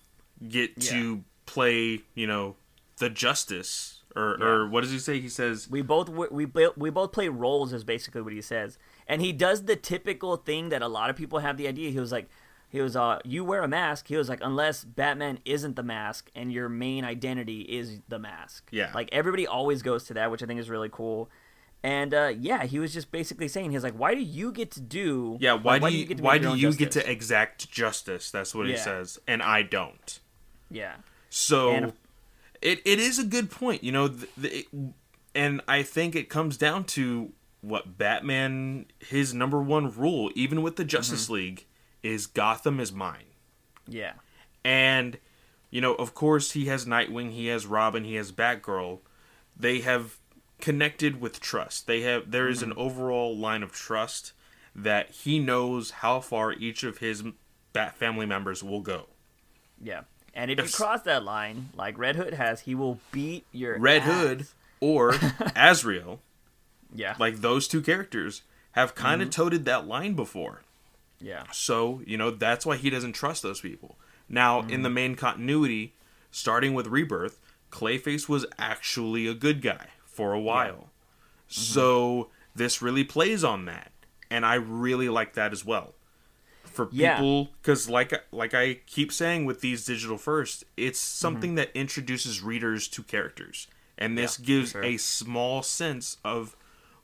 [0.49, 2.57] get to play, you know,
[2.99, 4.47] the justice or Yeah.
[4.47, 5.21] or what does he say?
[5.21, 8.79] He says, We both we we both play roles, is basically what he says.
[9.07, 11.91] And he does the typical thing that a lot of people have the idea.
[11.91, 12.29] He was like."
[12.69, 14.09] He was, uh, you wear a mask.
[14.09, 18.67] He was like, unless Batman isn't the mask and your main identity is the mask.
[18.71, 18.91] Yeah.
[18.95, 21.29] Like everybody always goes to that, which I think is really cool.
[21.83, 24.81] And uh, yeah, he was just basically saying, he's like, why do you get to
[24.81, 25.37] do?
[25.39, 28.55] "Yeah, why, like, do you, get to why do you get to exact justice?" That's
[28.55, 30.21] what he says, and I don't.
[30.73, 30.95] Yeah.
[31.31, 31.93] So And-
[32.61, 34.67] it, it is a good point, you know, th the, it,
[35.35, 40.77] and I think it comes down to what Batman his number one rule, even with
[40.77, 41.33] the Justice Mm-hmm.
[41.35, 41.67] League,
[42.03, 43.25] is Gotham is mine.
[43.89, 44.15] Yeah.
[44.65, 45.19] And
[45.71, 49.01] you know, of course, he has Nightwing, he has Robin, he has Batgirl.
[49.57, 50.19] They have
[50.61, 51.87] connected with trust.
[51.87, 52.73] They have there is Mm-hmm.
[52.73, 54.33] an overall line of trust
[54.77, 57.25] that he knows how far each of his
[57.73, 59.07] Bat family members will go.
[59.83, 60.03] Yeah.
[60.35, 63.79] And if If- you cross that line, like Red Hood has, he will beat your
[63.79, 64.09] Red ass.
[64.09, 64.47] Hood
[64.81, 65.15] or
[65.57, 66.21] Azrael,
[66.95, 67.17] Yeah.
[67.19, 69.29] like those two characters, have kind Mm-hmm.
[69.29, 70.63] of toted that line before.
[71.21, 71.45] yeah.
[71.53, 73.97] So, you know, that's why he doesn't trust those people.
[74.29, 74.83] Now, in Mm-hmm.
[74.83, 75.95] the main continuity,
[76.31, 77.39] starting with Rebirth,
[77.71, 80.89] Clayface was actually a good guy for a while.
[81.51, 81.61] Mm-hmm.
[81.61, 83.93] So, this really plays on that.
[84.31, 85.95] And I really like that as well.
[86.73, 91.21] For people cuz like like I keep saying with these digital first, it's Mm-hmm.
[91.21, 93.67] something that introduces readers to characters.
[93.99, 94.83] And this Yeah, gives sure.
[94.85, 96.57] a small sense of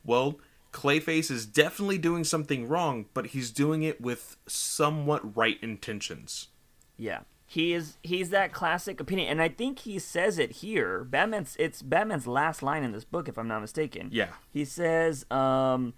[0.04, 0.38] well,
[0.72, 6.48] Clayface is definitely doing something wrong, but he's doing it with somewhat right intentions.
[6.96, 7.20] Yeah.
[7.46, 11.04] He is he's that classic opinion and I think he says it here.
[11.04, 14.10] Batman's it's Batman's last line in this book if I'm not mistaken.
[14.12, 14.28] Yeah.
[14.52, 15.94] He says um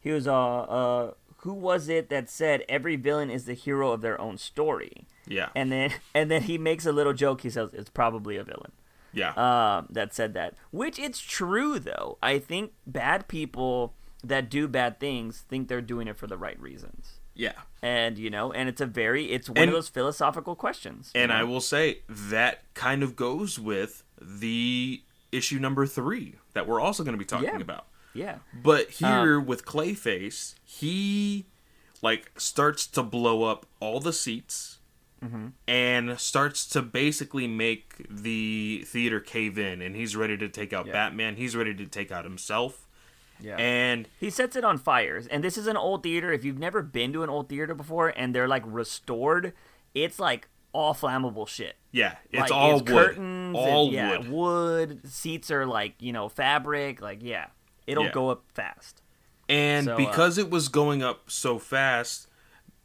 [0.00, 1.12] he was uh uh
[1.44, 5.06] who was it that said every villain is the hero of their own story?
[5.26, 5.48] Yeah.
[5.54, 7.40] And then and then he makes a little joke.
[7.42, 8.72] He says it's probably a villain.
[9.12, 9.30] yeah.
[9.36, 10.54] um, that said that.
[10.72, 12.18] Which it's true though.
[12.22, 16.58] I think bad people that do bad things think they're doing it for the right
[16.60, 17.20] reasons.
[17.34, 17.52] yeah.
[17.82, 21.10] And you know, and it's a very it's one And- of those philosophical questions.
[21.14, 26.80] And I will say that kind of goes with the issue number 3 that we're
[26.80, 27.60] also going to be talking Yeah.
[27.60, 27.86] about.
[28.14, 31.46] Yeah, But um, here with Clayface, he
[32.02, 34.78] like starts to blow up all the seats
[35.22, 35.48] mm-hmm.
[35.66, 40.86] and starts to basically make the theater cave in and he's ready to take out
[40.86, 40.92] Yeah.
[40.92, 42.86] Batman, he's ready to take out himself.
[43.40, 43.56] yeah.
[43.56, 45.26] And he sets it on fires.
[45.26, 46.32] And this is an old theater.
[46.32, 49.52] If you've never been to an old theater before and they're like restored,
[49.94, 51.76] it's like all flammable shit.
[51.92, 53.06] yeah, it's like, all it's wood.
[53.08, 54.28] curtains, all and, yeah, wood.
[54.28, 55.00] wood.
[55.10, 57.00] Seats are like you know fabric.
[57.00, 57.46] Like yeah,
[57.86, 58.12] it'll Yeah.
[58.12, 59.02] go up fast.
[59.48, 62.28] And So, uh, because it was going up so fast,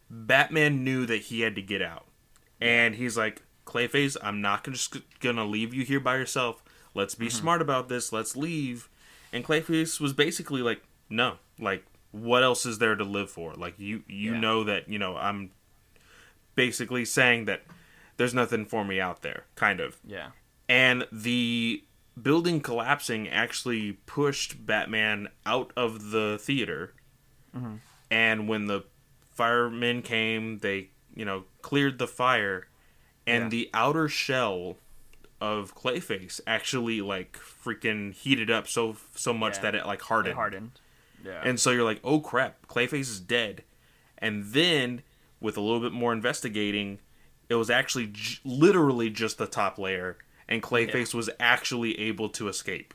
[0.09, 2.05] Batman knew that he had to get out.
[2.59, 6.63] And he's like, Clayface, I'm not gonna- just gonna leave you here by yourself.
[6.95, 7.37] Let's be Mm-hmm.
[7.37, 8.11] smart about this.
[8.11, 8.89] Let's leave.
[9.31, 13.53] And Clayface was basically like, no, like, what else is there to live for?
[13.53, 14.39] Like, you you Yeah.
[14.39, 15.51] know that you know I'm
[16.55, 17.61] basically saying that
[18.17, 20.31] there's nothing for me out there, kind of Yeah.
[20.67, 21.83] and the
[22.23, 26.93] building collapsing actually pushed Batman out of the theater.
[27.55, 27.75] Mm-hmm.
[28.11, 28.85] And when the
[29.33, 32.67] firemen came, they you know cleared the fire,
[33.27, 33.49] and Yeah.
[33.49, 34.77] the outer shell
[35.41, 39.61] of Clayface actually like freaking heated up so so much Yeah.
[39.63, 40.35] that it like It hardened.
[40.35, 40.71] hardened.
[41.23, 41.41] Yeah.
[41.43, 43.63] And so you're like, oh crap, Clayface is dead.
[44.17, 45.01] And then,
[45.39, 46.99] with a little bit more investigating,
[47.47, 50.17] it was actually j- literally just the top layer,
[50.49, 52.93] and Clayface was actually able to escape.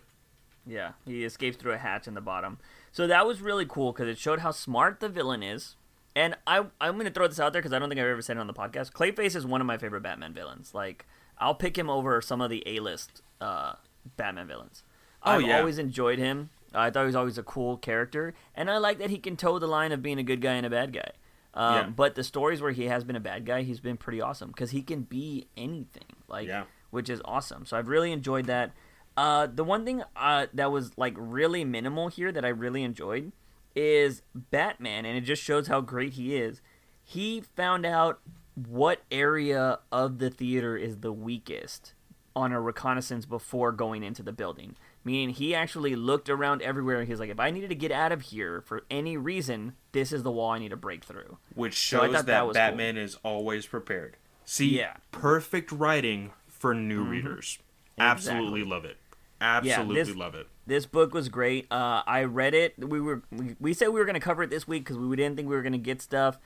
[0.67, 2.59] Yeah, he escapes through a hatch in the bottom.
[2.93, 5.77] So that was really cool because it showed how smart the villain is.
[6.17, 8.23] And I, I'm going to throw this out there because I don't think I've ever
[8.23, 8.93] said it on the podcast.
[8.93, 10.73] Clayface is one of my favorite Batman villains.
[10.73, 11.07] Like,
[11.39, 13.75] I'll pick him over some of the A-list uh,
[14.17, 14.85] Batman villains.
[15.25, 15.59] Oh, I've yeah.
[15.59, 16.51] always enjoyed him.
[16.73, 19.59] I thought he was always a cool character, and I like that he can toe
[19.61, 21.11] the line of being a good guy and a bad guy.
[21.55, 21.87] Um, Yeah.
[21.91, 24.71] But the stories where he has been a bad guy, he's been pretty awesome because
[24.71, 26.65] he can be anything, like, Yeah.
[26.95, 27.67] Which is awesome.
[27.67, 28.73] So I've really enjoyed that.
[29.17, 33.33] Uh, the one thing uh, that was like really minimal here that I really enjoyed
[33.77, 36.61] is Batman, and it just shows how great he is.
[37.03, 38.21] He found out
[38.55, 41.93] what area of the theater is the weakest
[42.37, 44.77] on a reconnaissance before going into the building.
[45.05, 48.11] Meaning he actually looked around everywhere and he's like, if I needed to get out
[48.11, 51.37] of here for any reason, this is the wall I need to break through.
[51.55, 52.63] which shows thought that, that was cool.
[52.63, 54.17] Batman is always prepared.
[54.47, 54.95] See, Yeah.
[55.13, 56.33] Perfect writing
[56.65, 57.59] for new readers.
[57.99, 58.97] Absolutely love it.
[59.39, 60.47] Absolutely this- love it.
[60.67, 61.67] This book was great.
[61.71, 62.73] Uh, I read it.
[62.79, 65.15] We were we, we said we were going to cover it this week because we
[65.15, 66.39] didn't think we were going to get stuff,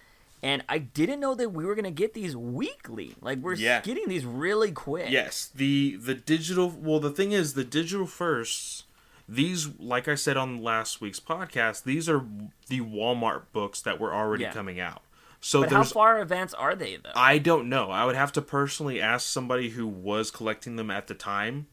[0.43, 3.14] and I didn't know that we were going to get these weekly.
[3.21, 3.81] Like we're Yeah.
[3.81, 5.09] getting these really quick.
[5.11, 6.69] Yes, the the digital.
[6.69, 8.83] Well, the thing is, the digital firsts.
[9.31, 12.25] These, like I said on last week's podcast, these are
[12.69, 14.53] the Walmart books that were already Yeah.
[14.53, 15.03] coming out.
[15.41, 17.12] So But how far advanced are they though?
[17.14, 17.91] I don't know.
[17.91, 21.68] I would have to personally ask somebody who was collecting them at the time.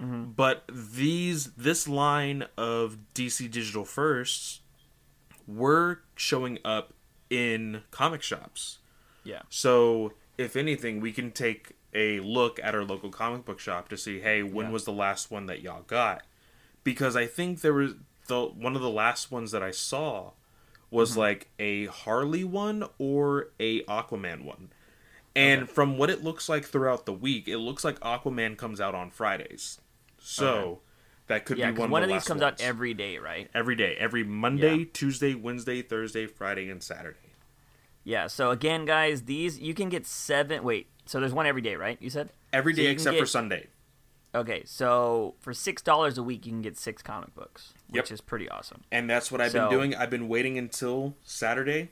[0.00, 0.30] Mm-hmm.
[0.32, 4.60] But these this line of DC Digital Firsts
[5.46, 6.94] were showing up
[7.28, 8.78] in comic shops.
[9.24, 9.42] yeah.
[9.50, 13.96] So, if anything, we can take a look at our local comic book shop to
[13.96, 14.72] see, hey, when Yeah.
[14.72, 16.22] was the last one that y'all got?
[16.82, 17.94] Because I think there was
[18.28, 20.32] the one of the last ones that I saw
[20.90, 21.18] was Mm-hmm.
[21.20, 24.70] like a Harley one or a Aquaman one.
[25.36, 25.72] And Okay.
[25.72, 29.10] from what it looks like throughout the week, it looks like Aquaman comes out on
[29.10, 29.80] Fridays.
[30.18, 30.80] So Okay.
[31.28, 32.60] that could Yeah, be one, one of, of the these comes ones.
[32.60, 33.48] out every day, right?
[33.54, 34.84] every day, every Monday, Yeah.
[34.92, 37.18] Tuesday, Wednesday, Thursday, Friday, and Saturday.
[38.02, 38.26] Yeah.
[38.26, 40.64] So again, guys, these you can get seven.
[40.64, 40.88] Wait.
[41.06, 41.96] So there's one every day, right?
[42.00, 42.30] You said.
[42.52, 43.66] every day So day you can except for Sunday.
[44.34, 44.62] Okay.
[44.64, 48.48] So for six dollars a week, you can get six comic books, which is pretty
[48.48, 48.82] awesome.
[48.90, 49.94] And that's what I've So- been doing.
[49.94, 51.90] I've been waiting until Saturday.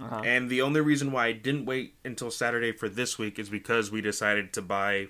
[0.00, 0.22] Uh-huh.
[0.24, 3.90] And the only reason why I didn't wait until Saturday for this week is because
[3.90, 5.08] we decided to buy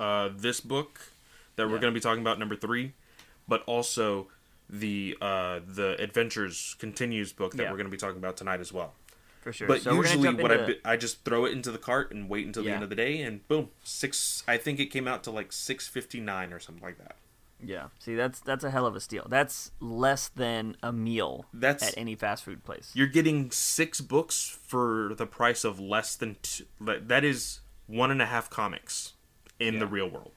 [0.00, 1.00] uh, this book
[1.56, 2.92] that we're going to be talking about, number three,
[3.48, 4.28] but also
[4.70, 7.70] the uh, the Adventures Continues book that Yeah.
[7.70, 8.94] we're going to be talking about tonight as well.
[9.42, 9.68] For sure.
[9.68, 12.28] But so usually, what I into- bi- I just throw it into the cart and
[12.30, 12.76] wait until the Yeah.
[12.76, 14.42] end of the day, and boom, six.
[14.48, 17.16] I think it came out to like six fifty nine or something like that.
[17.66, 17.88] Yeah.
[17.98, 19.26] See, that's that's a hell of a steal.
[19.28, 22.92] That's less than a meal That's at any fast food place.
[22.94, 28.22] you're getting six books for the price of less than two, that is one and
[28.22, 29.12] a half comics
[29.60, 30.32] in the real world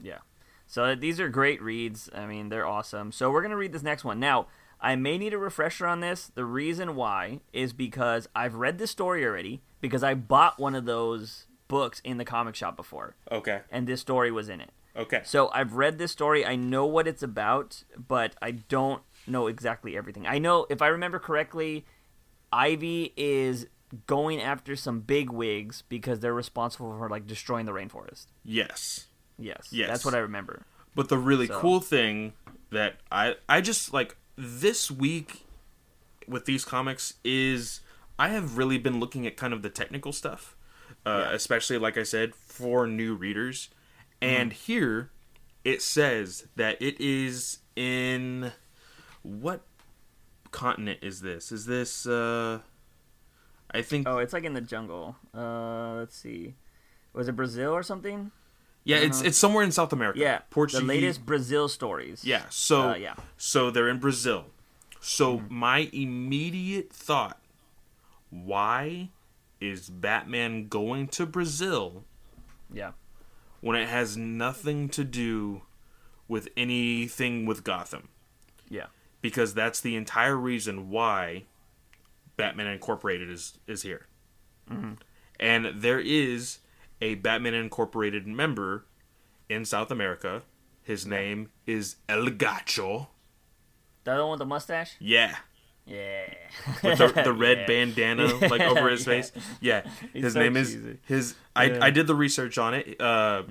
[0.00, 0.18] Yeah.
[0.66, 2.10] So these are great reads.
[2.14, 3.12] I mean, they're awesome.
[3.12, 4.46] So we're gonna read this next one now.
[4.80, 6.30] I may need a refresher on this.
[6.34, 10.84] The reason why is because I've read this story already because I bought one of
[10.84, 14.70] those books in the comic shop before, okay and this story was in it.
[14.96, 16.44] Okay So I've read this story.
[16.44, 20.26] I know what it's about, but I don't know exactly everything.
[20.26, 21.84] I know, if I remember correctly,
[22.52, 23.66] Ivy is
[24.06, 28.26] going after some big wigs because they're responsible for like destroying the rainforest.
[28.44, 29.06] yes
[29.38, 29.88] Yes, Yes.
[29.90, 30.64] that's what I remember.
[30.94, 32.32] but the really So- cool thing
[32.70, 35.44] that i i just like this week
[36.26, 37.80] with these comics is
[38.18, 40.56] i have really been looking at kind of the technical stuff
[41.04, 41.32] uh, Yeah.
[41.34, 43.68] especially like i said for new readers
[44.22, 45.10] and here
[45.64, 48.52] it says that it is in
[49.22, 49.62] what
[50.50, 52.58] continent is this is this uh
[53.72, 55.16] i think Oh, it's like in the jungle.
[55.34, 56.54] Uh, let's see.
[57.12, 58.30] Was it Brazil or something?
[58.84, 62.24] yeah it's it's somewhere in south america Yeah, portuguese the latest Brazil stories.
[62.24, 63.10] yeah so Uh, yeah.
[63.12, 63.22] Mm-hmm.
[63.36, 64.46] so they're in brazil
[65.00, 67.40] so my immediate thought
[68.30, 69.10] why
[69.60, 72.04] is batman going to brazil
[72.72, 72.92] Yeah.
[73.60, 75.62] When it has nothing to do
[76.28, 78.08] with anything with gotham
[78.68, 78.86] Yeah.
[79.20, 81.44] because that's the entire reason why
[82.36, 84.06] Batman Incorporated is is here.
[84.70, 84.94] Mm-hmm.
[85.38, 86.58] And there is
[87.00, 88.84] a Batman Incorporated member
[89.48, 90.42] in South America.
[90.82, 93.08] His name is El Gaucho.
[94.04, 94.96] The other one with the mustache?
[95.00, 95.36] Yeah.
[95.86, 96.26] Yeah.
[96.82, 97.66] With the, the red Yeah.
[97.66, 99.12] bandana like over his Yeah.
[99.12, 99.32] face.
[99.60, 99.86] Yeah.
[100.12, 100.78] He's His so name cheesy.
[100.78, 101.70] is his I Yeah.
[101.74, 101.82] Mm-hmm.
[101.84, 103.00] I did the research on it.
[103.00, 103.42] Uh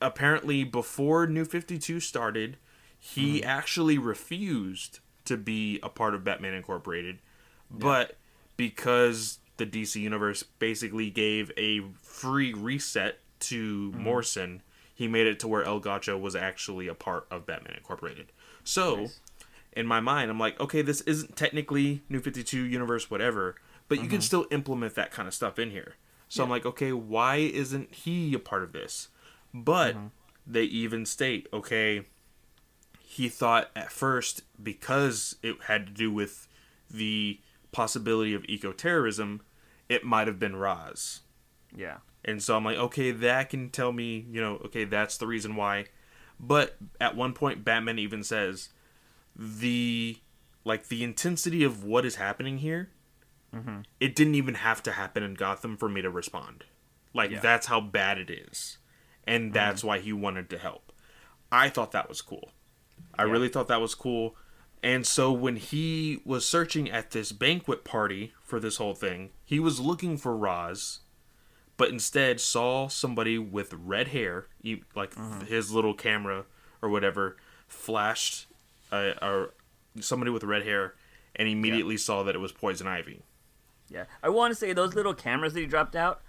[0.00, 2.56] apparently before New 52 started,
[2.98, 3.48] he Mm-hmm.
[3.48, 7.18] actually refused to be a part of Batman Incorporated,
[7.70, 8.16] but
[8.56, 14.02] because the DC universe basically gave a free reset to Mm-hmm.
[14.02, 14.62] Morrison,
[14.94, 18.26] he made it to where El Gaucho was actually a part of Batman Incorporated.
[18.64, 19.20] So, Nice.
[19.74, 23.56] In my mind, I'm like, okay, this isn't technically New 52 universe, whatever,
[23.88, 24.22] but you can mm-hmm.
[24.22, 25.94] still implement that kind of stuff in here.
[26.28, 29.08] So I'm like, okay, why isn't he a part of this?
[29.52, 30.06] But mm-hmm.
[30.46, 32.06] they even state, okay,
[33.00, 36.48] he thought at first because it had to do with
[36.90, 37.38] the
[37.70, 39.42] possibility of eco terrorism,
[39.90, 41.20] it might have been Ra's.
[41.76, 41.98] Yeah.
[42.24, 45.56] And so I'm like, okay, that can tell me, you know, okay, that's the reason
[45.56, 45.86] why.
[46.40, 48.70] But at one point, Batman even says
[49.36, 50.18] the
[50.64, 52.90] like the intensity of what is happening here.
[53.54, 53.80] Mm-hmm.
[54.00, 56.64] It didn't even have to happen in Gotham for me to respond.
[57.12, 57.40] Like Yeah.
[57.40, 58.78] that's how bad it is,
[59.26, 59.54] and mm-hmm.
[59.54, 60.92] that's why he wanted to help.
[61.50, 62.52] I thought that was cool.
[63.18, 63.32] I Yeah.
[63.32, 64.36] really thought that was cool.
[64.82, 69.60] And so when he was searching at this banquet party for this whole thing, he
[69.60, 71.00] was looking for Ra's,
[71.76, 74.48] but instead saw somebody with red hair,
[74.96, 75.44] like mm-hmm.
[75.44, 76.46] his little camera
[76.80, 77.36] or whatever,
[77.68, 78.46] flashed
[78.92, 79.54] uh, or
[80.00, 80.94] somebody with red hair,
[81.34, 83.22] and immediately saw that it was Poison Ivy.
[83.88, 84.04] Yeah.
[84.22, 86.22] I want to say those little cameras that he dropped out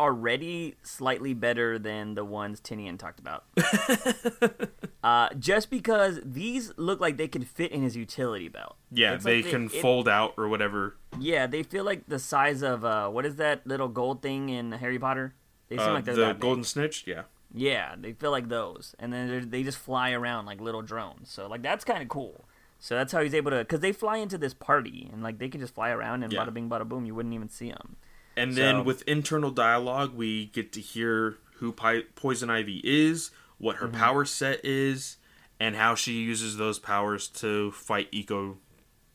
[0.00, 3.44] are already slightly better than the ones Tynion talked about.
[5.04, 8.76] uh, just because these look like they could fit in his utility belt.
[8.90, 10.96] Yeah, It's they like can it- fold out or whatever.
[11.20, 14.72] Yeah, they feel like the size of uh, what is that little gold thing in
[14.72, 15.34] Harry Potter?
[15.68, 16.40] They seem Uh, like they're the that big.
[16.40, 17.22] Golden Snitch, yeah.
[17.54, 21.30] Yeah, they feel like those, and then they're- just fly around like little drones.
[21.30, 22.46] So like that's kind of cool.
[22.78, 25.48] So that's how he's able to, because they fly into this party and like they
[25.48, 26.44] can just fly around and Yeah.
[26.44, 27.96] bada bing bada boom, you wouldn't even see them.
[28.36, 33.76] And then with internal dialogue, we get to hear who Pi- Poison Ivy is, what
[33.76, 33.84] Mm-hmm.
[33.84, 35.18] her power set is,
[35.60, 38.58] and how she uses those powers to fight eco,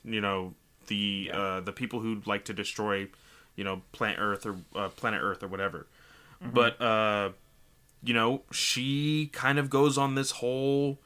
[0.05, 0.53] you know,
[0.85, 1.37] the Yeah.
[1.37, 3.09] uh, the people who like to destroy,
[3.57, 5.87] you know, planet Earth or uh, planet Earth or whatever.
[6.41, 6.53] Mm-hmm.
[6.53, 7.31] But uh,
[8.03, 10.99] you know, she kind of goes on this whole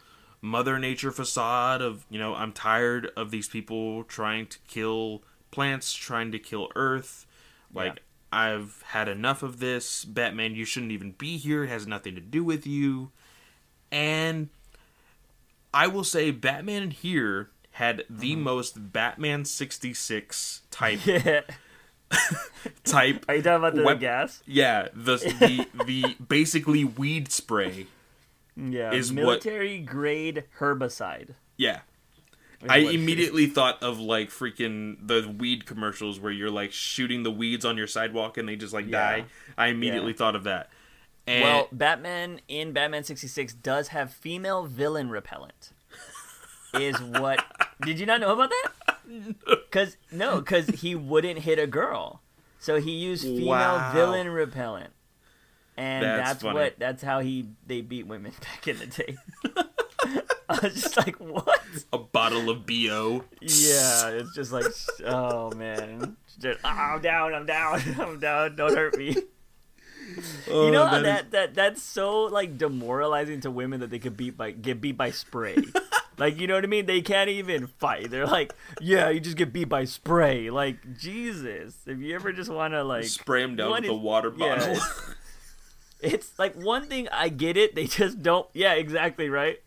[0.43, 5.21] mother nature facade of you know i'm tired of these people trying to kill
[5.51, 7.25] plants trying to kill earth.
[7.73, 8.01] Like
[8.33, 10.03] i've had enough of this.
[10.03, 11.65] Batman you shouldn't even be here.
[11.65, 13.11] It has nothing to do with you.
[13.91, 14.49] And
[15.73, 18.43] i will say batman here had the mm-hmm.
[18.43, 21.41] most batman 66 type Yeah.
[22.83, 24.41] type Are you talking about the Wep- gas?
[24.45, 27.87] yeah the the the basically weed spray
[28.55, 28.91] Yeah.
[28.93, 31.35] is what- military grade herbicide.
[31.57, 31.81] yeah
[32.69, 37.31] I what immediately thought of like freaking the weed commercials where you're like shooting the
[37.31, 38.91] weeds on your sidewalk and they just like Yeah.
[39.17, 39.25] die.
[39.57, 40.17] I immediately Yeah.
[40.17, 40.69] thought of that.
[41.25, 45.71] And Well, Batman in Batman 66 does have female villain repellent.
[46.75, 47.43] Is what
[47.83, 48.71] Did you not know about that?
[49.71, 52.21] Cuz no, cuz he wouldn't hit a girl.
[52.59, 53.91] So he used female Wow.
[53.93, 54.91] villain repellent.
[55.77, 59.17] And That's that's, what that's how he they beat women back in the day.
[60.49, 61.61] I was just like, "What?"
[61.93, 63.23] a bottle of bo.
[63.39, 64.65] Yeah, it's just like,
[65.05, 68.55] oh man, just, "Ah, I'm down, I'm down, I'm down.
[68.57, 69.15] Don't hurt me.
[70.49, 73.99] Oh, you know that that, is- that, that's so like demoralizing to women that they
[73.99, 75.55] could beat by get beat by spray.
[76.17, 76.85] Like you know what I mean?
[76.85, 78.11] They can't even fight.
[78.11, 80.49] They're like, yeah, you just get beat by spray.
[80.49, 83.93] Like Jesus, if you ever just want to like spray him down what with a
[83.93, 84.71] is- water yeah, bottle.
[84.71, 85.15] it's-
[86.01, 87.75] it's like one thing I get it.
[87.75, 88.47] They just don't.
[88.53, 89.59] Yeah, exactly right.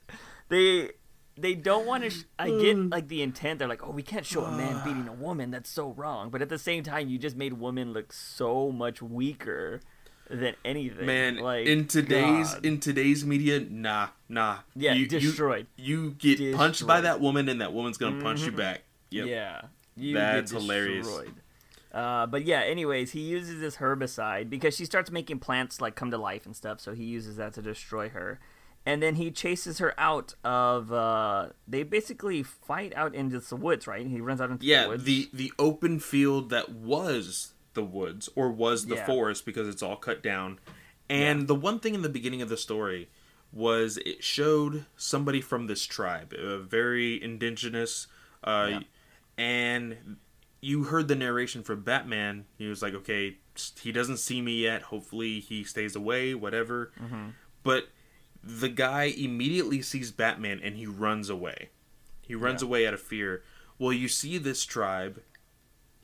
[0.48, 0.90] They
[1.36, 2.10] they don't want to.
[2.10, 2.92] Sh- I get mm.
[2.92, 3.58] like the intent.
[3.58, 5.50] They're like, oh, we can't show a man beating a woman.
[5.50, 6.30] That's so wrong.
[6.30, 9.80] But at the same time, you just made women look so much weaker
[10.28, 11.06] than anything.
[11.06, 12.66] Man, like in today's God.
[12.66, 14.58] in today's media, nah, nah.
[14.74, 15.66] Yeah, you, you- destroyed.
[15.76, 18.82] You, get punched by that woman, and that woman's gonna punch you back.
[19.10, 19.26] Yep.
[19.26, 19.60] Yeah,
[19.96, 21.08] you That's hilarious.
[21.92, 26.10] Uh, but yeah, anyways, he uses this herbicide because she starts making plants like come
[26.10, 26.80] to life and stuff.
[26.80, 28.40] So he uses that to destroy her,
[28.84, 30.92] and then he chases her out of.
[30.92, 34.04] Uh, they basically fight out into the woods, right?
[34.04, 38.50] He runs out into the Yeah, the the open field that was the woods or
[38.50, 39.06] was the Yeah.
[39.06, 40.58] forest because it's all cut down.
[41.10, 43.08] And the one thing in the beginning of the story
[43.52, 48.06] was it showed somebody from this tribe, a very indigenous,
[48.42, 48.80] uh, Yeah.
[49.36, 50.16] and
[50.60, 52.46] you heard the narration from Batman.
[52.56, 53.36] He was like, "Okay,
[53.80, 54.82] he doesn't see me yet.
[54.82, 56.34] Hopefully, he stays away.
[56.34, 57.28] Whatever." Mm-hmm.
[57.62, 57.88] But
[58.42, 61.68] the guy immediately sees Batman and he runs away.
[62.22, 62.68] He runs Yeah.
[62.68, 63.42] away out of fear.
[63.78, 65.22] Well, you see this tribe,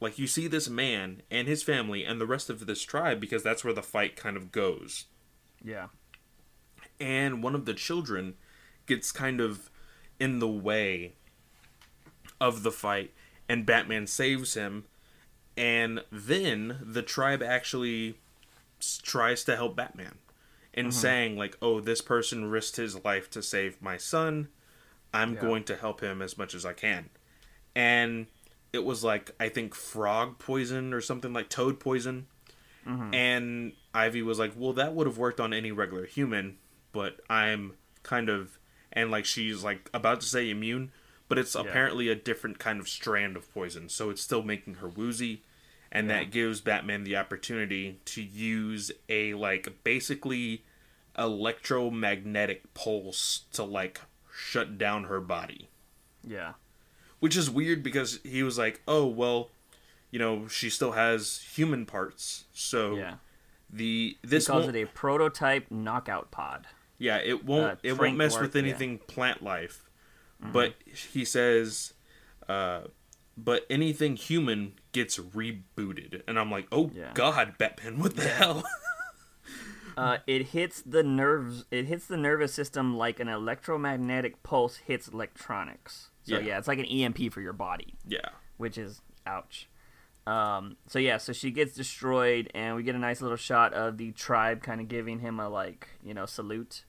[0.01, 3.43] like you see this man and his family and the rest of this tribe because
[3.43, 5.05] that's where the fight kind of goes.
[5.63, 5.89] yeah,
[6.99, 8.35] And one of the children
[8.87, 9.71] gets kind of
[10.19, 11.13] in the way
[12.41, 13.13] of the fight
[13.49, 14.85] and Batman saves him.
[15.57, 18.17] And then the tribe actually
[19.03, 20.17] tries to help Batman.
[20.73, 20.93] in Mm-hmm.
[20.93, 24.49] saying like, "Oh, this person risked his life to save my son.
[25.13, 25.41] I'm Yeah.
[25.41, 27.11] going to help him as much as I can."
[27.75, 28.29] And
[28.73, 32.27] it was like I think frog poison or something like toad poison.
[32.87, 33.15] Mm-hmm.
[33.15, 36.59] And Ivy was like, "Well, that would have worked on any regular human,
[36.93, 38.59] but I'm kind of
[38.93, 40.93] and like she's like about to say immune,
[41.29, 44.89] but it's apparently a different kind of strand of poison, so it's still making her
[44.89, 45.43] woozy."
[45.93, 50.63] And that gives Batman the opportunity to use a like basically
[51.19, 54.01] electromagnetic pulse to like
[54.33, 55.69] shut down her body
[56.25, 56.53] Yeah.
[57.21, 59.51] Which is weird because he was like, "Oh well,
[60.11, 63.15] you know, she still has human parts, so Yeah.
[63.71, 66.67] the He this calls won't, it a prototype knockout pod.
[66.99, 68.63] yeah, it won't uh, it won't mess work, with yeah.
[68.63, 68.69] Mm-hmm.
[68.71, 69.89] anything plant life,
[70.41, 70.75] but
[71.13, 71.93] he says,
[72.49, 72.83] uh,
[73.37, 77.13] but anything human gets rebooted, and I'm like, oh Yeah.
[77.15, 78.65] god, Batman, what the hell?
[79.97, 81.67] Uh, it hits the nerves.
[81.71, 86.10] It hits the nervous system like an electromagnetic pulse hits electronics.
[86.23, 86.41] So Yeah.
[86.41, 89.69] yeah, it's like an EMP for your body, yeah, which is ouch.
[90.27, 93.97] Um, so yeah, so she gets destroyed, and we get a nice little shot of
[93.97, 96.85] the tribe kind of giving him a like you know salute,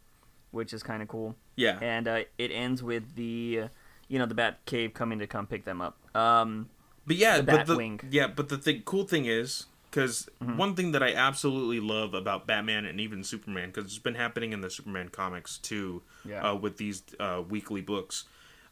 [0.52, 1.36] which is kind of cool.
[1.56, 3.64] yeah, And uh, it ends with the
[4.10, 5.98] you know the Bat Cave coming to come pick them up.
[6.16, 6.70] Um,
[7.08, 7.76] But yeah, The but the
[8.12, 10.58] yeah, but the thing, cool thing is because Mm-hmm.
[10.58, 14.52] one thing that I absolutely love about Batman and even Superman because it's been happening
[14.54, 16.52] in the Superman comics too, Yeah.
[16.52, 18.26] uh, with these uh, weekly books,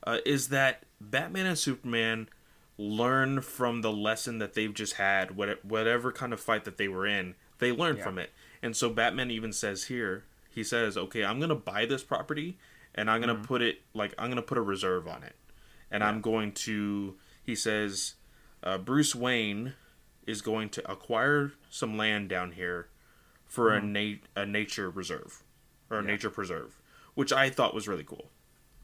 [0.03, 2.27] uh, is that Batman and Superman
[2.77, 6.87] learn from the lesson that they've just had, what- whatever kind of fight that they
[6.87, 8.03] were in, they learn Yeah.
[8.03, 8.31] from it,
[8.61, 12.57] and so Batman even says here, he says, "Okay, I'm gonna buy this property,
[12.95, 13.43] and I'm gonna Mm-hmm.
[13.45, 15.35] put it like I'm gonna put a reserve on it."
[15.91, 17.17] and I'm going to.
[17.43, 18.13] He says,
[18.61, 19.73] uh, Bruce Wayne
[20.27, 22.89] is going to acquire some land down here
[23.47, 25.41] for a na- a nature reserve
[25.89, 26.09] or a Mm-hmm.
[26.09, 26.13] Yeah.
[26.15, 26.79] nature preserve,
[27.15, 28.29] which I thought was really cool.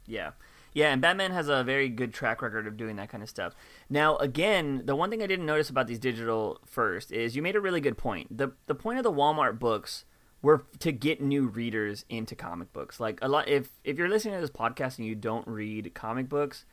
[0.08, 0.32] Yeah.
[0.76, 3.56] Yeah, and Batman has a very good track record of doing that kind of stuff.
[3.90, 7.56] Now, again, the one thing I didn't notice about these digital first is you made
[7.56, 8.38] a really good point.
[8.38, 10.04] The the point of the Walmart books
[10.42, 13.00] were to get new readers into comic books.
[13.00, 16.28] Like a lot if if you're listening to this podcast and you don't read comic
[16.28, 16.66] books,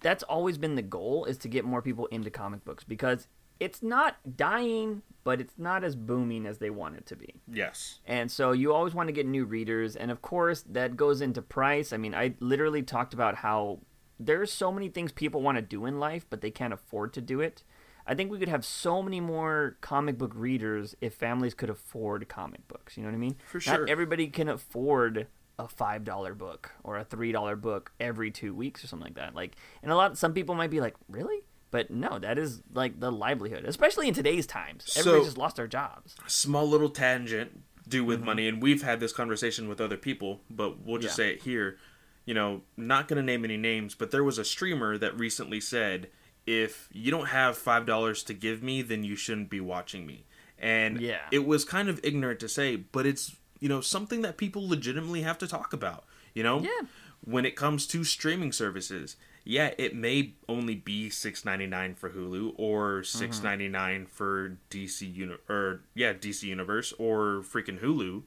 [0.00, 3.26] that's always been the goal is to get more people into comic books because
[3.60, 7.40] it's not dying, but it's not as booming as they want it to be.
[7.50, 8.00] Yes.
[8.06, 9.96] And so you always want to get new readers.
[9.96, 11.92] And of course, that goes into price.
[11.92, 13.80] I mean, I literally talked about how
[14.18, 17.20] there's so many things people want to do in life, but they can't afford to
[17.20, 17.62] do it.
[18.06, 22.26] I think we could have so many more comic book readers if families could afford
[22.28, 22.96] comic books.
[22.96, 23.36] You know what I mean?
[23.46, 23.80] For sure.
[23.80, 25.26] Not everybody can afford
[25.58, 29.16] a five dollar book or a three dollar book every two weeks or something like
[29.16, 29.34] that.
[29.34, 31.42] Like, and a lot, some people might be like, really?
[31.70, 34.84] But no, that is like the livelihood, especially in today's times.
[34.86, 36.16] So- Everybody's just lost their jobs.
[36.26, 38.26] Small little tangent do with mm-hmm.
[38.26, 41.24] money, and we've had this conversation with other people, but we'll just Yeah.
[41.24, 41.78] say it here.
[42.24, 45.60] You know, not going to name any names, but there was a streamer that recently
[45.60, 46.08] said,
[46.46, 50.24] if you don't have $5 to give me, then you shouldn't be watching me.
[50.58, 51.26] And Yeah.
[51.30, 55.22] it was kind of ignorant to say, but it's, you know, something that people legitimately
[55.22, 56.04] have to talk about.
[56.34, 56.60] You know?
[56.60, 56.86] Yeah.
[57.24, 59.16] When it comes to streaming services,
[59.48, 63.04] yeah, it may only be six ninety nine for Hulu or mm-hmm.
[63.04, 68.24] six ninety nine for DC Uni- or yeah DC Universe or freaking Hulu,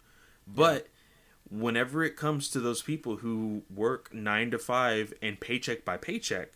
[0.48, 0.88] but
[1.48, 6.54] whenever it comes to those people who work nine to five and paycheck by paycheck,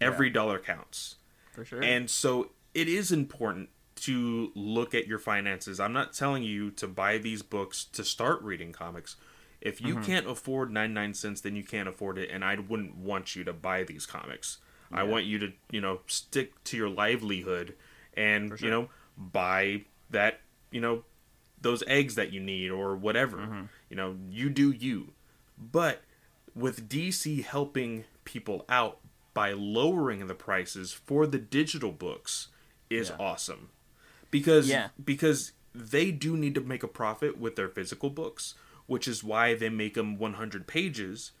[0.00, 1.16] every dollar counts.
[1.50, 1.82] For sure.
[1.82, 3.70] And so it is important
[4.02, 5.80] to look at your finances.
[5.80, 9.16] I'm not telling you to buy these books to start reading comics.
[9.66, 10.04] If you mm-hmm.
[10.04, 13.52] can't afford 99 cents, then you can't afford it and I wouldn't want you to
[13.52, 14.58] buy these comics.
[14.92, 17.74] I want you to, you know, stick to your livelihood
[18.16, 18.58] and, sure.
[18.60, 20.38] you know, buy that,
[20.70, 21.02] you know,
[21.60, 23.38] those eggs that you need or whatever.
[23.38, 23.62] Mm-hmm.
[23.90, 25.08] You know, you do you.
[25.58, 26.02] But
[26.54, 28.98] with DC helping people out
[29.34, 32.48] by lowering the prices for the digital books
[32.88, 33.16] is Yeah.
[33.18, 33.70] awesome.
[34.30, 34.90] Because Yeah.
[35.04, 38.54] because they do need to make a profit with their physical books,
[38.86, 41.32] which is why they make them 100 pages.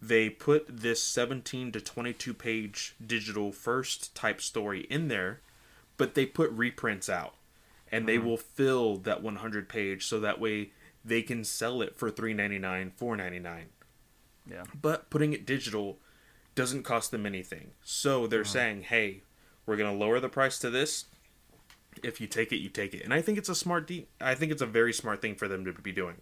[0.00, 5.40] They put this 17 to 22 page digital first type story in there,
[5.96, 7.34] but they put reprints out
[7.92, 8.26] and they mm-hmm.
[8.26, 10.70] will fill that 100 page so that way
[11.04, 13.64] they can sell it for 3.99 4.99
[14.50, 14.64] yeah.
[14.80, 15.98] but putting it digital
[16.54, 17.72] doesn't cost them anything.
[17.82, 18.52] So they're mm-hmm.
[18.52, 19.22] saying hey
[19.66, 21.06] we're going to lower the price to this.
[22.02, 23.02] If you take it you take it.
[23.04, 25.46] And i think it's a smart de- i think it's a very smart thing for
[25.46, 26.16] them to be doing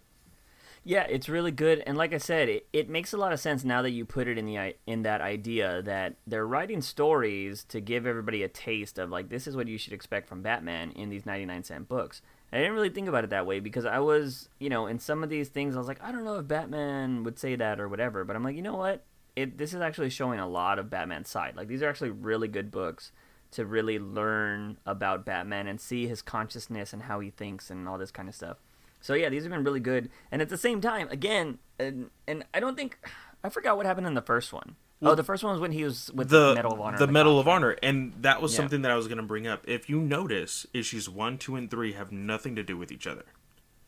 [0.85, 3.63] Yeah, it's really good, and like I said, it, it makes a lot of sense
[3.63, 7.79] now that you put it in the in that idea that they're writing stories to
[7.79, 11.09] give everybody a taste of like this is what you should expect from Batman in
[11.09, 12.21] these ninety nine cent books,
[12.53, 15.23] I didn't really think about it that way because I was, you know, in some
[15.23, 17.89] of these things, I was like, I don't know if Batman would say that or
[17.89, 18.23] whatever.
[18.23, 19.03] But I'm like, you know what?
[19.35, 21.55] It this is actually showing a lot of Batman's side.
[21.55, 23.11] Like these are actually really good books
[23.51, 27.97] to really learn about Batman and see his consciousness and how he thinks and all
[27.97, 28.57] this kind of stuff.
[29.03, 30.09] So yeah, these have been really good.
[30.31, 32.97] And at the same time, again, and, and I don't think
[33.43, 34.77] I forgot what happened in the first one.
[35.01, 36.97] oh, the first one was when he was with the, the Medal of Honor.
[36.97, 38.57] The on Medal of Honor, and that was Yeah.
[38.59, 39.67] something that I was going to bring up.
[39.67, 43.25] If you notice, issues one, two, and three have nothing to do with each other.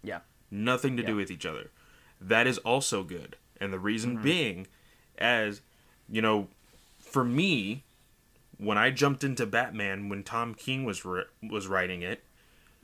[0.03, 0.19] Yeah.
[0.51, 1.07] Nothing to Yeah.
[1.07, 1.69] do with each other.
[2.19, 4.23] That is also good, and the reason Mm-hmm.
[4.23, 4.67] being,
[5.17, 5.61] as
[6.09, 6.49] you know,
[6.99, 7.83] for me,
[8.57, 12.21] when I jumped into Batman when Tom King was ri- was writing it,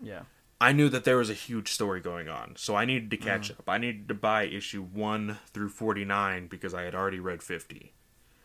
[0.01, 0.21] Yeah.
[0.61, 3.49] I knew that there was a huge story going on, so I needed to catch
[3.51, 3.61] Mm-hmm.
[3.61, 3.69] up.
[3.69, 7.93] I needed to buy issue one through forty nine because I had already read fifty.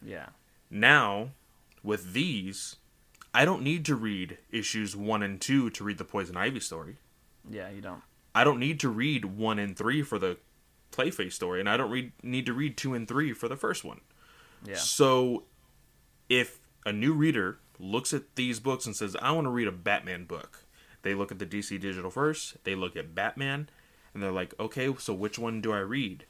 [0.03, 0.31] Yeah.
[0.71, 1.31] Now,
[1.83, 2.77] with these,
[3.35, 6.97] I don't need to read issues one and two to read the Poison Ivy story.
[7.49, 8.03] Yeah, you don't.
[8.35, 10.39] I don't need to read one and three for the
[10.93, 13.85] Clayface story, and I don't read need to read two and three for the first
[13.85, 14.01] one.
[14.65, 14.77] Yeah.
[14.77, 15.45] So,
[16.31, 19.73] if a new reader looks at these books and says, "I want to read a
[19.73, 20.65] Batman book,"
[21.07, 22.63] they look at the DC Digital first.
[22.65, 23.69] They look at Batman,
[24.13, 26.25] and they're like, "Okay, so which one do I read?"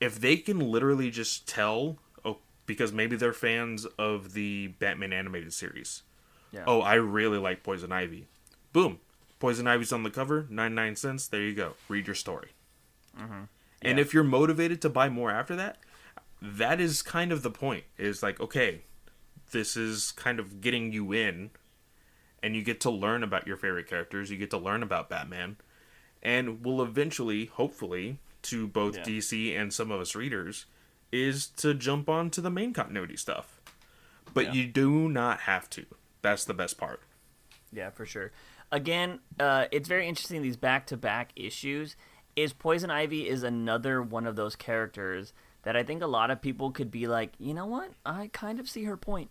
[0.00, 5.52] If they can literally just tell, oh, because maybe they're fans of the Batman animated
[5.52, 6.02] series.
[6.52, 6.64] Yeah.
[6.66, 8.26] Oh, I really like Poison Ivy.
[8.72, 8.98] Boom,
[9.38, 11.28] Poison Ivy's on the cover, ninety nine cents.
[11.28, 11.74] There you go.
[11.88, 12.50] Read your story.
[13.16, 13.42] And Mm-hmm.
[13.82, 13.96] Yeah.
[13.98, 15.78] if you're motivated to buy more after that,
[16.42, 17.84] that is kind of the point.
[17.98, 18.82] Is like, okay,
[19.52, 21.50] this is kind of getting you in,
[22.46, 24.30] and you get to learn about your favorite characters.
[24.30, 25.56] You get to learn about Batman,
[26.22, 29.02] and will eventually, hopefully, to both Yeah.
[29.02, 30.66] DC and some of us readers,
[31.10, 33.60] is to jump on to the main continuity stuff.
[34.32, 34.52] But Yeah.
[34.52, 35.86] you do not have to.
[36.22, 37.00] That's the best part.
[37.72, 38.30] Yeah, for sure.
[38.70, 41.96] Again, uh, it's very interesting these back-to-back issues.
[42.36, 45.32] Is Poison Ivy is another one of those characters
[45.62, 47.90] that I think a lot of people could be like, you know what?
[48.04, 49.30] I kind of see her point.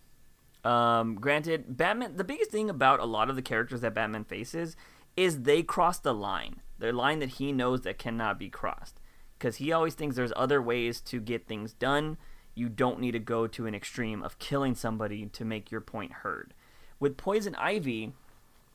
[0.66, 2.16] Um, granted, Batman.
[2.16, 4.76] The biggest thing about a lot of the characters that Batman faces
[5.16, 6.60] is they cross the line.
[6.80, 9.00] The line that he knows that cannot be crossed,
[9.38, 12.18] because he always thinks there's other ways to get things done.
[12.56, 16.12] You don't need to go to an extreme of killing somebody to make your point
[16.12, 16.52] heard.
[16.98, 18.12] With Poison Ivy,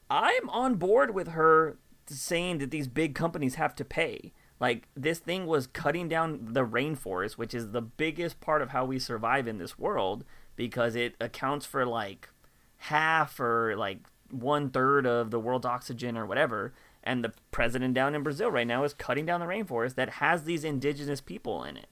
[0.09, 1.77] I'm on board with her
[2.07, 4.31] saying that these big companies have to pay.
[4.61, 8.85] Like this thing was cutting down the rainforest, which is the biggest part of how
[8.85, 10.23] we survive in this world
[10.55, 12.29] because it accounts for like
[12.77, 13.99] half or like
[14.29, 16.73] one third of the world's oxygen or whatever.
[17.03, 20.43] And the president down in Brazil right now is cutting down the rainforest that has
[20.43, 21.87] these indigenous people in it,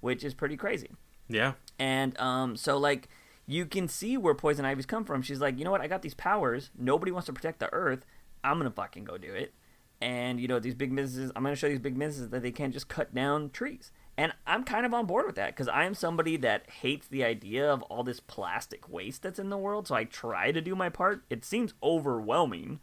[0.00, 0.90] which is pretty crazy.
[1.28, 1.52] Yeah.
[1.78, 3.08] And um, so like
[3.46, 5.22] you can see where Poison Ivy's come from.
[5.22, 5.80] She's like, you know what?
[5.80, 6.70] I got these powers.
[6.78, 8.04] Nobody wants to protect the Earth.
[8.42, 9.52] I'm gonna fucking go do it.
[10.00, 11.30] And you know these big businesses.
[11.34, 13.90] I'm gonna show these big businesses that they can't just cut down trees.
[14.16, 17.24] And I'm kind of on board with that because I am somebody that hates the
[17.24, 19.88] idea of all this plastic waste that's in the world.
[19.88, 21.24] So I try to do my part.
[21.30, 22.78] It seems overwhelming,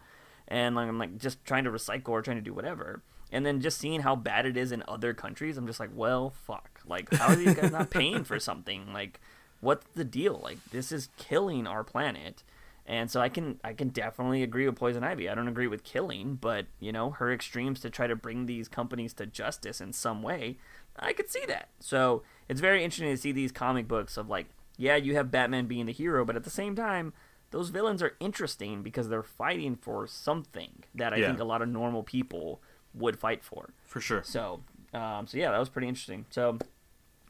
[0.48, 3.02] and I'm like just trying to recycle or trying to do whatever.
[3.32, 6.32] And then just seeing how bad it is in other countries, I'm just like, well,
[6.32, 6.82] fuck.
[6.86, 8.92] Like, how are these guys not paying for something?
[8.92, 9.22] Like,
[9.62, 10.42] what's the deal?
[10.44, 12.44] Like, this is killing our planet.
[12.86, 15.30] And so I can I can definitely agree with Poison Ivy.
[15.30, 18.68] I don't agree with killing, but you know her extremes to try to bring these
[18.68, 20.58] companies to justice in some way,
[20.98, 21.70] I could see that.
[21.80, 24.48] So it's very interesting to see these comic books of like,
[24.78, 27.14] yeah, you have Batman being the hero, but at the same time,
[27.52, 31.28] those villains are interesting because they're fighting for something that I Yeah.
[31.28, 32.62] think a lot of normal people
[32.94, 33.70] would fight for.
[33.86, 34.24] For sure.
[34.24, 34.64] So,
[34.94, 36.26] um, so yeah, that was pretty interesting.
[36.30, 36.58] So,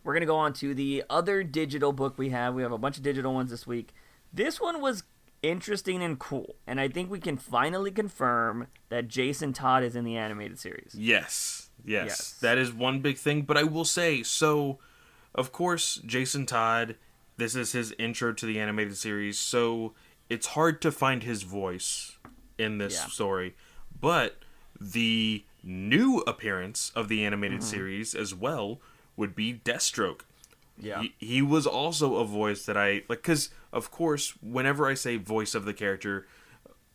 [0.03, 2.55] we're gonna go on to the other digital book we have.
[2.55, 3.93] We have a bunch of digital ones this week.
[4.33, 5.03] This one was
[5.43, 10.03] interesting and cool, and I think we can finally confirm that Jason Todd is in
[10.05, 10.95] the animated series.
[10.97, 12.31] Yes, yes, Yes.
[12.41, 13.41] that is one big thing.
[13.43, 14.79] But I will say, so
[15.35, 16.95] of course, Jason Todd,
[17.37, 19.93] this is his intro to the animated series, so
[20.29, 22.17] it's hard to find his voice
[22.57, 23.07] in this Yeah.
[23.07, 23.55] story.
[23.99, 24.37] But
[24.79, 27.69] the new appearance of the animated Mm-hmm.
[27.69, 28.79] series as well
[29.15, 30.21] would be Deathstroke.
[30.77, 34.95] Yeah, He, he was also a voice that I like because of course whenever I
[34.95, 36.25] say voice of the character,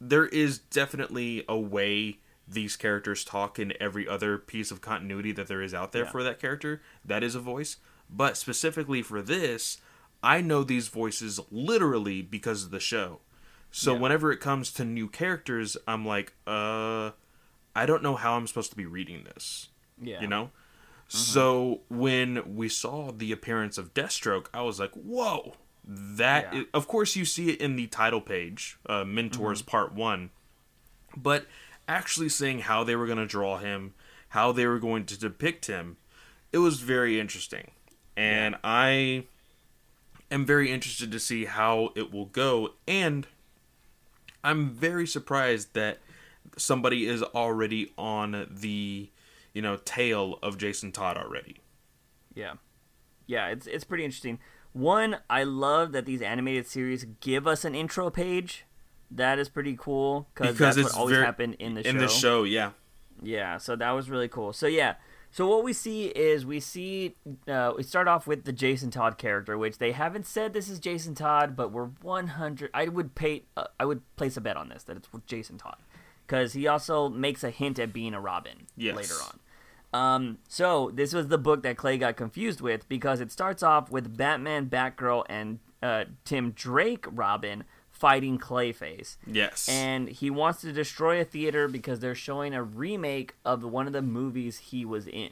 [0.00, 2.18] there is definitely a way
[2.48, 6.10] these characters talk in every other piece of continuity that there is out there Yeah.
[6.10, 6.81] for that character.
[7.05, 7.77] That is a voice,
[8.09, 9.81] but specifically for this,
[10.23, 13.20] I know these voices literally because of the show.
[13.70, 13.98] So Yeah.
[14.01, 17.10] whenever it comes to new characters, I'm like, uh,
[17.74, 19.68] I don't know how I'm supposed to be reading this
[20.01, 20.51] yeah, you know
[21.09, 25.55] so when we saw the appearance of deathstroke i was like whoa
[25.85, 26.60] that Yeah.
[26.60, 30.31] i- of course you see it in the title page uh, mentors part one
[31.16, 31.47] but
[31.88, 33.94] actually seeing how they were going to draw him,
[34.30, 35.96] how they were going to depict him,
[36.52, 37.70] it was very interesting.
[38.16, 38.60] And yeah.
[38.64, 39.24] I
[40.30, 42.74] am very interested to see how it will go.
[42.88, 43.26] And
[44.42, 45.98] I'm very surprised that
[46.56, 49.10] somebody is already on the,
[49.52, 51.58] you know, tail of Jason Todd already.
[52.34, 52.54] Yeah.
[53.26, 54.38] Yeah, it's it's pretty interesting.
[54.72, 58.66] One, I love that these animated series give us an intro page.
[59.10, 61.90] That is pretty cool because that's what always very, happened in the show.
[61.90, 62.72] In the show, yeah.
[63.22, 64.52] Yeah, so that was really cool.
[64.52, 64.96] So yeah,
[65.30, 67.16] so what we see is we see
[67.46, 70.78] uh, we start off with the Jason Todd character, which they haven't said this is
[70.78, 72.70] Jason Todd, but we're 100.
[72.72, 73.44] I would pay.
[73.56, 75.76] Uh, I would place a bet on this that it's Jason Todd,
[76.26, 78.96] because he also makes a hint at being a Robin yes.
[78.96, 79.38] later on.
[79.92, 83.90] Um, so this was the book that Clay got confused with because it starts off
[83.90, 87.64] with Batman, Batgirl, and uh, Tim Drake Robin
[87.98, 89.16] fighting Clayface.
[89.27, 89.68] Yes.
[89.68, 93.93] And he wants to destroy a theater because they're showing a remake of one of
[93.93, 95.31] the movies he was in.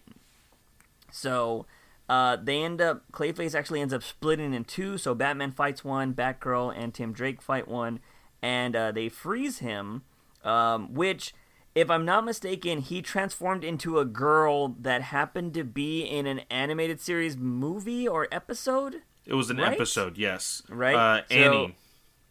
[1.13, 1.67] So
[2.09, 4.97] uh, they end up Clayface actually ends up splitting in two.
[4.97, 8.01] So Batman fights one, Batgirl and Tim Drake fight one,
[8.43, 10.03] and uh, they freeze him.
[10.43, 11.35] Um, which,
[11.75, 16.43] if I'm not mistaken, he transformed into a girl that happened to be in an
[16.51, 19.03] animated series movie or episode.
[19.25, 19.73] It was an right?
[19.73, 20.63] episode, yes.
[20.69, 20.95] Right.
[20.95, 21.69] Uh, Annie.
[21.69, 21.84] So,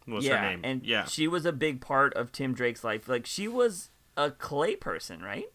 [0.06, 0.60] What's yeah, her name?
[0.64, 1.04] And yeah.
[1.04, 3.08] she was a big part of Tim Drake's life.
[3.08, 5.46] Like she was a clay person, right?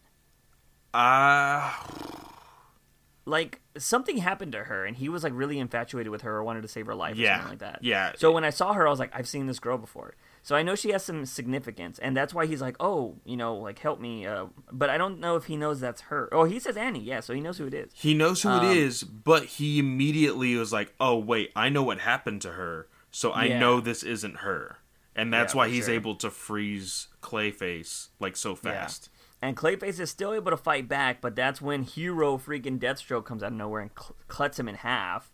[0.94, 1.72] Uh...
[3.26, 6.62] Like something happened to her, and he was like really infatuated with her, or wanted
[6.62, 7.34] to save her life, or yeah.
[7.34, 7.78] something like that.
[7.82, 8.12] Yeah.
[8.16, 10.14] So when I saw her, I was like, I've seen this girl before.
[10.42, 13.54] So I know she has some significance, and that's why he's like, oh, you know,
[13.54, 14.26] like help me.
[14.26, 16.28] Uh, but I don't know if he knows that's her.
[16.32, 17.92] Oh, he says Annie, yeah, so he knows who it is.
[17.94, 21.84] He knows who um, it is, but he immediately was like, oh wait, I know
[21.84, 23.58] what happened to her so I yeah.
[23.58, 24.78] know this isn't her.
[25.16, 25.94] And that's yeah, why he's sure.
[25.94, 29.10] able to freeze Clayface like so fast.
[29.12, 29.48] Yeah.
[29.48, 33.42] And Clayface is still able to fight back, but that's when Hero freaking Deathstroke comes
[33.42, 35.32] out of nowhere and cl- cuts him in half.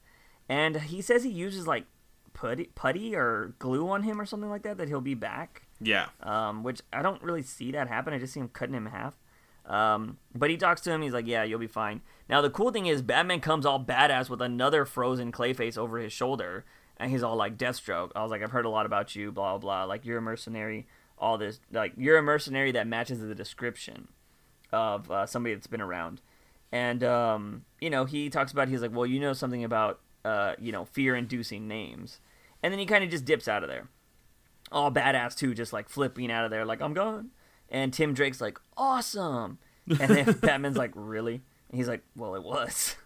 [0.49, 1.87] And he says he uses like
[2.33, 5.63] putty, putty or glue on him or something like that that he'll be back.
[5.81, 6.07] Yeah.
[6.23, 8.15] Um, which I don't really see that happen.
[8.15, 9.17] I just see him cutting him in half.
[9.67, 11.03] Um, but he talks to him.
[11.03, 14.31] He's like, "Yeah, you'll be fine." Now the cool thing is, Batman comes all badass
[14.31, 16.65] with another frozen Clayface over his shoulder,
[16.99, 18.13] and he's all like Deathstroke.
[18.17, 19.85] I was like, I've heard a lot about you, blah blah.
[19.85, 20.87] Like you're a mercenary.
[21.19, 24.09] All this, like you're a mercenary that matches the description
[24.73, 26.21] of uh, somebody that's been around.
[26.73, 30.55] And um, you know, he talks about he's like, well, you know something about uh,
[30.59, 32.21] you know fear-inducing names,
[32.63, 33.89] and then he kind of just dips out of there,
[34.73, 37.31] all badass too, just like flipping out of there, like I'm gone.
[37.69, 39.59] And Tim Drake's like, awesome,
[39.89, 41.43] and then Batman's like, really?
[41.71, 42.97] And he's like, well, it was.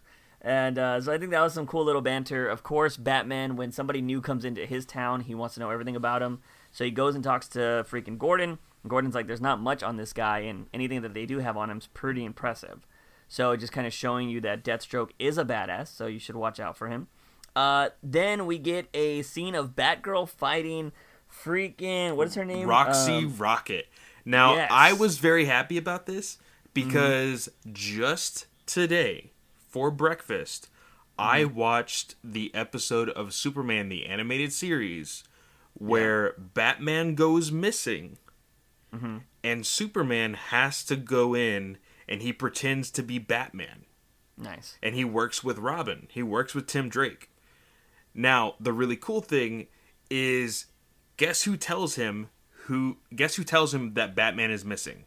[0.43, 2.49] And uh, so I think that was some cool little banter.
[2.49, 5.97] Of course, Batman, when somebody new comes into his town, he wants to know everything
[5.97, 6.41] about him.
[6.71, 8.59] So he goes and talks to freaking Gordon.
[8.89, 11.69] Gordon's like, there's not much on this guy, and anything that they do have on
[11.69, 12.87] him is pretty impressive.
[13.29, 16.59] So just kind of showing you that Deathstroke is a badass, so you should watch
[16.59, 17.09] out for him.
[17.55, 20.93] Uh, then we get a scene of Batgirl fighting
[21.31, 22.67] freaking what is her name?
[22.67, 23.87] Roxy um, Rocket.
[24.25, 24.71] Now yes.
[24.73, 26.39] I was very happy about this
[26.75, 27.73] because mm-hmm.
[27.73, 29.33] just today
[29.70, 30.64] for breakfast,
[31.18, 31.30] mm-hmm.
[31.30, 35.24] I watched the episode of Superman the animated series
[35.74, 36.32] where yeah.
[36.55, 38.18] Batman goes missing.
[38.94, 39.18] Mm-hmm.
[39.42, 41.78] And Superman has to go in
[42.09, 43.86] and he pretends to be Batman.
[44.36, 44.76] Nice.
[44.82, 46.09] And he works with Robin.
[46.10, 47.30] He works with Tim Drake.
[48.14, 49.68] Now, the really cool thing
[50.10, 50.66] is
[51.16, 52.28] guess who tells him
[52.64, 55.05] who guess who tells him that Batman is missing?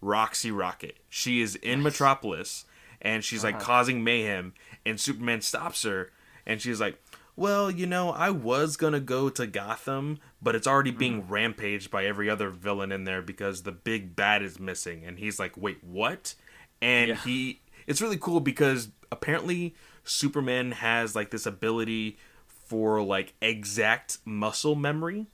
[0.00, 0.98] Roxy Rocket.
[1.08, 1.92] She is in nice.
[1.92, 2.65] Metropolis
[3.00, 3.64] and she's like uh-huh.
[3.64, 4.54] causing mayhem
[4.84, 6.10] and Superman stops her
[6.46, 7.00] and she's like
[7.36, 11.30] well, you know, I was gonna go to Gotham, but it's already being mm.
[11.30, 15.04] rampaged by every other villain in there because the big bad is missing.
[15.04, 16.34] And he's like, wait, what?
[16.80, 17.16] And yeah.
[17.16, 19.74] he, it's really cool because apparently
[20.04, 25.26] Superman has like this ability for like exact muscle memory,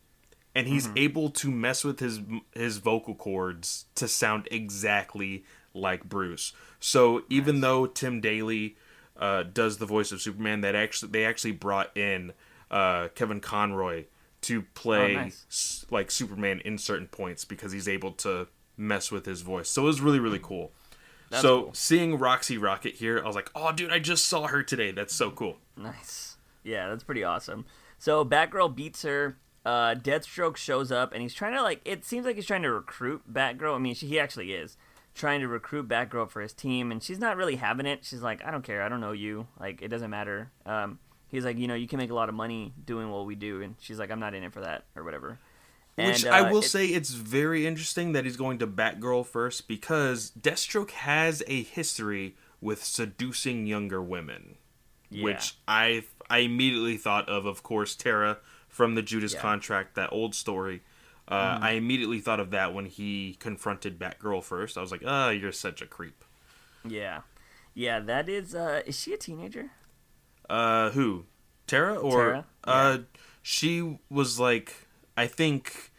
[0.56, 0.98] and he's mm-hmm.
[0.98, 2.20] able to mess with his
[2.52, 5.44] his vocal cords to sound exactly
[5.74, 6.52] like Bruce.
[6.80, 7.62] So even nice.
[7.62, 8.76] though Tim Daly
[9.16, 12.32] uh, does the voice of Superman, that actually they actually brought in
[12.70, 14.04] uh, Kevin Conroy
[14.42, 15.86] to play oh, nice.
[15.90, 19.68] like Superman in certain points because he's able to mess with his voice.
[19.68, 20.72] So it was really really cool.
[21.30, 21.74] That's so cool.
[21.74, 24.90] seeing Roxy Rocket here, I was like, "Oh, dude, I just saw her today.
[24.90, 26.36] That's so cool." Nice.
[26.62, 27.64] Yeah, that's pretty awesome.
[27.98, 29.38] So Batgirl beats her.
[29.64, 31.80] Uh, Deathstroke shows up and he's trying to like.
[31.84, 33.76] It seems like he's trying to recruit Batgirl.
[33.76, 34.76] I mean, she, he actually is
[35.14, 38.04] trying to recruit Batgirl for his team, and she's not really having it.
[38.04, 40.50] She's like, I don't care, I don't know you, like it doesn't matter.
[40.66, 40.98] Um,
[41.28, 43.60] he's like, you know, you can make a lot of money doing what we do,
[43.62, 45.38] and she's like, I'm not in it for that or whatever.
[45.96, 49.26] Which And, I uh, will it- say it's very interesting that he's going to Batgirl
[49.26, 54.56] first because Deathstroke has a history with seducing younger women,
[55.10, 55.24] Yeah.
[55.24, 59.40] which I I immediately thought of, of course, Terra from the Judas Yeah.
[59.40, 60.80] Contract, that old story.
[61.32, 64.76] Uh, I immediately thought of that when he confronted Batgirl first.
[64.76, 66.24] I was like, "Ah, you're such a creep."
[66.84, 67.22] Yeah,
[67.74, 68.00] yeah.
[68.00, 68.54] That is.
[68.54, 69.70] Uh, is she a teenager?
[70.50, 71.24] Uh, who?
[71.66, 72.98] Terra or Terra, uh,
[73.40, 74.74] she was like,
[75.16, 75.90] I think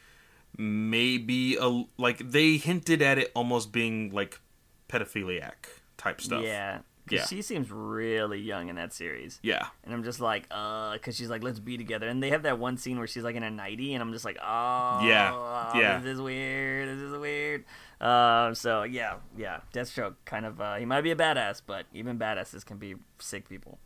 [0.55, 4.39] maybe a like they hinted at it almost being like
[4.87, 6.43] pedophiliac type stuff.
[6.43, 6.79] Yeah.
[7.09, 7.25] Yeah.
[7.25, 9.39] she seems really young in that series.
[9.43, 9.67] Yeah.
[9.83, 12.07] And I'm just like, uh, because she's like, let's be together.
[12.07, 14.23] And they have that one scene where she's like in a nightie, and I'm just
[14.25, 15.99] like, oh, Yeah, yeah.
[15.99, 16.87] this is weird.
[16.87, 17.65] This is weird.
[17.99, 22.17] Uh, so yeah, yeah, Deathstroke kind of, uh, he might be a badass, but even
[22.19, 23.79] badasses can be sick people.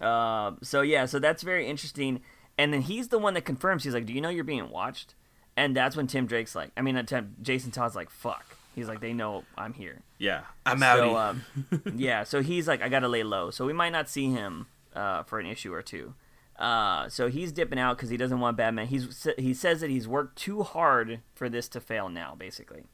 [0.00, 2.20] Uh, so yeah, so that's very interesting.
[2.58, 3.84] And then he's the one that confirms.
[3.84, 5.14] He's like, do you know you're being watched?
[5.56, 8.44] And that's when Tim Drake's like, I mean, uh, Tim, Jason Todd's like, fuck.
[8.76, 10.02] He's like, they know I'm here.
[10.18, 10.42] Yeah.
[10.66, 10.98] I'm out.
[10.98, 11.44] So, um,
[11.96, 13.50] yeah, so he's like, I gotta lay low.
[13.50, 16.14] So we might not see him uh, for an issue or two.
[16.58, 18.86] Uh, so he's dipping out because he doesn't want Batman.
[18.86, 22.84] He's he says that he's worked too hard for this to fail now, basically.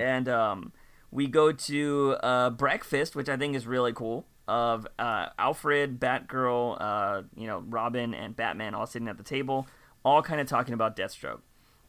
[0.00, 0.72] And um,
[1.12, 4.26] we go to uh, breakfast, which I think is really cool.
[4.48, 9.68] Of uh, Alfred, Batgirl, uh, you know, Robin, and Batman all sitting at the table,
[10.04, 11.40] all kind of talking about Deathstroke.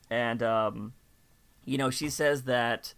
[0.09, 0.93] And um,
[1.65, 2.93] you know, she says that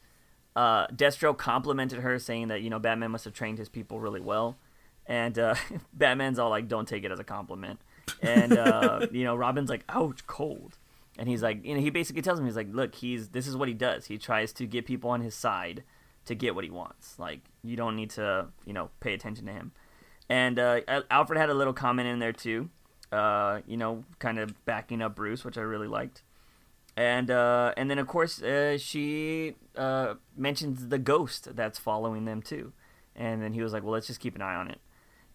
[0.55, 4.21] uh, Deathstroke complimented her, saying that you know Batman must have trained his people really
[4.21, 4.57] well,
[5.05, 5.55] and uh,
[5.93, 7.79] Batman's all like, "Don't take it as a compliment,"
[8.21, 10.77] and uh, you know Robin's like, "Ouch, cold,"
[11.17, 13.57] and he's like, you know, he basically tells him, he's like, "Look, he's this is
[13.57, 14.05] what he does.
[14.05, 15.83] He tries to get people on his side
[16.25, 17.19] to get what he wants.
[17.19, 19.73] Like you don't need to, you know, pay attention to him."
[20.29, 20.79] And uh,
[21.11, 22.69] Alfred had a little comment in there too,
[23.11, 26.23] uh, you know, kind of backing up Bruce, which I really liked
[26.97, 32.41] and uh, and then of course uh, she uh, mentions the ghost that's following them
[32.41, 32.73] too,
[33.15, 34.79] and then he was like, "Well, let's just keep an eye on it."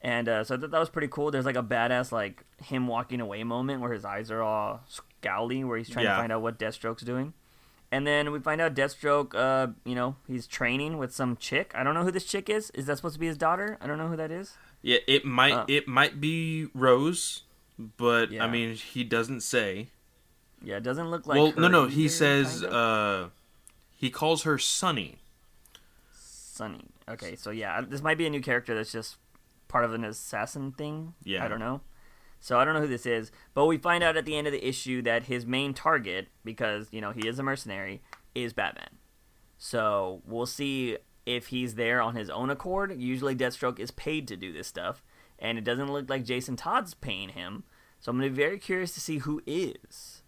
[0.03, 1.31] And uh, so I thought that was pretty cool.
[1.31, 4.81] There's like a badass like him walking away moment where his eyes are all
[5.23, 6.13] scowly, where he's trying Yeah.
[6.17, 7.35] to find out what Deathstroke's doing.
[7.93, 11.73] And then we find out Deathstroke, uh, you know, he's training with some chick.
[11.75, 12.71] I don't know who this chick is.
[12.71, 13.77] Is that supposed to be his daughter?
[13.81, 14.57] I don't know who that is.
[14.81, 15.65] yeah, it might Uh.
[15.69, 17.43] it might be Rose,
[17.79, 18.45] but Yeah.
[18.45, 19.89] I mean he doesn't say.
[20.63, 21.39] Yeah, it doesn't look like.
[21.39, 23.25] well, no, no, he either, says kind of.
[23.27, 23.29] uh
[23.97, 25.19] he calls her Sunny.
[26.13, 26.87] Sunny.
[27.09, 29.17] Okay, so yeah, this might be a new character that's just
[29.69, 31.15] part of an assassin thing.
[31.23, 31.45] Yeah.
[31.45, 31.81] I don't know.
[32.41, 34.53] So I don't know who this is, but we find out at the end of
[34.55, 38.03] the issue that his main target, because you know he is a mercenary,
[38.35, 38.89] is Batman.
[39.59, 40.97] So we'll see
[41.27, 42.99] if he's there on his own accord.
[42.99, 45.03] Usually, Deathstroke is paid to do this stuff,
[45.39, 47.65] and it doesn't look like Jason Todd's paying him.
[48.01, 50.20] So I'm gonna be very curious to see who is.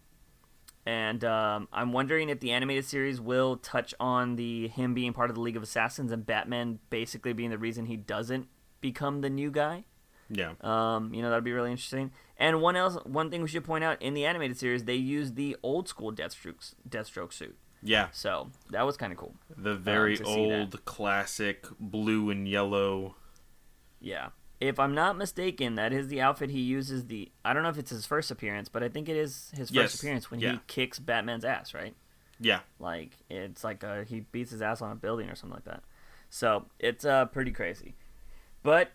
[0.85, 5.29] And um, I'm wondering if the animated series will touch on the him being part
[5.29, 8.47] of the League of Assassins and Batman basically being the reason he doesn't
[8.81, 9.85] become the new guy.
[10.29, 10.53] Yeah.
[10.61, 12.11] Um, you know that'd be really interesting.
[12.37, 15.35] And one else, one thing we should point out in the animated series, they used
[15.35, 18.07] the old school Deathstroke Deathstroke suit, Yeah.
[18.11, 19.35] so that was kind of cool.
[19.55, 20.59] The very to see that.
[20.59, 23.15] old classic blue and yellow.
[24.01, 24.29] Yeah.
[24.65, 27.07] If I'm not mistaken, that is the outfit he uses.
[27.07, 29.69] The I don't know if it's his first appearance, but I think it is his
[29.69, 29.95] first Yes.
[29.95, 30.53] appearance when Yeah.
[30.53, 31.93] he kicks Batman's ass, right?
[32.39, 32.61] Yeah.
[32.79, 35.83] Like it's like uh he beats his ass on a building or something like that.
[36.29, 37.95] So it's uh pretty crazy.
[38.63, 38.91] But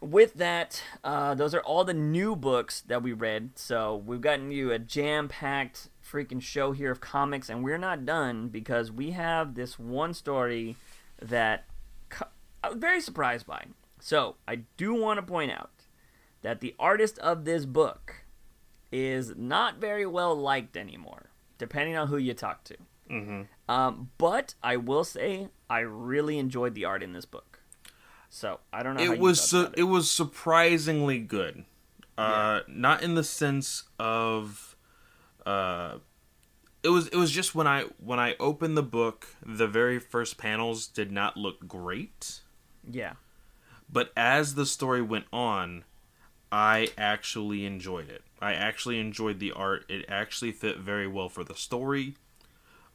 [0.00, 3.50] with that, uh, those are all the new books that we read.
[3.58, 8.48] So we've gotten you a jam-packed freaking show here of comics, and we're not done
[8.48, 10.76] because we have this one story
[11.22, 11.64] that
[12.10, 12.26] co-
[12.62, 13.66] I was very surprised by.
[14.06, 15.72] So I do want to point out
[16.42, 18.14] that the artist of this book
[18.92, 22.76] is not very well liked anymore, depending on who you talk to.
[23.10, 23.42] Mm-hmm.
[23.68, 27.58] Um, but I will say I really enjoyed the art in this book.
[28.30, 29.02] So I don't know.
[29.02, 29.82] it was su- about it.
[29.82, 31.64] was surprisingly good.
[32.16, 32.74] Uh, Yeah.
[32.76, 34.76] not in the sense of
[35.44, 35.98] uh,
[36.84, 40.38] it was it was just when I when I opened the book, the very first
[40.38, 42.42] panels did not look great,
[42.88, 43.14] Yeah,
[43.90, 45.84] but as the story went on,
[46.52, 48.22] I actually enjoyed it.
[48.40, 49.84] I actually enjoyed the art.
[49.88, 52.14] It actually fit very well for the story.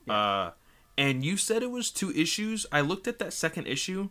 [0.09, 0.51] Uh,
[0.97, 2.65] and you said it was two issues.
[2.71, 4.09] I looked at that second issue.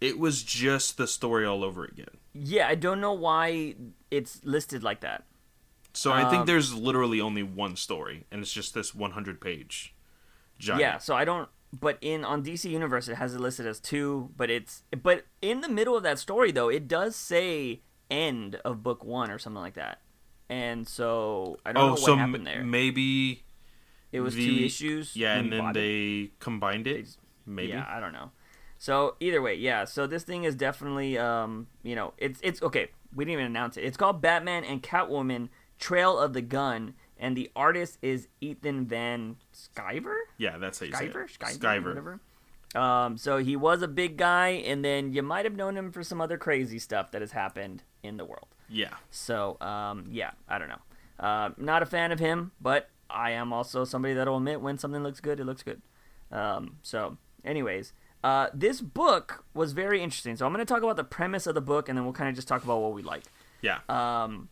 [0.00, 2.18] It was just the story all over again.
[2.34, 2.68] yeah.
[2.68, 3.74] I don't know why
[4.10, 5.24] it's listed like that.
[5.92, 9.94] So I think Um, there's literally only one story, and it's just this 100 page
[10.58, 10.80] giant.
[10.80, 11.48] Yeah, so I don't.
[11.72, 14.30] But in on DC Universe, it has it listed as two.
[14.36, 18.82] But it's but in the middle of that story though, it does say end of
[18.82, 20.00] book one or something like that.
[20.48, 22.64] And so I don't know Oh, what so m- happened there.
[22.64, 23.44] maybe
[24.12, 25.14] It was two issues.
[25.14, 25.80] Yeah, and then bought it.
[25.80, 27.02] they combined it.
[27.04, 27.68] just- maybe.
[27.72, 28.30] Yeah, I don't know.
[28.78, 29.84] So either way, yeah.
[29.84, 32.90] So this thing is definitely, um, you know, it's it's okay.
[33.14, 33.84] We didn't even announce it.
[33.84, 39.36] It's called Batman and Catwoman: Trail of the Gun, and the artist is Ethan Van
[39.52, 40.16] Sciver.
[40.36, 41.38] Yeah, that's how you say Skyver, it.
[41.38, 41.84] Skyver, Skyver.
[41.84, 42.20] whatever.
[42.74, 46.02] Um, so he was a big guy, and then you might have known him for
[46.02, 48.48] some other crazy stuff that has happened in the world.
[48.68, 48.94] Yeah.
[49.10, 50.80] So, um, yeah, I don't know.
[51.18, 55.02] Uh, not a fan of him, but I am also somebody that'll admit when something
[55.02, 55.80] looks good, it looks good.
[56.30, 60.36] Um, so, anyways, uh, this book was very interesting.
[60.36, 62.28] So I'm going to talk about the premise of the book, and then we'll kind
[62.28, 63.24] of just talk about what we like.
[63.62, 63.78] Yeah.
[63.88, 64.48] Um,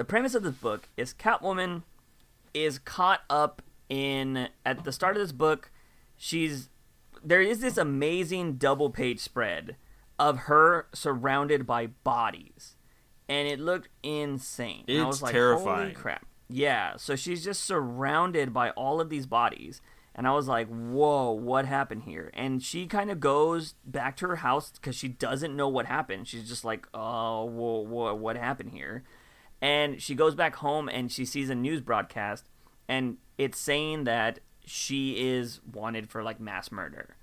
[0.00, 1.82] the premise of this book is Catwoman
[2.54, 3.60] is caught up
[3.90, 5.70] in at the start of this book.
[6.16, 6.70] She's
[7.22, 9.76] there is this amazing double page spread
[10.18, 12.76] of her surrounded by bodies,
[13.28, 14.84] and it looked insane.
[14.88, 15.80] And I It's was like, terrifying.
[15.88, 16.24] Holy crap!
[16.48, 19.82] Yeah, so she's just surrounded by all of these bodies.
[20.14, 22.30] And I was like, whoa, what happened here?
[22.32, 26.26] And she kind of goes back to her house because she doesn't know what happened.
[26.26, 29.04] She's just like, oh, whoa, whoa, what happened here?
[29.62, 32.48] And she goes back home and she sees a news broadcast,
[32.88, 37.16] and it's saying that she is wanted for like mass murder,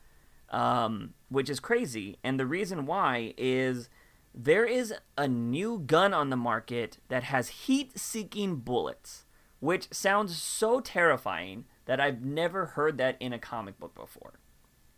[0.49, 2.18] um, which is crazy.
[2.23, 3.89] And the reason why is
[4.35, 9.26] there is a new gun on the market that has heat seeking bullets,
[9.59, 14.39] which sounds so terrifying that I've never heard that in a comic book before.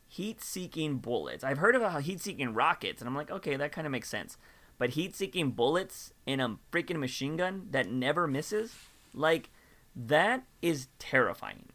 [0.07, 1.43] Heat seeking bullets.
[1.43, 4.37] I've heard about heat seeking rockets, and I'm like, okay, that kind of makes sense.
[4.79, 8.73] But heat seeking bullets in a freaking machine gun that never misses?
[9.13, 9.51] Like,
[9.95, 11.65] that is terrifying.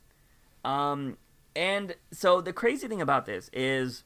[0.65, 1.19] Um,
[1.55, 4.03] and so the crazy thing about this is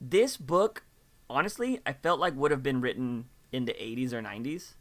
[0.00, 0.82] this book,
[1.30, 4.74] honestly, I felt like would have been written in the 80s or 90s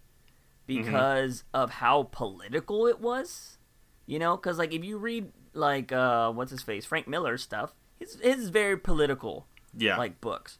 [0.66, 3.58] because of how political it was.
[4.06, 7.74] You know, because like if you read like uh, what's his face, Frank Miller's stuff,
[8.00, 9.46] his his very political
[9.78, 9.98] Yeah.
[9.98, 10.58] like books.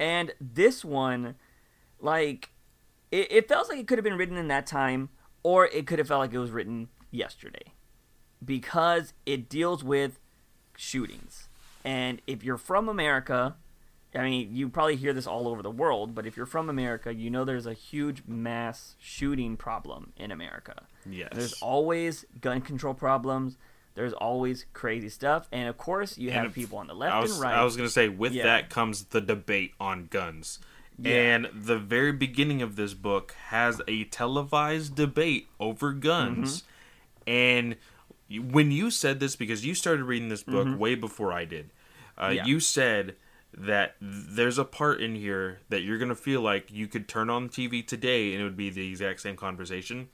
[0.00, 1.36] And this one,
[2.02, 2.50] like,
[3.10, 5.08] it, it felt like it could have been written in that time,
[5.42, 7.72] or it could have felt like it was written yesterday,
[8.44, 10.18] because it deals with
[10.76, 11.48] shootings.
[11.84, 13.56] And if you're from America,
[14.14, 17.12] I mean, you probably hear this all over the world, but if you're from America,
[17.14, 20.86] you know there's a huge mass shooting problem in America.
[21.08, 21.30] yes.
[21.32, 23.56] There's always gun control problems.
[23.94, 27.32] There's always crazy stuff, and of course, you And have people on the left was,
[27.32, 27.54] and right.
[27.54, 28.44] I was gonna say with Yeah.
[28.44, 30.58] that comes the debate on guns.
[31.02, 31.12] Yeah.
[31.34, 36.62] And the very beginning of this book has a televised debate over guns.
[37.26, 37.30] Mm-hmm.
[37.30, 37.76] And
[38.52, 41.70] when you said this, because you started reading this book way before I did,
[42.16, 42.34] uh, Mm-hmm.
[42.36, 42.44] Yeah.
[42.46, 43.16] you said
[43.54, 47.48] that there's a part in here that you're gonna feel like you could turn on
[47.48, 50.08] TV today and it would be the exact same conversation.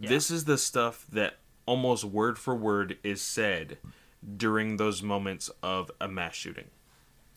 [0.00, 1.36] This is the stuff that
[1.66, 3.78] almost word for word is said
[4.36, 6.66] during those moments of a mass shooting.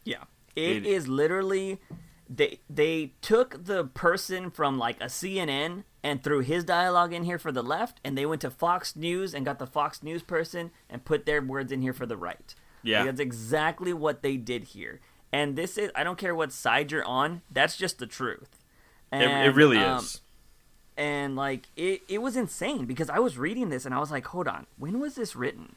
[0.04, 0.24] Yeah.
[0.56, 1.80] it It- is literally
[2.30, 7.40] they they took the person from like a CNN and threw his dialogue in here
[7.40, 10.72] for the left and they went to Fox News and got the Fox News person
[10.90, 12.56] and put their words in here for the right.
[12.84, 13.00] Yeah.
[13.00, 15.00] Like, that's exactly what they did here.
[15.32, 18.64] And this is I don't care what side you're on, that's just the truth.
[19.12, 20.22] It, it really um, is.
[20.98, 24.26] and like it, it was insane because I was reading this and I was like,
[24.28, 25.76] hold on, when was this written?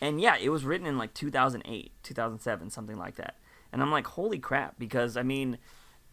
[0.00, 3.36] And yeah, it was written in like 2008, 2007, something like that.
[3.72, 5.58] And I'm like, holy crap, because I mean,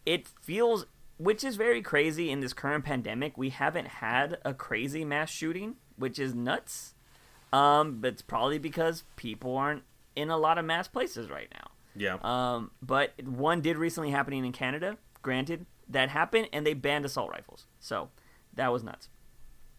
[0.08, 0.86] it feels,
[1.18, 3.38] which is very crazy in this current pandemic.
[3.38, 6.94] We haven't had a crazy mass shooting, which is nuts.
[7.52, 9.84] Um, but it's probably because people aren't
[10.16, 11.72] in a lot of mass places right now.
[11.94, 12.18] Yeah.
[12.22, 14.98] Um, but one did recently happening in Canada.
[15.22, 17.66] Granted, that happened, and they banned assault rifles.
[17.82, 18.10] So
[18.54, 19.10] that was nuts.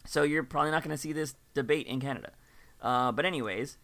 [0.04, 2.32] So you're probably not going to see this debate in Canada.
[2.82, 3.78] Uh, but anyways,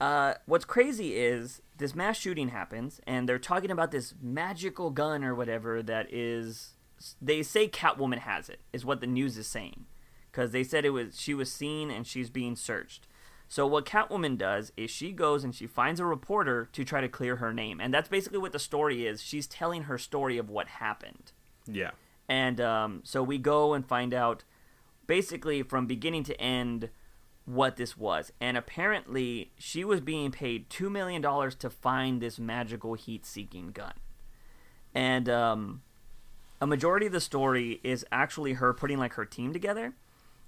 [0.00, 5.22] uh, what's crazy is this mass shooting happens, and they're talking about this magical gun
[5.24, 6.74] or whatever that is.
[7.20, 9.86] They say Catwoman has it, is what the news is saying,
[10.30, 13.06] because they said it was she was seen and she's being searched.
[13.48, 17.08] So what Catwoman does is she goes and she finds a reporter to try to
[17.08, 19.22] clear her name, and that's basically what the story is.
[19.22, 21.32] She's telling her story of what happened.
[21.66, 21.90] yeah.
[22.28, 24.44] And um, so we go and find out
[25.08, 26.90] basically from beginning to end
[27.54, 28.32] what this was.
[28.40, 33.94] And apparently, she was being paid $2 million to find this magical heat seeking gun.
[34.94, 35.82] And um,
[36.60, 39.94] a majority of the story is actually her putting like her team together.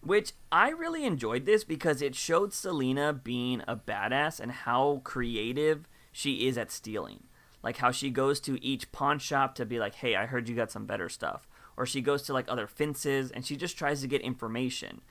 [0.00, 5.86] Which I really enjoyed this because it showed Selina being a badass and how creative
[6.10, 7.24] she is at stealing.
[7.62, 10.56] Like how she goes to each pawn shop to be like, hey, I heard you
[10.56, 11.46] got some better stuff.
[11.76, 15.02] Or she goes to like other fences and she just tries to get information.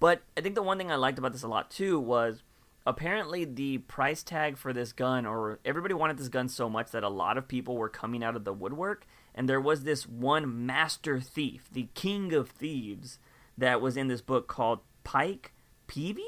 [0.00, 2.42] But I think the one thing I liked about this a lot too was
[2.86, 7.02] apparently the price tag for this gun, or everybody wanted this gun so much that
[7.02, 10.66] a lot of people were coming out of the woodwork, and there was this one
[10.66, 13.18] master thief, the king of thieves,
[13.56, 15.52] that was in this book called Pike
[15.86, 16.22] Peavy.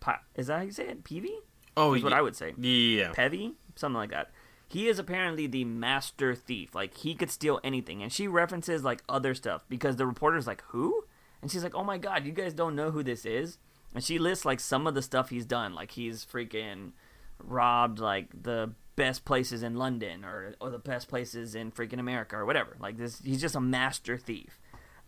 [0.00, 1.04] Pi- is that how you say it?
[1.04, 1.38] Peavy?
[1.76, 2.18] Oh, is what yeah.
[2.18, 2.54] I would say.
[2.58, 3.12] Yeah.
[3.12, 4.30] Pevy, something like that.
[4.68, 6.74] He is apparently the master thief.
[6.74, 10.62] Like he could steal anything, and she references like other stuff because the reporter's like,
[10.68, 11.04] "Who?"
[11.42, 13.58] And she's like, "Oh my god, you guys don't know who this is."
[13.94, 16.92] And she lists like some of the stuff he's done, like he's freaking
[17.38, 22.36] robbed like the best places in London or or the best places in freaking America
[22.36, 22.76] or whatever.
[22.80, 24.60] Like this, he's just a master thief.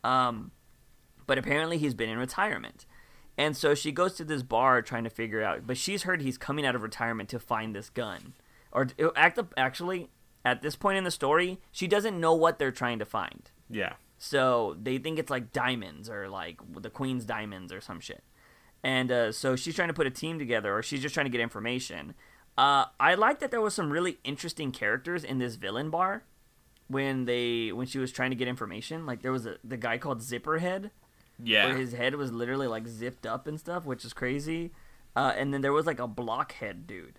[0.02, 0.51] Um,
[1.27, 2.85] but apparently he's been in retirement.
[3.36, 6.39] And so she goes to this bar trying to figure out, but she's heard he's
[6.39, 8.35] coming out of retirement to find this gun.
[8.70, 10.09] Or act actually,
[10.44, 13.51] at this point in the story, she doesn't know what they're trying to find.
[13.69, 13.94] Yeah.
[14.26, 18.24] So they think it's like diamonds or like the queen's diamonds or some shit.
[18.82, 21.30] And uh, so she's trying to put a team together, or she's just trying to
[21.30, 22.14] get information.
[22.56, 26.22] Uh, I like that there was some really interesting characters in this villain bar
[26.88, 29.05] when they when she was trying to get information.
[29.05, 30.90] Like there was a, the guy called Zipperhead,
[31.42, 31.66] Yeah.
[31.66, 34.70] where his head was literally like zipped up and stuff, which is crazy.
[35.14, 37.18] Uh, and then there was like a blockhead dude.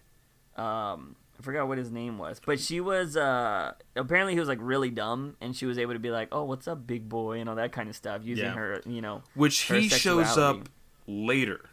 [0.57, 4.59] Um, I forgot what his name was, but she was uh, apparently he was like
[4.61, 7.49] really dumb, and she was able to be like, "Oh, what's up, big boy?" and
[7.49, 8.53] all that kind of stuff using Yeah.
[8.53, 9.21] her, you know.
[9.33, 10.69] Which he shows up
[11.07, 11.69] later.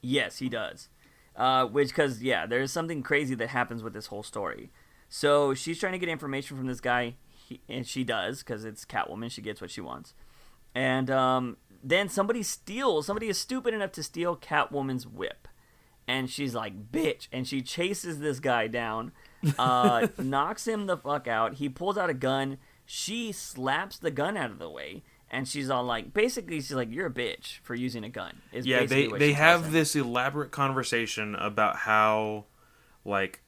[0.00, 0.88] Yes, he does.
[1.34, 4.70] Uh, which, because yeah, there's something crazy that happens with this whole story.
[5.08, 8.84] So she's trying to get information from this guy, he, and she does because it's
[8.84, 9.30] Catwoman.
[9.30, 10.14] She gets what she wants,
[10.74, 13.06] and um, then somebody steals.
[13.06, 15.48] Somebody is stupid enough to steal Catwoman's whip,
[16.12, 19.12] and she's like, "Bitch!" And she chases this guy down,
[19.58, 21.54] uh, knocks him the fuck out.
[21.54, 22.58] He pulls out a gun.
[22.84, 25.02] She slaps the gun out of the way.
[25.34, 28.66] And she's all like, basically, she's like, "You're a bitch for using a gun." is
[28.66, 32.44] Yeah, they they have this elaborate conversation about how
[33.04, 33.40] like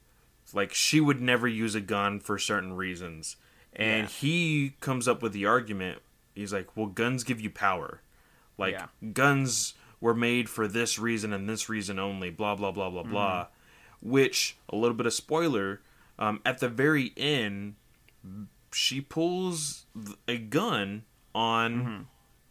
[0.54, 3.36] like she would never use a gun for certain reasons.
[3.74, 4.08] And Yeah.
[4.08, 5.98] he comes up with the argument.
[6.34, 8.00] He's like, "Well, guns give you power.
[8.56, 8.86] Like Yeah.
[9.12, 13.12] guns were made for this reason and this reason only, blah blah blah blah Mm-hmm.
[13.12, 13.46] blah."
[14.00, 15.80] Which a little bit of spoiler,
[16.18, 17.76] um, at the very end
[18.72, 19.86] she pulls
[20.26, 21.04] a gun
[21.34, 22.02] on Mm-hmm.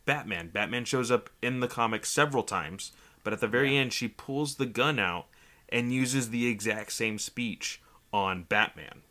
[0.06, 0.50] Batman.
[0.50, 2.92] Batman shows up in the comic several times,
[3.24, 5.28] but at the very end, she pulls the gun out
[5.70, 9.02] and uses the exact same speech on Batman,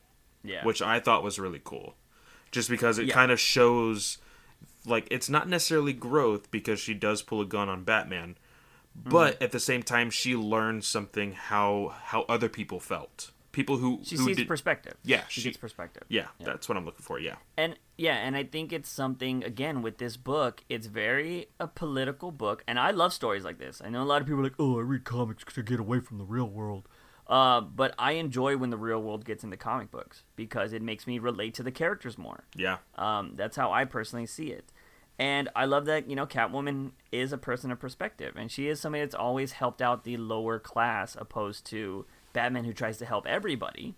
[0.45, 0.65] Yeah.
[0.65, 1.97] which I thought was really cool.
[2.51, 3.15] Just because it Yeah.
[3.15, 4.19] kind of shows,
[4.87, 8.37] like, it's not necessarily growth because she does pull a gun on Batman,
[8.95, 9.45] but Mm-hmm.
[9.45, 13.31] at the same time, she learns something how how other people felt.
[13.53, 14.95] People who she who sees did, perspective.
[15.05, 16.05] Yeah, she, she- gets perspective.
[16.09, 17.19] yeah, that's what I'm looking for.
[17.19, 20.65] Yeah, And yeah, and I think it's something again with this book.
[20.71, 23.83] It's very a political book, and I love stories like this.
[23.85, 26.01] I know a lot of people are like, "Oh, I read comics to get away
[26.01, 26.89] from the real world,"
[27.27, 31.07] uh, but I enjoy when the real world gets into comic books because it makes
[31.07, 32.45] me relate to the characters more.
[32.57, 34.73] yeah, Um, that's how I personally see it.
[35.19, 38.81] And I love that, you know, Catwoman is a person of perspective, and she is
[38.81, 43.27] somebody that's always helped out the lower class opposed to Batman who tries to help
[43.27, 43.95] everybody.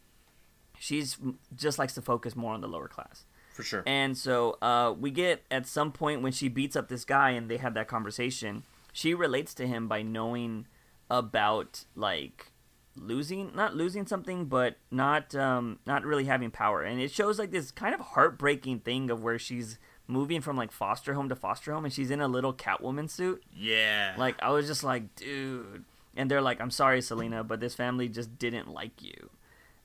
[0.79, 1.17] She's
[1.55, 3.25] just likes to focus more on the lower class.
[3.53, 3.85] for sure.
[3.87, 7.49] And so uh, we get at some point when she beats up this guy and
[7.49, 10.67] they have that conversation, she relates to him by knowing
[11.09, 12.51] about like
[12.97, 17.51] losing not losing something but not um not really having power and it shows like
[17.51, 21.73] this kind of heartbreaking thing of where she's moving from like foster home to foster
[21.73, 25.85] home and she's in a little catwoman suit yeah, like I was just like, dude.
[26.17, 29.31] And they're like, I'm sorry, Selina, but this family just didn't like you.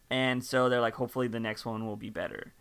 [0.09, 2.53] And so they're like, hopefully the next one will be better.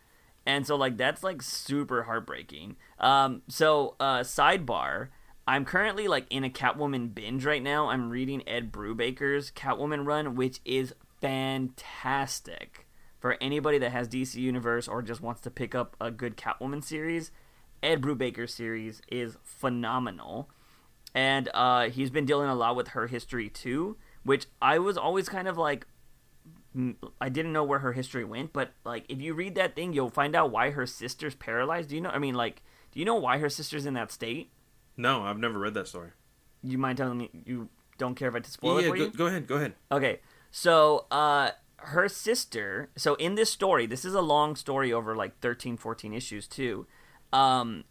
[0.47, 2.77] And so like that's like super heartbreaking.
[2.99, 5.09] Um, so uh, sidebar,
[5.49, 7.89] I'm currently like in a Catwoman binge right now.
[7.89, 12.87] I'm reading Ed Brubaker's Catwoman run, which is fantastic
[13.19, 16.85] for anybody that has DC Universe or just wants to pick up a good Catwoman
[16.85, 17.31] series.
[17.83, 20.51] Ed Brubaker's series is phenomenal
[21.15, 25.31] and uh, he's been dealing a lot with her history too, which I was always
[25.31, 25.87] kind of like,
[27.23, 30.11] I didn't know where her history went, but like if you read that thing, you'll
[30.11, 31.89] find out why her sister's paralyzed.
[31.89, 32.11] Do you know?
[32.11, 32.63] I mean, like,
[32.93, 34.53] do you know why her sister's in that state?
[34.99, 36.11] No, I've never read that story.
[36.63, 37.31] You mind telling me?
[37.47, 37.69] You
[37.99, 39.11] don't care if I spoil it for go, you?
[39.11, 39.75] go ahead, go ahead.
[39.91, 40.21] Okay,
[40.51, 42.91] so uh, her sister.
[42.97, 46.87] So in this story, this is a long story over like 13, 14 issues too.
[47.33, 47.85] Um,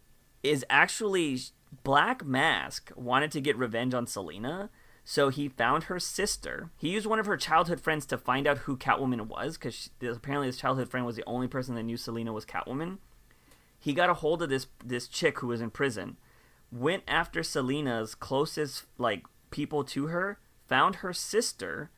[0.43, 1.39] is actually
[1.83, 4.69] Black Mask wanted to get revenge on Selina,
[5.05, 6.71] so he found her sister.
[6.75, 10.47] He used one of her childhood friends to find out who Catwoman was, because apparently
[10.47, 12.97] his childhood friend was the only person that knew Selina was Catwoman.
[13.79, 16.17] He got a hold of this this chick who was in prison,
[16.71, 21.91] went after Selina's closest like people to her, found her sister,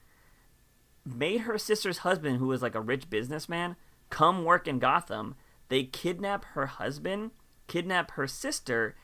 [1.05, 3.75] made her sister's husband, who was like a rich businessman,
[4.09, 5.35] come work in Gotham.
[5.69, 7.31] They kidnap her husband,
[7.67, 8.95] kidnap her sister,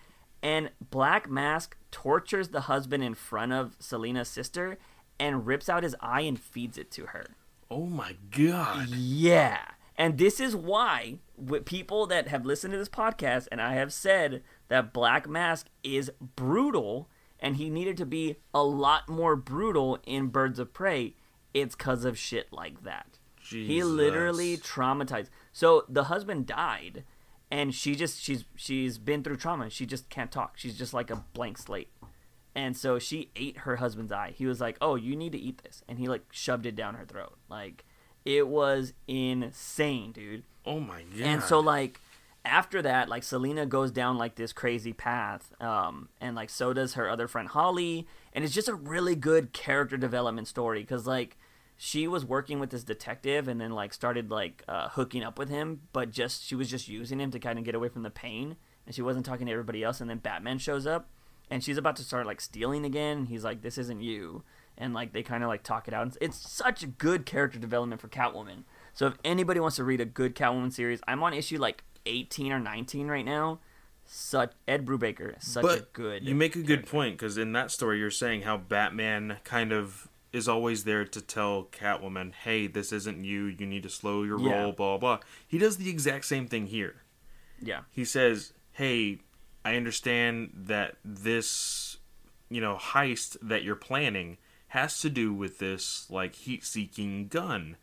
[0.42, 4.78] and Black Mask tortures the husband in front of Selina's sister
[5.20, 7.26] and rips out his eye and feeds it to her.
[7.72, 8.90] Oh my god.
[8.90, 9.60] Yeah.
[9.98, 13.94] And this is why with people that have listened to this podcast and I have
[13.94, 17.10] said that Black Mask is brutal
[17.40, 21.16] and he needed to be a lot more brutal in Birds of Prey,
[21.54, 23.20] it's cuz of shit like that.
[23.42, 25.30] He literally traumatized.
[25.52, 27.04] So the husband died
[27.52, 29.70] and she just she's she's been through trauma.
[29.70, 30.58] She just can't talk.
[30.58, 31.90] She's just like a blank slate.
[32.56, 34.34] And so she ate her husband's eye.
[34.36, 36.96] He was like, "Oh, you need to eat this." And he like shoved it down
[36.96, 37.38] her throat.
[37.50, 37.86] Like
[38.24, 40.44] it was insane, dude.
[40.66, 41.22] Oh my god.
[41.22, 42.00] And so like
[42.46, 46.94] after that, like Selina goes down like this crazy path, um, and like so does
[46.94, 51.38] her other friend Holly, and it's just a really good character development story because like
[51.78, 55.50] she was working with this detective and then like started like uh, hooking up with
[55.50, 58.10] him, but just she was just using him to kind of get away from the
[58.10, 58.56] pain,
[58.86, 60.00] and she wasn't talking to everybody else.
[60.00, 61.10] And then Batman shows up,
[61.50, 63.18] and she's about to start like stealing again.
[63.18, 64.44] And he's like, "This isn't you,"
[64.78, 66.16] and like they kind of like talk it out.
[66.22, 68.64] It's such a good character development for Catwoman.
[68.94, 72.52] So if anybody wants to read a good Catwoman series, I'm on issue like 18
[72.52, 73.60] or 19 right now.
[74.08, 76.24] Such Ed Brubaker, such a good.
[76.28, 80.08] you make a good point because in that story you're saying how Batman kind of
[80.32, 83.46] is always there to tell Catwoman, "Hey, this isn't you.
[83.46, 84.62] You need to slow your Yeah.
[84.62, 85.20] roll." Blah blah.
[85.48, 87.02] He does the exact same thing here.
[87.60, 89.22] Yeah, He says, "Hey,
[89.64, 91.98] I understand that this,
[92.50, 94.38] you know, heist that you're planning
[94.68, 97.78] has to do with this like heat-seeking gun.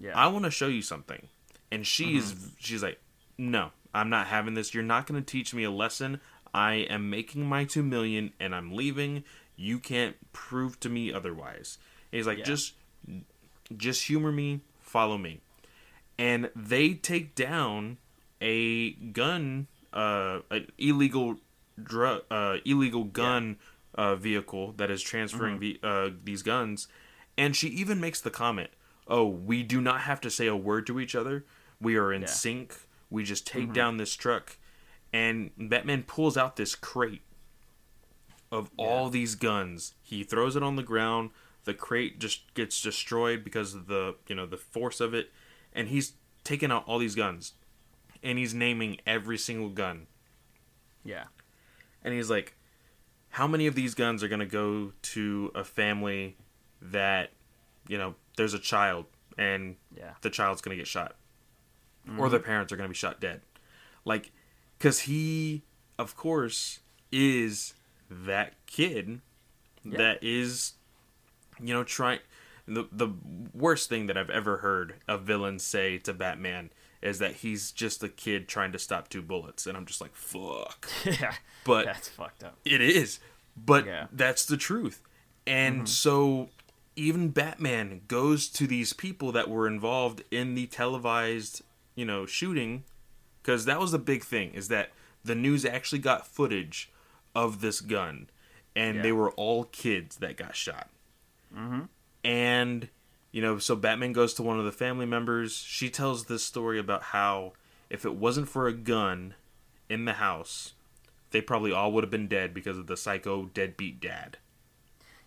[0.00, 1.28] yeah, I want to show you something."
[1.70, 2.48] And she's mm-hmm.
[2.58, 3.00] she's like,
[3.38, 4.74] "No, I'm not having this.
[4.74, 6.20] You're not going to teach me a lesson.
[6.52, 9.24] I am making my 2 million and I'm leaving.
[9.56, 11.78] You can't prove to me otherwise."
[12.12, 12.44] And he's like, Yeah.
[12.44, 12.74] "Just
[13.76, 15.40] just humor me, follow me."
[16.18, 17.98] And they take down
[18.40, 21.36] a gun uh an illegal
[21.82, 23.56] drug uh illegal gun
[23.94, 26.86] uh vehicle that is transferring the uh these guns
[27.36, 28.68] and she even makes the comment
[29.08, 31.44] oh we do not have to say a word to each other
[31.80, 32.26] we are in Yeah.
[32.28, 32.76] sync
[33.10, 33.72] we just take mm-hmm.
[33.72, 34.56] down this truck
[35.12, 37.22] and batman pulls out this crate
[38.50, 39.94] of all these guns.
[40.02, 41.30] He throws it on the ground.
[41.64, 45.30] The crate just gets destroyed because of the you know the force of it.
[45.72, 46.14] And he's
[46.44, 47.54] taking out all these guns.
[48.22, 50.06] And he's naming every single gun.
[51.04, 51.24] Yeah,
[52.02, 52.54] and he's like
[53.30, 56.36] how many of these guns are going to go to a family
[56.80, 57.30] that
[57.86, 59.06] you know there's a child
[59.36, 61.16] and yeah, the child's going to get shot
[62.08, 62.30] or mm-hmm.
[62.30, 63.40] their parents are going to be shot dead
[64.04, 64.30] like
[64.78, 65.62] cuz he
[65.98, 66.80] of course
[67.12, 67.74] is
[68.10, 69.20] that kid
[69.84, 69.98] Yeah.
[69.98, 70.74] that is
[71.60, 72.20] you know trying
[72.66, 73.08] the the
[73.54, 76.70] worst thing that I've ever heard a villain say to Batman
[77.00, 80.14] is that he's just a kid trying to stop two bullets and I'm just like
[80.14, 81.34] fuck yeah.
[81.64, 82.58] but That's fucked up.
[82.64, 83.20] it is,
[83.56, 84.06] but Yeah.
[84.12, 85.02] that's the truth.
[85.46, 85.86] And mm-hmm.
[85.86, 86.50] so
[86.96, 91.62] even Batman goes to these people that were involved in the televised,
[91.98, 92.84] you know, shooting
[93.42, 94.90] cuz that was the big thing is that
[95.24, 96.90] the news actually got footage
[97.34, 98.28] of this gun
[98.76, 99.02] and Yeah.
[99.02, 100.88] they were all kids that got shot.
[101.54, 101.88] Mhm.
[102.24, 102.88] And
[103.30, 105.56] you know, so Batman goes to one of the family members.
[105.56, 107.52] She tells this story about how
[107.90, 109.34] if it wasn't for a gun
[109.88, 110.74] in the house,
[111.30, 114.38] they probably all would have been dead because of the psycho deadbeat dad.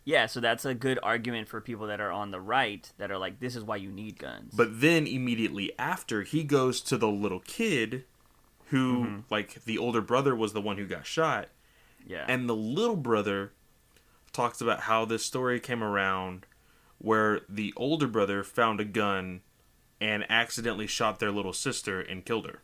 [0.03, 3.17] Yeah, so that's a good argument for people that are on the right that are
[3.17, 4.53] like, this is why you need guns.
[4.53, 8.05] But then immediately after, he goes to the little kid
[8.69, 9.19] who, mm-hmm.
[9.29, 11.49] like, the older brother was the one who got shot.
[12.07, 13.51] yeah, And the little brother
[14.33, 16.45] talks about how this story came around
[16.97, 19.41] where the older brother found a gun
[19.99, 22.61] and accidentally shot their little sister and killed her.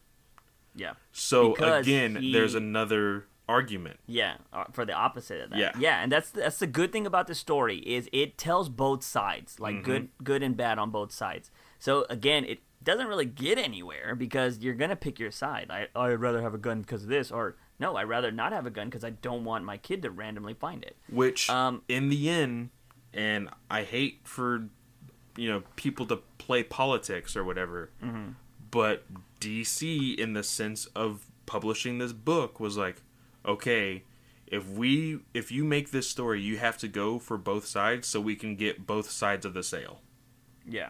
[0.76, 4.00] yeah, So Because again, he- there's another argument.
[4.08, 5.60] yeah, uh, for the opposite of that.
[5.60, 5.72] Yeah.
[5.80, 9.60] yeah, and that's that's the good thing about the story is it tells both sides,
[9.60, 11.50] like good, good and bad on both sides.
[11.80, 15.68] So again, it doesn't really get anywhere because you're gonna pick your side.
[15.70, 18.66] I I'd rather have a gun because of this, or no, I'd rather not have
[18.66, 20.96] a gun because I don't want my kid to randomly find it.
[21.10, 22.70] Which Um, in the end,
[23.14, 24.68] and I hate for
[25.36, 28.32] you know people to play politics or whatever, Mm-hmm.
[28.72, 29.06] but
[29.40, 33.02] DC in the sense of publishing this book was like,
[33.48, 34.04] okay,
[34.46, 38.20] if we if you make this story, you have to go for both sides so
[38.20, 40.02] we can get both sides of the sale.
[40.66, 40.90] Yeah.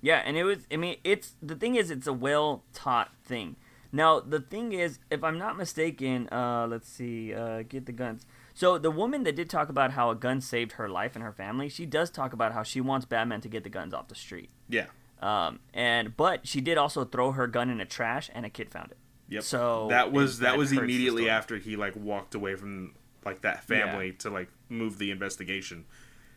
[0.00, 3.56] Yeah, and it was I mean, it's the thing is it's a well taught thing.
[3.92, 8.26] Now the thing is, if I'm not mistaken, uh, let's see, uh, get the guns.
[8.52, 11.32] So the woman that did talk about how a gun saved her life and her
[11.32, 14.14] family, she does talk about how she wants Batman to get the guns off the
[14.14, 14.50] street.
[14.68, 14.86] Yeah.
[15.20, 18.70] Um, and but she did also throw her gun in a trash, and a kid
[18.70, 18.98] found it.
[19.28, 19.42] Yep.
[19.42, 22.94] So that was it- that was immediately after he like walked away from
[23.24, 25.84] like that family to like move the investigation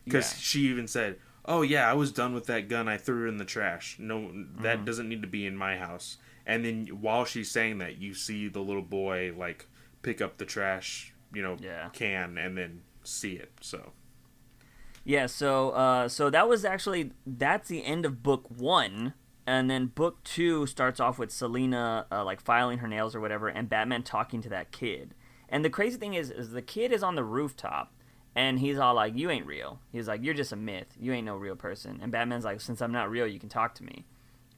[0.05, 0.37] because Yeah.
[0.39, 2.87] she even said, "Oh yeah, I was done with that gun.
[2.87, 3.97] I threw it in the trash.
[3.99, 4.31] No,
[4.61, 8.13] that doesn't need to be in my house." And then while she's saying that, you
[8.13, 9.65] see the little boy like
[10.01, 11.89] pick up the trash, you know, Yeah.
[11.91, 13.51] can and then see it.
[13.59, 13.91] So
[15.03, 19.13] Yeah, so uh, so that was actually that's the end of book one,
[19.47, 23.47] and then book two starts off with Selina uh, like filing her nails or whatever,
[23.47, 25.15] and Batman talking to that kid.
[25.47, 27.93] And the crazy thing is, is the kid is on the rooftop,
[28.35, 30.93] and he's all like, "You ain't real." He's like, "You're just a myth.
[30.99, 33.73] You ain't no real person." And Batman's like, "Since I'm not real, you can talk
[33.75, 34.05] to me."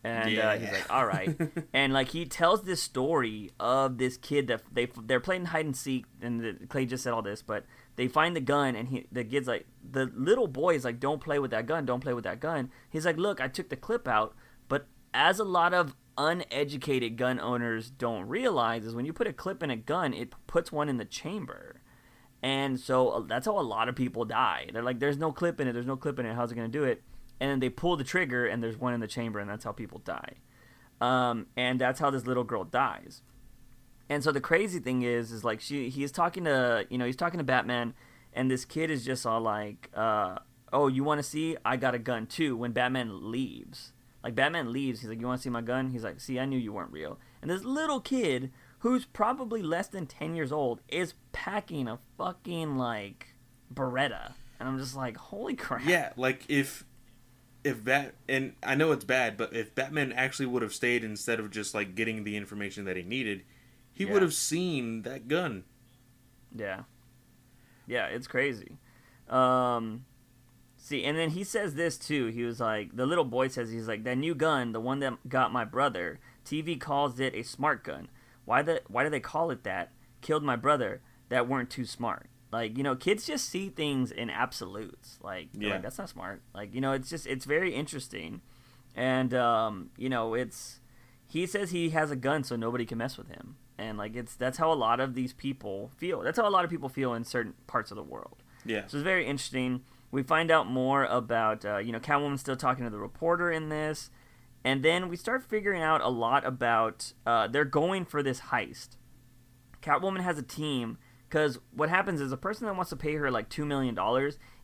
[0.04, 1.38] And uh, he's like, "All right."
[1.74, 5.78] and like he tells this story of this kid that they they're playing hide and
[5.78, 9.06] seek, and the, Clay just said all this, but they find the gun, and he
[9.12, 11.86] the kid's like, the little boy is like, "Don't play with that gun.
[11.86, 14.36] Don't play with that gun." He's like, "Look, I took the clip out,
[15.14, 19.64] as a lot of uneducated gun owners don't realize is when you put a clip
[19.64, 21.82] in a gun, it puts one in the chamber."
[22.42, 24.68] And so uh, that's how a lot of people die.
[24.72, 25.74] They're like, "There's no clip in it.
[25.74, 26.36] There's no clip in it.
[26.36, 27.04] How's it gonna do it?"
[27.40, 29.72] And then they pull the trigger, and there's one in the chamber, and that's how
[29.72, 30.36] people die.
[31.02, 33.22] Um, and that's how this little girl dies.
[34.10, 37.16] And so the crazy thing is, is like she he's talking to you know he's
[37.16, 37.94] talking to Batman,
[38.34, 40.40] and this kid is just all like, uh,
[40.74, 41.56] "Oh, you want to see?
[41.64, 43.94] I got a gun too." When Batman leaves,
[44.24, 46.46] like Batman leaves, he's like, "You want to see my gun?" He's like, "See, I
[46.46, 50.82] knew you weren't real." And this little kid, who's probably less than ten years old,
[50.90, 53.28] is packing a fucking like
[53.74, 56.86] Beretta, and I'm just like, "Holy crap!" yeah, like if
[57.64, 61.40] if Bat and I know it's bad, but if Batman actually would have stayed instead
[61.40, 63.44] of just like getting the information that he needed,
[63.92, 64.14] he Yeah.
[64.14, 65.66] would have seen that gun.
[66.56, 66.84] Yeah.
[67.86, 68.78] Yeah, it's crazy.
[69.28, 70.06] Um
[70.90, 72.28] see, and then he says this too.
[72.28, 75.28] He was like the little boy says he's like that new gun, the one that
[75.30, 76.20] got my brother.
[76.46, 78.10] TV calls it a smart gun.
[78.46, 79.92] Why the why do they call it that?
[80.22, 82.28] Killed my brother that weren't too smart.
[82.52, 85.20] Like, you know, kids just see things in absolutes.
[85.22, 85.70] Like, Yeah.
[85.74, 86.42] like that's not smart.
[86.56, 88.42] Like, you know, it's just it's very interesting.
[88.96, 90.80] And um, you know, it's
[91.28, 94.36] he says he has a gun so nobody can mess with him and like it's
[94.36, 97.14] that's how a lot of these people feel that's how a lot of people feel
[97.14, 98.88] in certain parts of the world Yeah.
[98.88, 102.84] so it's very interesting we find out more about uh, you know catwoman still talking
[102.84, 104.10] to the reporter in this
[104.64, 108.90] and then we start figuring out a lot about uh, they're going for this heist.
[109.82, 110.98] Catwoman has a team
[111.30, 113.98] because what happens is a person that wants to pay her like $2 million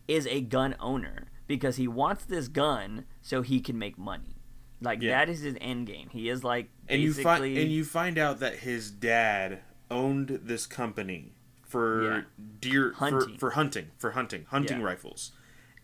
[0.07, 4.35] is a gun owner because he wants this gun so he can make money.
[4.81, 5.11] Like Yeah.
[5.11, 8.39] that is his end game he is like and you find and you find out
[8.39, 9.59] that his dad
[9.89, 11.34] owned this company
[11.65, 12.21] for Yeah.
[12.61, 13.33] deer Hunting.
[13.33, 14.85] For, for hunting for hunting hunting Yeah.
[14.85, 15.31] rifles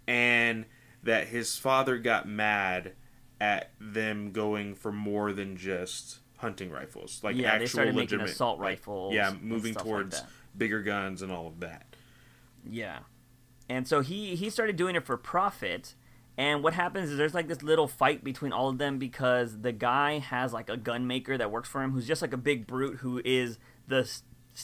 [0.07, 0.65] and
[1.03, 2.93] that his father got mad
[3.39, 8.01] at them going for more than just hunting rifles like yeah, actual they started making
[8.19, 9.13] legitimate assault like, rifles.
[9.13, 10.23] yeah moving stuff like towards
[10.57, 11.85] bigger guns and all of that
[12.69, 12.99] Yeah,
[13.69, 15.95] and so he he started doing it for profit.
[16.37, 19.71] And what happens is there's like this little fight between all of them because the
[19.71, 22.65] guy has like a gun maker that works for him who's just like a big
[22.67, 24.09] brute who is the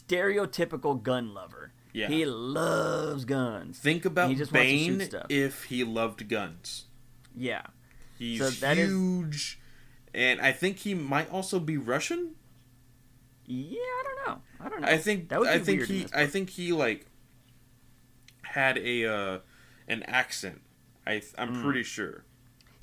[0.02, 1.72] stereotypical gun lover.
[1.94, 2.10] Yeah.
[2.10, 3.80] he loves guns.
[3.80, 5.26] think about He just wants to shoot Bane stuff.
[5.30, 6.86] if he loved guns
[7.36, 7.64] Yeah,
[8.20, 9.60] he's So that is- huge
[10.14, 12.36] and I think he might also be Russian
[13.46, 13.80] yeah.
[13.80, 14.42] I don't know.
[14.60, 14.88] I don't know.
[14.90, 17.06] I think that would be I think he I think he like
[18.44, 19.40] had a uh,
[19.88, 20.62] an accent.
[21.06, 21.64] I I'm Mm.
[21.64, 22.26] pretty sure.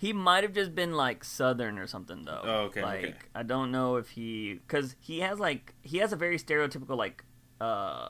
[0.05, 2.43] He might have just been like southern or something though.
[2.45, 3.15] Oh, okay, Like okay.
[3.35, 7.25] I don't know if he cuz he has like he has a very stereotypical like
[7.59, 8.09] uh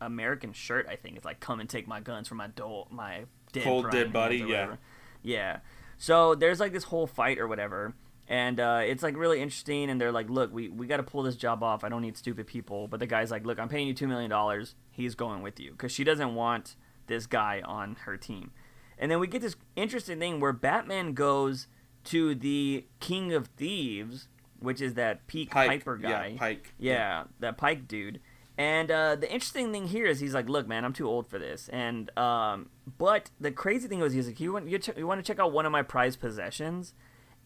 [0.00, 1.16] American shirt I think.
[1.16, 4.36] It's like come and take my guns from my do- my dead Cold, dead body,
[4.36, 4.44] yeah.
[4.44, 4.78] whatever.
[5.22, 5.58] Yeah.
[5.98, 7.94] So there's like this whole fight or whatever.
[8.28, 11.24] And uh, it's like really interesting, and they're like, "Look, we, we got to pull
[11.24, 11.82] this job off.
[11.82, 14.30] I don't need stupid people." But the guy's like, "Look, I'm paying you two million
[14.30, 14.76] dollars.
[14.90, 16.76] He's going with you because she doesn't want
[17.08, 18.52] this guy on her team."
[18.98, 21.66] And then we get this interesting thing where Batman goes
[22.04, 24.28] to the King of Thieves,
[24.60, 26.28] which is that Peak Pike, Piper guy.
[26.32, 26.74] yeah, Pike.
[26.78, 28.20] Yeah, that Pike dude.
[28.56, 31.40] And uh, the interesting thing here is he's like, "Look, man, I'm too old for
[31.40, 35.06] this." And um, but the crazy thing was he's like, "You want you, ch- you
[35.08, 36.94] want to check out one of my prized possessions?"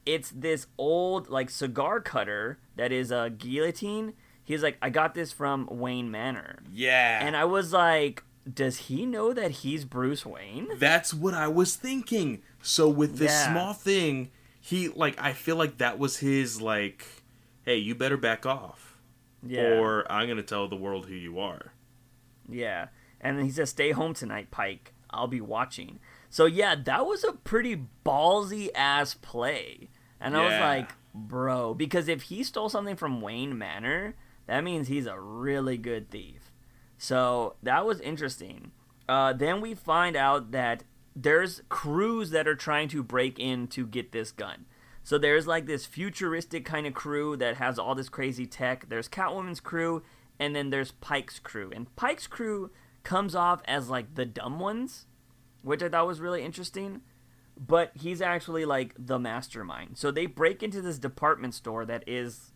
[0.04, 4.12] It's this old like cigar cutter that is a guillotine.
[4.44, 8.22] He's like, "I got this from Wayne Manor," Yeah, and I was like,
[8.52, 12.42] "Does he know that he's Bruce Wayne?" that's what I was thinking.
[12.62, 13.52] So with this Yeah.
[13.52, 14.30] small thing,
[14.60, 17.06] he like I feel like that was his like
[17.64, 18.96] "Hey, you better back off,
[19.42, 19.78] Yeah.
[19.78, 21.72] or I'm gonna tell the world who you are."
[22.48, 22.88] Yeah.
[23.20, 24.94] And then he says, Stay home tonight, Pike.
[25.10, 25.98] I'll be watching.
[26.30, 29.88] So, yeah, that was a pretty ballsy ass play.
[30.20, 34.14] And I was like, Bro, because if he stole something from Wayne Manor,
[34.46, 36.47] that means he's a really good thief.
[36.98, 38.72] So, that was interesting.
[39.08, 40.84] Uh, then we find out that
[41.16, 44.66] there's crews that are trying to break in to get this gun.
[45.02, 48.88] So there's like this futuristic kind of crew that has all this crazy tech.
[48.88, 50.02] There's Catwoman's crew,
[50.38, 51.72] and then there's Pike's crew.
[51.74, 52.70] And Pike's crew
[53.02, 55.06] comes off as like the dumb ones,
[55.62, 57.00] which I thought was really interesting.
[57.58, 59.96] But he's actually like the mastermind.
[59.96, 62.52] So they break into this department store that is,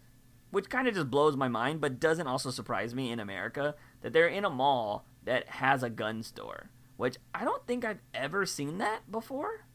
[0.50, 4.12] which kind of just blows my mind, but doesn't also surprise me in America that
[4.12, 8.44] they're in a mall that has a gun store, which I don't think I've ever
[8.44, 9.66] seen that before.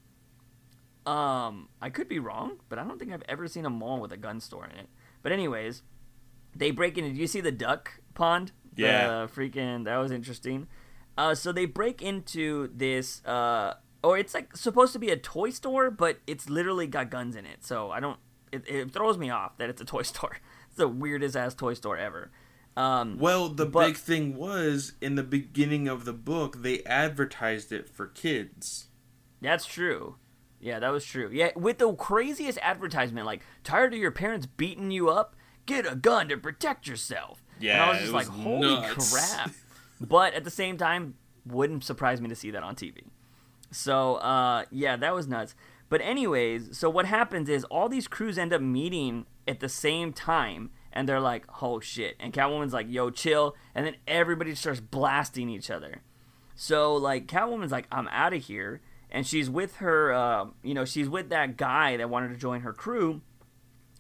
[1.06, 4.12] Um, I could be wrong, but I don't think I've ever seen a mall with
[4.12, 4.90] a gun store in it.
[5.24, 5.84] But anyways,
[6.56, 7.12] they break into.
[7.14, 8.52] Do you see the duck pond?
[8.76, 9.26] Yeah.
[9.26, 10.68] The freaking that was interesting.
[11.18, 13.24] Uh, so they break into this.
[13.26, 17.36] Uh, or it's like supposed to be a toy store, but it's literally got guns
[17.36, 17.66] in it.
[17.66, 18.20] So I don't.
[18.52, 20.38] It, it throws me off that it's a toy store.
[20.68, 22.32] It's the weirdest ass toy store ever.
[22.78, 27.72] Um, Well, the But- big thing was in the beginning of the book they advertised
[27.72, 28.88] it for kids.
[29.42, 30.16] That's true.
[30.60, 31.30] Yeah, that was true.
[31.32, 35.36] Yeah, with the craziest advertisement, like tired of your parents beating you up,
[35.66, 37.44] get a gun to protect yourself.
[37.60, 39.12] and I was just like, holy nuts.
[39.12, 39.52] crap.
[40.02, 43.06] but at the same time, wouldn't surprise me to see that on TV.
[43.72, 45.56] So, uh, yeah, that was nuts.
[45.90, 50.14] But anyways, so what happens is all these crews end up meeting at the same
[50.14, 54.80] time, and they're like, "Oh shit!" And Catwoman's like, "Yo, chill," and then everybody starts
[54.80, 56.02] blasting each other.
[56.56, 60.86] So like Catwoman's like, I'm out of here, and she's with her, uh, you know,
[60.86, 63.22] she's with that guy that wanted to join her crew,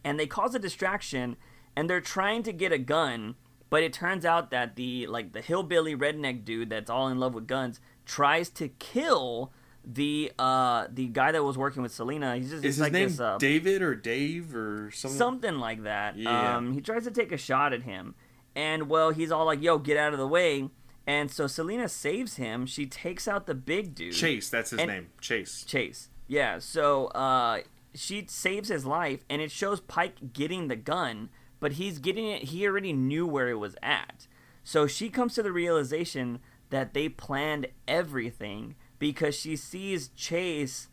[0.03, 1.37] and they cause a distraction,
[1.75, 3.35] and they're trying to get a gun,
[3.69, 7.35] but it turns out that the like the hillbilly redneck dude that's all in love
[7.35, 9.53] with guns tries to kill
[9.89, 12.35] the uh the guy that was working with Selina.
[12.35, 15.17] He's just Is he's his like name this uh, David or Dave or something?
[15.17, 16.17] something like that.
[16.17, 16.57] Yeah.
[16.57, 18.13] Um, he tries to take a shot at him,
[18.55, 20.69] and well, he's all like, "Yo, get out of the way!"
[21.05, 22.65] And so Selina saves him.
[22.65, 25.07] She takes out the big dude, Chase, that's his And- name.
[25.21, 25.63] Chase.
[25.63, 26.09] Chase.
[26.27, 26.59] Yeah.
[26.59, 27.61] So uh,
[27.95, 31.29] she saves his life, and it shows Pike getting the gun,
[31.61, 32.43] but he's getting it.
[32.45, 34.27] He already knew where it was at.
[34.65, 36.39] So she comes to the realization
[36.71, 40.89] that they planned everything because she sees Chase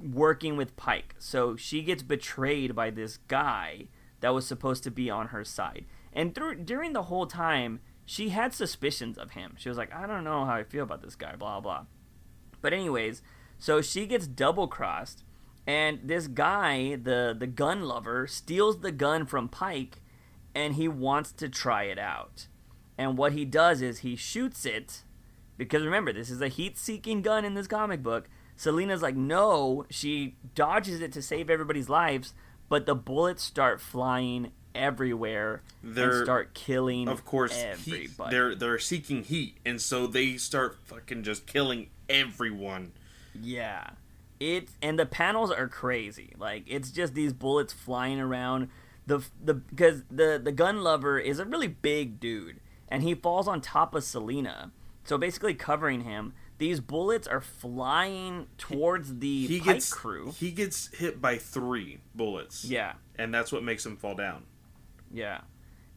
[0.00, 1.14] working with Pike.
[1.18, 3.88] So she gets betrayed by this guy
[4.20, 5.86] that was supposed to be on her side.
[6.12, 9.54] And during the whole time, she had suspicions of him.
[9.56, 11.84] She was like, I don't know how I feel about this guy, blah, blah.
[12.60, 13.22] But, anyways,
[13.58, 15.22] so she gets double crossed,
[15.66, 19.98] and this guy, the, the gun lover, steals the gun from Pike,
[20.54, 22.48] and he wants to try it out.
[22.98, 25.04] And what he does is he shoots it,
[25.60, 28.28] because remember, this is a heat seeking gun in this comic book.
[28.56, 29.84] Selina's like, no.
[29.90, 32.32] She dodges it to save everybody's lives,
[32.70, 37.52] but the bullets start flying everywhere They're- and start killing Of course,
[37.84, 42.92] heat, they're they're seeking heat, and so they start fucking just killing everyone.
[43.38, 43.90] Yeah.
[44.38, 46.32] It and the panels are crazy.
[46.38, 48.68] Like it's just these bullets flying around.
[49.06, 53.46] The the because the the gun lover is a really big dude and he falls
[53.46, 54.70] on top of Selina.
[55.10, 56.34] So basically covering him.
[56.58, 60.32] These bullets are flying towards the He gets crew.
[60.38, 62.64] he gets hit by three bullets.
[62.64, 62.92] Yeah.
[63.18, 64.44] and that's what makes him fall down.
[65.12, 65.40] Yeah.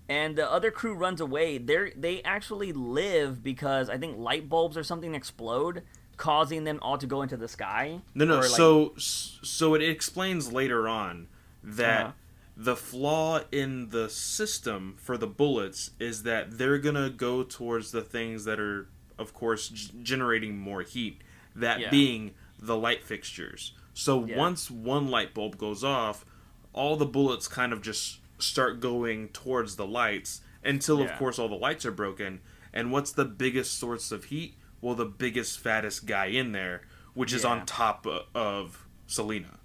[0.09, 1.59] And the other crew runs away.
[1.59, 5.83] They they actually live because I think light bulbs or something explode,
[6.17, 8.01] causing them all to go into the sky.
[8.15, 8.37] No, no.
[8.39, 11.27] Like- so so it explains later on
[11.63, 12.11] that Uh-huh.
[12.57, 18.01] the flaw in the system for the bullets is that they're gonna go towards the
[18.01, 21.21] things that are, of course, g- generating more heat.
[21.55, 21.89] That Yeah.
[21.89, 23.73] being the light fixtures.
[23.93, 24.37] So Yeah.
[24.37, 26.25] once one light bulb goes off,
[26.73, 31.05] all the bullets kind of just start going towards the lights until, Yeah.
[31.05, 32.41] of course, all the lights are broken.
[32.73, 34.55] And what's the biggest source of heat?
[34.81, 36.81] Well, the biggest, fattest guy in there,
[37.13, 39.59] which is on top o- of Selina.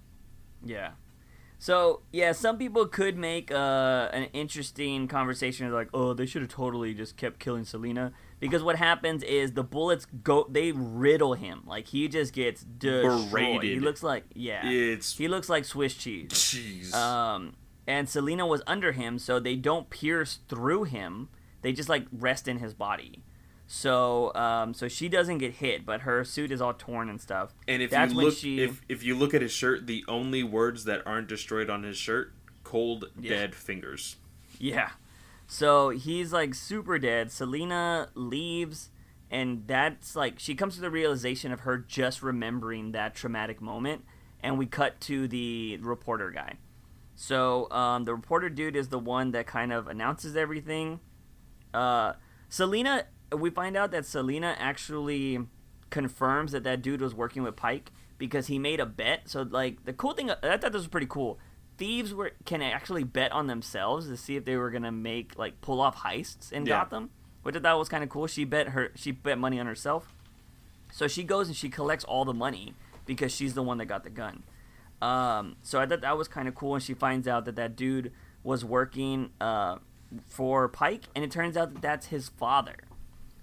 [0.63, 0.91] Yeah.
[1.57, 6.51] So yeah, some people could make uh, an interesting conversation like, oh, they should have
[6.51, 11.63] totally just kept killing Selina because what happens is the bullets go, they riddle him
[11.65, 13.63] like he just gets destroyed.
[13.63, 16.29] He looks like yeah, It's he looks like Swiss cheese.
[16.31, 16.93] jeez.
[16.93, 17.53] Um,
[17.87, 21.29] and Selina was under him, so they don't pierce through him.
[21.61, 23.23] They just like rest in his body.
[23.71, 27.53] So, um, so she doesn't get hit, but her suit is all torn and stuff.
[27.67, 30.41] and if that's you look, she- if if you look at his shirt, the only
[30.43, 32.33] words that aren't destroyed on his shirt,
[32.63, 33.29] cold, Yeah.
[33.29, 34.15] dead fingers.
[34.57, 34.89] Yeah.
[35.51, 37.31] So he's like super dead.
[37.31, 38.91] Selina leaves,
[39.31, 44.05] and that's like she comes to the realization of her just remembering that traumatic moment.
[44.41, 46.57] And we cut to the reporter guy.
[47.15, 50.99] So um, the reporter dude is the one that kind of announces everything.
[51.73, 52.13] Uh,
[52.47, 53.05] Selina,
[53.35, 55.39] we find out that Selina actually
[55.89, 59.27] confirms that that dude was working with Pike because he made a bet.
[59.27, 61.39] So like the cool thing, I thought this was pretty cool.
[61.79, 65.61] Thieves were can actually bet on themselves to see if they were gonna make like
[65.61, 66.83] pull off heists in Yeah.
[66.83, 67.09] Gotham,
[67.41, 68.27] which I thought was kind of cool.
[68.27, 70.13] She bet her she bet money on herself,
[70.91, 72.73] so she goes and she collects all the money
[73.05, 74.43] because she's the one that got the gun.
[75.01, 77.75] Um, so I thought that was kind of cool, and she finds out that that
[77.75, 78.11] dude
[78.43, 79.77] was working uh,
[80.27, 82.75] for Pike, and it turns out that that's his father.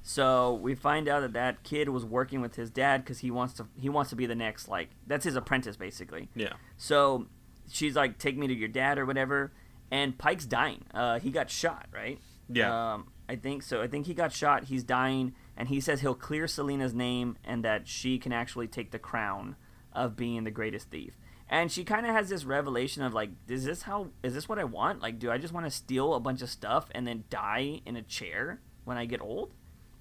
[0.02, 3.54] So we find out that that kid was working with his dad because he wants
[3.54, 6.28] to he wants to be the next like that's his apprentice basically.
[6.36, 6.52] Yeah.
[6.76, 7.26] So
[7.70, 9.52] she's like, "Take me to your dad" or whatever.
[9.90, 10.84] And Pike's dying.
[10.92, 12.18] Uh, he got shot, right?
[12.48, 12.94] Yeah.
[12.94, 13.82] Um, I think so.
[13.82, 14.64] I think he got shot.
[14.64, 18.90] He's dying, and he says he'll clear Selina's name and that she can actually take
[18.90, 19.56] the crown
[19.92, 21.14] of being the greatest thief.
[21.48, 24.08] And she kind of has this revelation of like, is this how?
[24.22, 25.00] Is this what I want?
[25.00, 27.96] Like, do I just want to steal a bunch of stuff and then die in
[27.96, 29.52] a chair when I get old?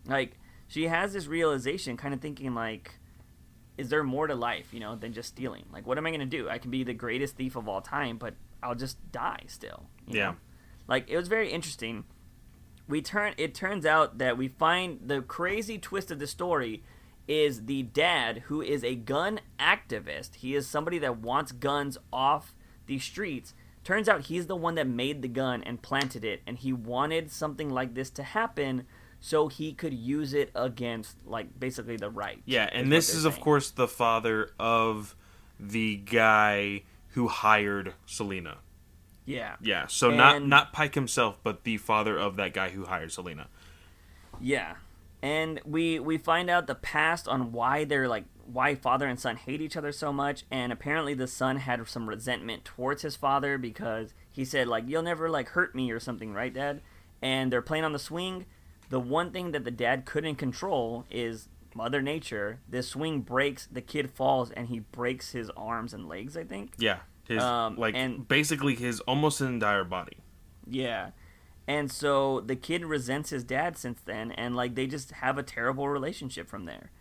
[0.07, 0.37] Like,
[0.67, 2.99] she has this realization, kind of thinking like,
[3.77, 5.65] is there more to life, you know, than just stealing?
[5.71, 6.49] Like, what am I gonna do?
[6.49, 9.87] I can be the greatest thief of all time, but I'll just die still.
[10.07, 10.25] you Yeah.
[10.31, 10.35] know?
[10.87, 12.05] Like, it was very interesting.
[12.87, 13.33] We turn.
[13.37, 16.83] It turns out that we find the crazy twist of the story
[17.27, 20.35] is the dad who is a gun activist.
[20.35, 22.53] He is somebody that wants guns off
[22.85, 23.55] the streets.
[23.83, 27.31] Turns out he's the one that made the gun and planted it, and he wanted
[27.31, 28.85] something like this to happen
[29.19, 32.41] so he could use it against, like, basically the right.
[32.45, 33.43] Yeah, and what this is of saying.
[33.43, 35.15] course the father of
[35.59, 38.57] the guy who hired Selina.
[39.25, 39.55] Yeah.
[39.61, 43.47] Yeah, so not not Pike himself, but the father of that guy who hired Selina.
[44.39, 44.75] Yeah.
[45.21, 49.37] And we we find out the past on why they're like why father and son
[49.37, 53.57] hate each other so much and apparently the son had some resentment towards his father
[53.57, 56.81] because he said like you'll never like hurt me or something, right dad?
[57.21, 58.45] And they're playing on the swing.
[58.89, 62.59] The one thing that the dad couldn't control is mother nature.
[62.69, 66.75] This swing breaks, the kid falls and he breaks his arms and legs, I think.
[66.77, 70.17] Yeah, his Um, like and- basically his almost entire body.
[70.67, 71.11] Yeah.
[71.67, 75.43] And so the kid resents his dad since then and like they just have a
[75.43, 76.91] terrible relationship from there.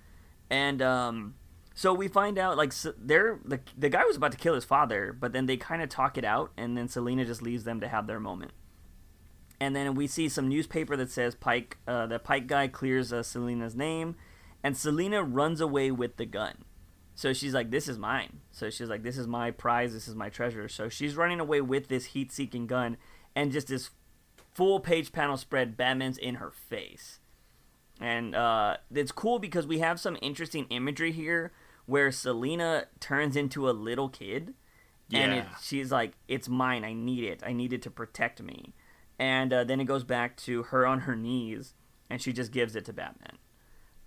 [0.51, 1.35] And um
[1.77, 4.65] so we find out like s they're the the guy was about to kill his
[4.65, 7.81] father, but then they kind of talk it out and then Selina just leaves them
[7.81, 8.53] to have their moment.
[9.65, 13.23] And then we see some newspaper that says Pike uh, the Pike guy clears uh,
[13.23, 14.15] Selina's name
[14.63, 16.67] and Selina runs away with the gun.
[17.15, 19.95] So she's like, "This is mine." So she's like, "This is my prize.
[19.95, 22.99] This is my treasure." So she's running away with this heat-seeking gun,
[23.35, 23.89] and just this
[24.53, 25.79] full page panel spread.
[25.79, 27.21] Batman's in her face,
[27.99, 31.53] and uh, it's cool because we have some interesting imagery here
[31.87, 34.53] where Selina turns into a little kid,
[35.11, 36.85] and it, she's like, "It's mine.
[36.85, 37.43] I need it.
[37.47, 38.75] I need it to protect me."
[39.19, 41.75] And uh, then it goes back to her on her knees,
[42.11, 43.39] and she just gives it to Batman.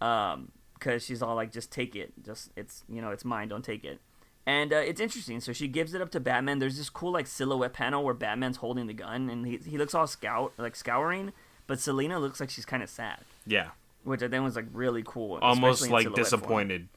[0.02, 2.14] Um because she's all like just take it.
[2.24, 3.48] Just it's you know it's mine.
[3.48, 4.00] Don't take it.
[4.46, 5.42] And uh, it's interesting.
[5.42, 6.60] So she gives it up to batman.
[6.60, 9.96] There's this cool like silhouette panel where batman's holding the gun and he, he looks
[9.96, 11.34] all scout like scouring
[11.68, 13.20] but selina looks like she's kind of sad.
[13.46, 13.72] Yeah,
[14.04, 16.16] which i think was like really cool almost like form.
[16.16, 16.88] disappointed.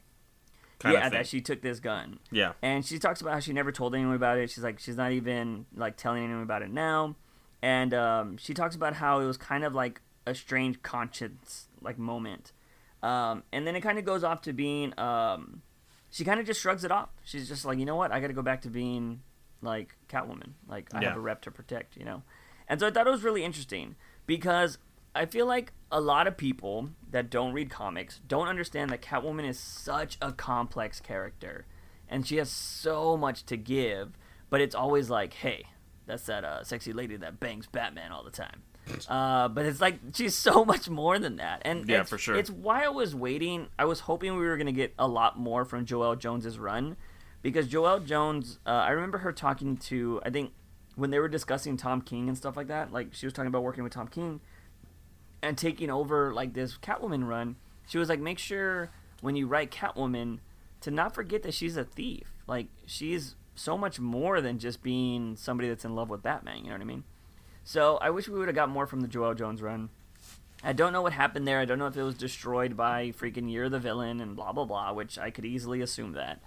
[0.79, 2.19] Kind yeah that she took this gun.
[2.31, 4.49] Yeah, and she talks about how she never told anyone about it.
[4.49, 7.15] She's like, she's not even like telling anyone about it now.
[7.61, 11.97] And um, she talks about how it was kind of like a strange conscience like
[11.97, 12.51] moment.
[13.03, 15.61] Um, and then it kind of goes off to being, um,
[16.11, 17.09] she kind of just shrugs it off.
[17.23, 18.11] She's just like, you know what?
[18.11, 19.21] I got to go back to being
[19.61, 20.53] like Catwoman.
[20.67, 21.09] Like I Yeah.
[21.09, 22.23] have a rep to protect, you know.
[22.67, 24.77] And so I thought it was really interesting because
[25.13, 29.47] I feel like a lot of people that don't read comics don't understand that Catwoman
[29.47, 31.65] is such a complex character
[32.07, 34.17] and she has so much to give,
[34.49, 35.65] but it's always like, hey,
[36.11, 38.63] that's that uh, sexy lady that bangs Batman all the time.
[39.07, 42.35] Uh, but it's like she's so much more than that, and Yeah, for sure.
[42.35, 43.67] It's why I was waiting.
[43.79, 46.97] I was hoping we were gonna get a lot more from Joelle Jones's run,
[47.41, 50.51] because Joelle Jones, uh, I remember her talking to, I think,
[50.95, 52.91] when they were discussing Tom King and stuff like that.
[52.91, 54.41] Like she was talking about working with Tom King,
[55.41, 57.55] and taking over like this Catwoman run.
[57.87, 58.89] She was like, make sure
[59.21, 60.39] when you write Catwoman
[60.81, 62.33] to not forget that she's a thief.
[62.47, 66.57] Like she's so much more than just being somebody that's in love with Batman.
[66.57, 67.03] You know what I mean?
[67.63, 69.89] So I wish we would have got more from the Joelle Jones run.
[70.63, 71.59] I don't know what happened there.
[71.59, 74.65] I don't know if it was destroyed by freaking You're the Villain and blah blah
[74.65, 76.41] blah, which I could easily assume that.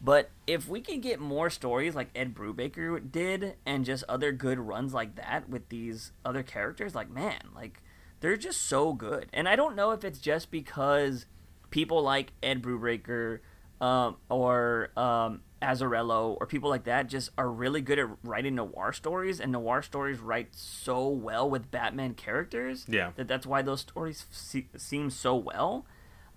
[0.00, 4.58] But if we can get more stories like Ed Brubaker did, and just other good
[4.58, 7.82] runs like that with these other characters, like man, like
[8.20, 9.26] they're just so good.
[9.32, 11.26] And I don't know if it's just because
[11.70, 13.40] people like Ed Brubaker
[13.80, 18.92] um, or um, Azzarello or people like that just are really good at writing noir
[18.92, 22.84] stories, and noir stories write so well with Batman characters.
[22.88, 23.12] Yeah.
[23.16, 25.86] that that's why those stories se- seem so well.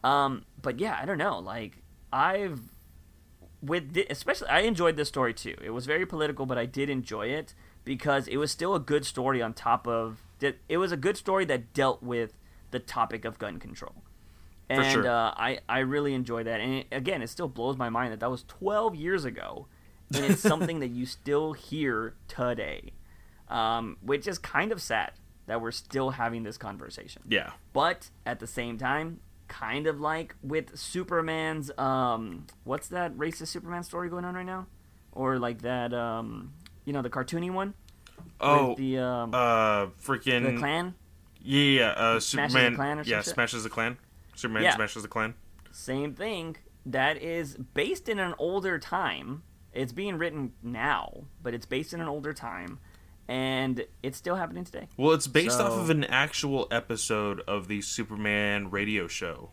[0.04, 1.40] Um, but yeah, I don't know.
[1.40, 2.60] Like I've
[3.62, 5.56] with especially I enjoyed this story too.
[5.62, 7.54] It was very political, but I did enjoy it
[7.84, 10.24] because it was still a good story on top of
[10.68, 12.34] it was a good story that dealt with
[12.72, 14.04] the topic of gun control.
[14.72, 15.08] And sure.
[15.08, 16.60] uh, I I really enjoy that.
[16.62, 19.68] And it, again, it still blows my mind that that was 12 years ago,
[20.14, 22.94] and it's something that you still hear today,
[23.50, 25.12] um, which is kind of sad
[25.48, 27.52] that we're still having this conversation Yeah.
[27.74, 29.20] but at the same time
[29.50, 34.68] kind of like with superman's um what's that racist superman story going on right now
[35.12, 36.54] or like that um
[36.86, 37.74] you know the cartoony one
[38.40, 40.94] Oh, with the um uh, freaking the Klan
[41.42, 41.90] Yeah, yeah.
[41.90, 42.76] Uh, the Superman.
[42.76, 43.98] Klan or yeah, smashes the Klan.
[44.42, 44.76] Superman Yeah.
[44.76, 45.36] smashes the Klan.
[45.72, 49.44] same thing that is based in an older time
[49.74, 52.80] it's being written now but it's based in an older time
[53.28, 57.82] and it's still happening today Well, it's based off of an actual episode of the
[57.82, 59.52] Superman radio show.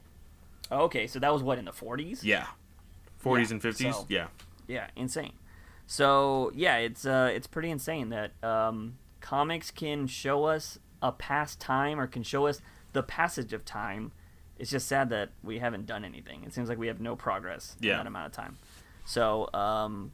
[0.72, 2.46] okay so that was what in the 40s Yeah,
[3.24, 3.94] 40s Yeah, and 50s.
[3.94, 4.26] so- Yeah,
[4.66, 5.32] yeah insane
[5.86, 11.60] so yeah it's uh it's pretty insane that um comics can show us a past
[11.60, 12.60] time or can show us
[12.92, 14.10] the passage of time
[14.58, 17.76] it's just sad that we haven't done anything it seems like we have no progress
[17.80, 18.58] in that amount of time
[19.04, 20.10] so um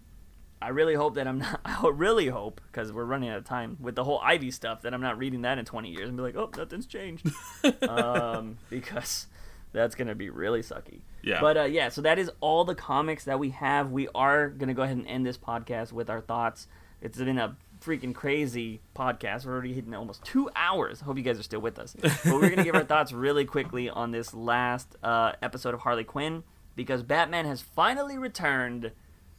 [0.63, 3.77] i really hope that i'm not i really hope because we're running out of time
[3.81, 6.23] with the whole ivy stuff that i'm not reading that in 20 years and be
[6.23, 7.27] like oh nothing's changed
[7.89, 9.27] um because
[9.73, 11.41] that's gonna be really sucky Yeah.
[11.41, 13.91] but uh, yeah, so that is all the comics that we have.
[13.91, 16.69] We are gonna go ahead and end this podcast with our thoughts.
[17.01, 19.45] It's been a freaking crazy podcast.
[19.47, 21.03] We're already hitting almost two hours.
[21.03, 21.95] I hope you guys are still with us.
[22.01, 26.05] But we're gonna give our thoughts really quickly on this last uh, episode of Harley
[26.05, 26.43] Quinn
[26.77, 28.93] because Batman has finally returned,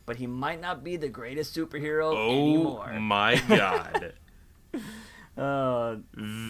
[0.06, 3.00] but he might not be the greatest superhero oh anymore.
[3.00, 4.14] my god,
[5.38, 5.96] Uh,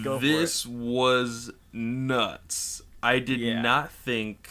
[0.03, 2.81] Go this was nuts.
[3.01, 3.61] I did Yeah.
[3.61, 4.49] not think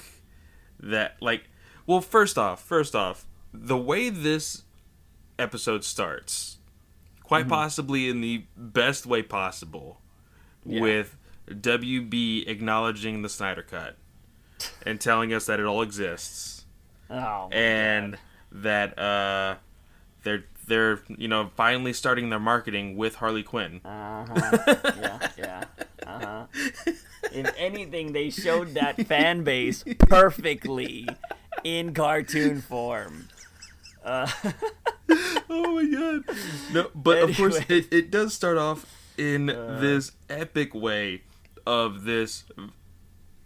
[0.80, 1.48] that like.
[1.86, 4.62] Well, first off, first off, the way this
[5.38, 6.58] episode starts,
[7.24, 7.50] quite Mm-hmm.
[7.50, 10.00] possibly in the best way possible,
[10.64, 10.80] Yeah.
[10.80, 11.16] with
[11.48, 13.96] WB acknowledging the Snyder Cut
[14.86, 16.64] and telling us that it all exists
[17.10, 18.62] oh, and God.
[18.62, 19.54] that uh,
[20.22, 23.80] they're they're you know finally starting their marketing with Harley Quinn.
[23.84, 24.58] Uh-huh.
[25.00, 25.64] yeah, yeah.
[26.06, 26.46] Uh-huh.
[27.32, 31.06] If anything, they showed that fan base perfectly
[31.64, 33.28] in cartoon form.
[34.04, 34.28] Uh,
[35.48, 36.36] oh my god!
[36.72, 38.84] No, but of course it, it does start off
[39.16, 41.22] in this epic way
[41.66, 42.44] of this.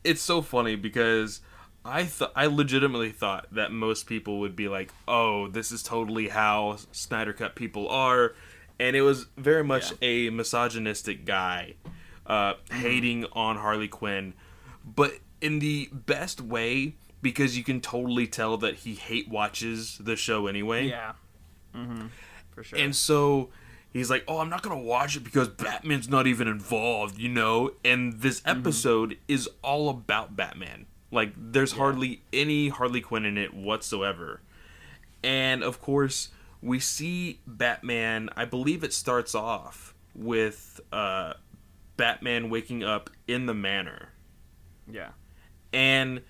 [0.02, 1.40] It's so funny because
[1.84, 6.28] I thought I legitimately thought that most people would be like, "Oh, this is totally
[6.28, 8.34] how Snyder Cut people are,"
[8.80, 11.74] and it was very much a misogynistic guy
[12.26, 14.34] uh, hating on Harley Quinn,
[14.84, 20.16] but in the best way because you can totally tell that he hate watches the
[20.16, 20.88] show anyway.
[20.88, 21.12] yeah.
[21.74, 22.06] Mm-hmm.
[22.50, 22.78] For sure.
[22.78, 23.50] And so
[23.92, 27.72] he's like, "Oh, I'm not gonna watch it because Batman's not even involved," you know.
[27.84, 28.60] And this Mm-hmm.
[28.60, 30.86] episode is all about Batman.
[31.10, 34.40] Like, there's hardly any Harley Quinn in it whatsoever.
[35.22, 36.28] And of course,
[36.60, 38.28] we see Batman.
[38.36, 41.34] I believe it starts off with uh,
[41.96, 44.10] Batman waking up in the manor
[44.90, 45.10] yeah.
[45.72, 46.22] and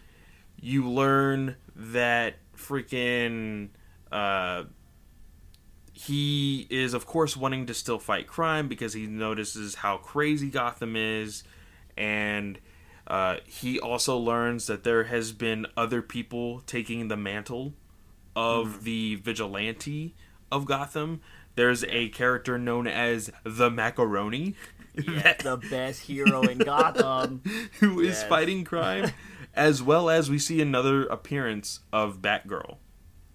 [0.60, 3.68] you learn that freaking
[4.10, 4.64] uh,
[5.92, 10.94] he is of course wanting to still fight crime because he notices how crazy Gotham
[10.96, 11.44] is
[11.96, 12.58] and
[13.06, 17.72] uh, he also learns that there has been other people taking the mantle
[18.36, 20.14] of the vigilante
[20.52, 21.20] of Gotham.
[21.54, 24.54] There's a character known as the Macaroni
[24.94, 27.42] Yeah, the best hero in Gotham.
[27.80, 28.28] who is Yes.
[28.28, 29.10] fighting crime,
[29.58, 32.76] as well as we see another appearance of Batgirl,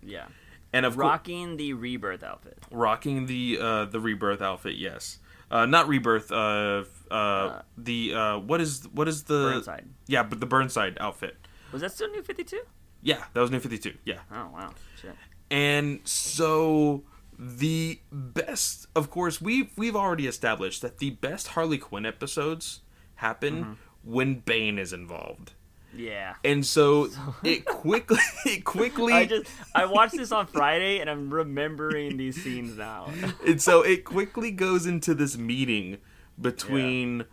[0.02, 0.26] Yeah.
[0.72, 2.58] and of Rocking the rebirth outfit.
[2.72, 4.76] rocking the uh, the rebirth outfit.
[4.78, 5.20] Yes,
[5.52, 6.32] uh, not rebirth.
[6.32, 9.86] Uh, uh, the uh, what is what is the Burnside.
[10.08, 11.36] Yeah, but the Burnside outfit.
[11.72, 12.62] Was that still New 52?
[13.02, 13.96] Yeah, that was New Fifty Two.
[14.06, 14.74] Yeah, Oh, wow.
[15.02, 15.16] Shit.
[15.52, 17.04] and so
[17.38, 22.82] the best, of course, we've we've already established that the best Harley Quinn episodes
[23.16, 25.54] happen when Bane is involved.
[25.96, 26.34] Yeah.
[26.44, 27.10] And so
[27.44, 32.42] it quickly it quickly I just I watched this on Friday and I'm remembering these
[32.44, 33.12] scenes now.
[33.48, 35.98] and so it quickly goes into this meeting
[36.40, 37.26] between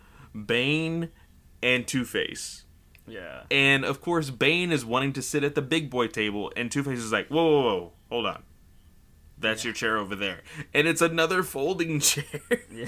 [0.47, 1.09] Bane
[1.63, 2.65] and Two Face.
[3.07, 3.43] Yeah.
[3.51, 6.83] And of course, Bane is wanting to sit at the big boy table, and Two
[6.85, 8.43] Face is like, "Whoa, whoa, whoa, hold on,
[9.39, 10.43] that's your chair over there,"
[10.73, 12.25] and it's another folding chair,
[12.71, 12.87] Yeah.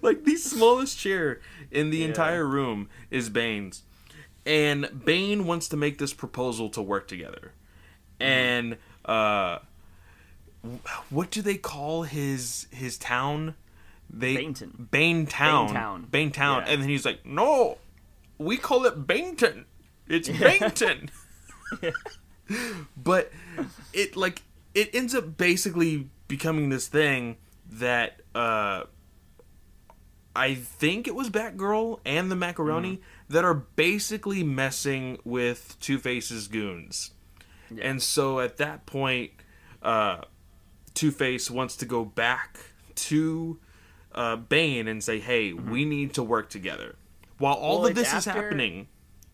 [0.00, 1.40] like the smallest chair
[1.72, 2.06] in the Yeah.
[2.06, 3.82] entire room is Bane's,
[4.46, 7.52] and Bane wants to make this proposal to work together,
[8.20, 9.58] and uh,
[11.10, 13.54] what do they call his his town?
[14.08, 14.90] They Baneton.
[14.90, 15.68] Bane Town.
[15.68, 16.10] Banetown.
[16.10, 16.62] Bane Town.
[16.64, 16.72] Yeah.
[16.72, 17.78] And then he's like, No,
[18.38, 19.64] we call it Bainton.
[20.08, 21.10] It's Bainton."
[22.96, 23.32] but
[23.92, 24.42] it like
[24.74, 27.36] it ends up basically becoming this thing
[27.70, 28.84] that uh
[30.36, 33.32] I think it was Batgirl and the Macaroni Mm-hmm.
[33.34, 37.10] that are basically messing with Two Face's goons.
[37.74, 37.88] Yeah.
[37.88, 39.32] And so at that point,
[39.82, 40.18] uh,
[40.94, 42.58] Two Face wants to go back
[42.94, 43.58] to
[44.14, 46.94] uh, Bane and say, "Hey, we need to work together."
[47.38, 47.80] While all Mm-hmm.
[47.82, 48.88] Well, of this is after- happening,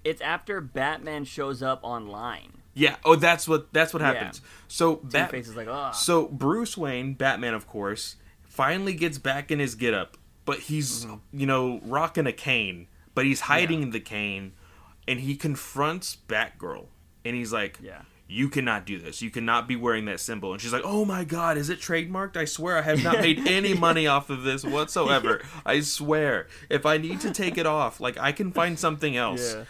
[0.04, 2.52] It's after Batman shows up online.
[2.74, 2.96] yeah.
[3.04, 4.14] Oh, that's what that's what Yeah.
[4.14, 4.40] happens.
[4.68, 5.90] So Two Bat- Face is like, ah.
[5.92, 11.38] so Bruce Wayne, Batman, of course, finally gets back in his getup, but he's Mm-hmm.
[11.40, 14.52] you know rocking a cane, but he's hiding the cane,
[15.08, 16.86] and he confronts Batgirl,
[17.24, 18.02] and he's like, Yeah.
[18.28, 19.20] You cannot do this.
[19.20, 20.52] You cannot be wearing that symbol.
[20.52, 22.34] And she's like, "Oh my god, is it trademarked?
[22.34, 25.42] I swear I have not made any money off of this whatsoever.
[25.66, 26.46] I swear.
[26.70, 29.64] If I need to take it off, like I can find something else." Yeah.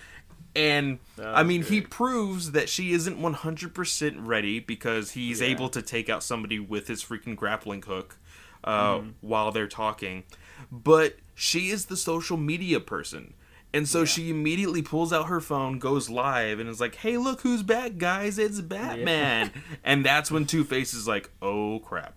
[0.55, 5.49] And I mean, he proves that she isn't 100% ready because he's Yeah.
[5.49, 8.17] able to take out somebody with his freaking grappling hook
[8.63, 9.09] uh, Mm-hmm.
[9.23, 10.23] while they're talking.
[10.71, 13.35] But she is the social media person.
[13.75, 17.41] And so she immediately pulls out her phone, goes live, and is like, hey, look
[17.41, 18.39] who's back, guys.
[18.39, 19.51] It's Batman.
[19.85, 22.15] and that's when Two Face is like, oh, crap.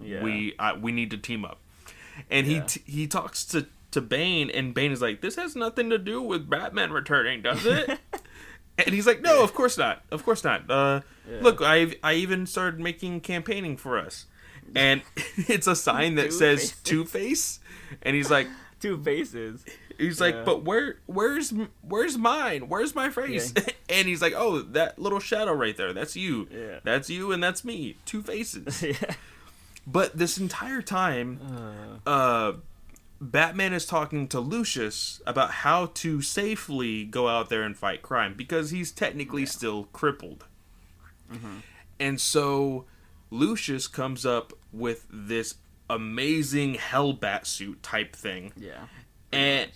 [0.00, 0.22] Yeah.
[0.22, 1.58] We, uh, we need to team up.
[2.30, 5.90] And he, t- he talks to, to Bane, and Bane is like, this has nothing
[5.90, 7.98] to do with Batman returning, does it?
[8.76, 10.02] And he's like, "No, of course not.
[10.10, 10.68] Of course not.
[10.68, 11.38] Uh, Yeah.
[11.42, 14.26] Look, I I even started making campaigning for us,
[14.74, 15.02] and
[15.36, 16.82] it's a sign that says Two-Faces.
[16.82, 17.60] Two Face,
[18.02, 18.48] and he's like,
[18.80, 19.64] Two faces.
[19.96, 22.68] he's like, but where where's where's mine?
[22.68, 23.54] Where's my face?
[23.88, 26.48] and he's like, oh, that little shadow right there, that's you.
[26.50, 26.80] Yeah.
[26.82, 27.96] That's you, and that's me.
[28.04, 28.82] Two faces.
[28.82, 29.14] yeah.
[29.86, 32.54] But this entire time, uh,
[33.22, 38.34] Batman is talking to Lucius about how to safely go out there and fight crime
[38.36, 40.44] because he's technically still crippled.
[41.98, 42.84] And so
[43.30, 45.54] Lucius comes up with this
[45.90, 48.52] amazing Hellbat suit type thing.
[48.56, 48.86] Yeah.
[49.32, 49.70] And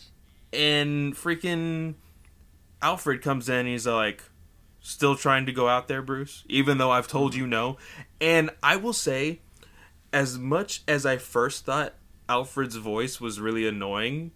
[0.53, 1.95] and freaking
[2.81, 4.23] Alfred comes in and he's like
[4.81, 7.77] still trying to go out there, Bruce, even though I've told you no.
[8.21, 9.41] And I will say
[10.13, 11.95] as much as I first thought
[12.29, 14.31] Alfred's voice was really annoying,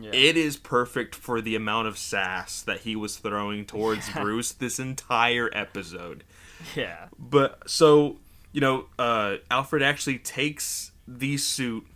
[0.00, 0.10] Yeah.
[0.12, 4.78] it is perfect for the amount of sass that he was throwing towards Bruce this
[4.80, 6.24] entire episode.
[6.74, 7.06] yeah.
[7.18, 8.16] But so,
[8.52, 11.86] you know, uh, Alfred actually takes the suit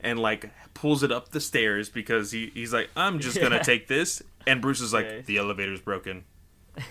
[0.00, 3.62] and like pulls it up the stairs because he, he's like, I'm just gonna Yeah.
[3.62, 4.22] take this.
[4.46, 5.20] And Bruce is like, Okay.
[5.26, 6.24] the elevator's broken.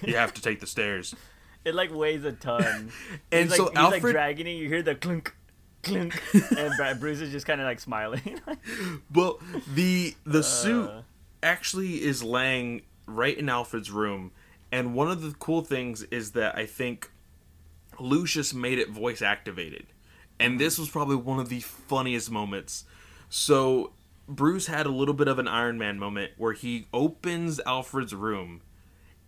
[0.04, 1.16] You have to take the stairs.
[1.66, 2.90] It like weighs a ton.
[3.34, 4.52] And he's so like, he's like Alfred- dragging it.
[4.52, 5.36] You hear the clunk,
[5.84, 6.22] clunk,
[6.58, 8.40] and Bruce is just kind of like smiling.
[9.14, 9.40] Well,
[9.76, 11.02] the the suit Uh.
[11.44, 14.32] actually is laying right in Alfred's room,
[14.72, 17.12] and one of the cool things is that I think
[18.00, 19.88] Lucius made it voice activated,
[20.40, 22.86] and this was probably one of the funniest moments.
[23.30, 23.94] So
[24.28, 28.62] Bruce had a little bit of an Iron Man moment where he opens Alfred's room,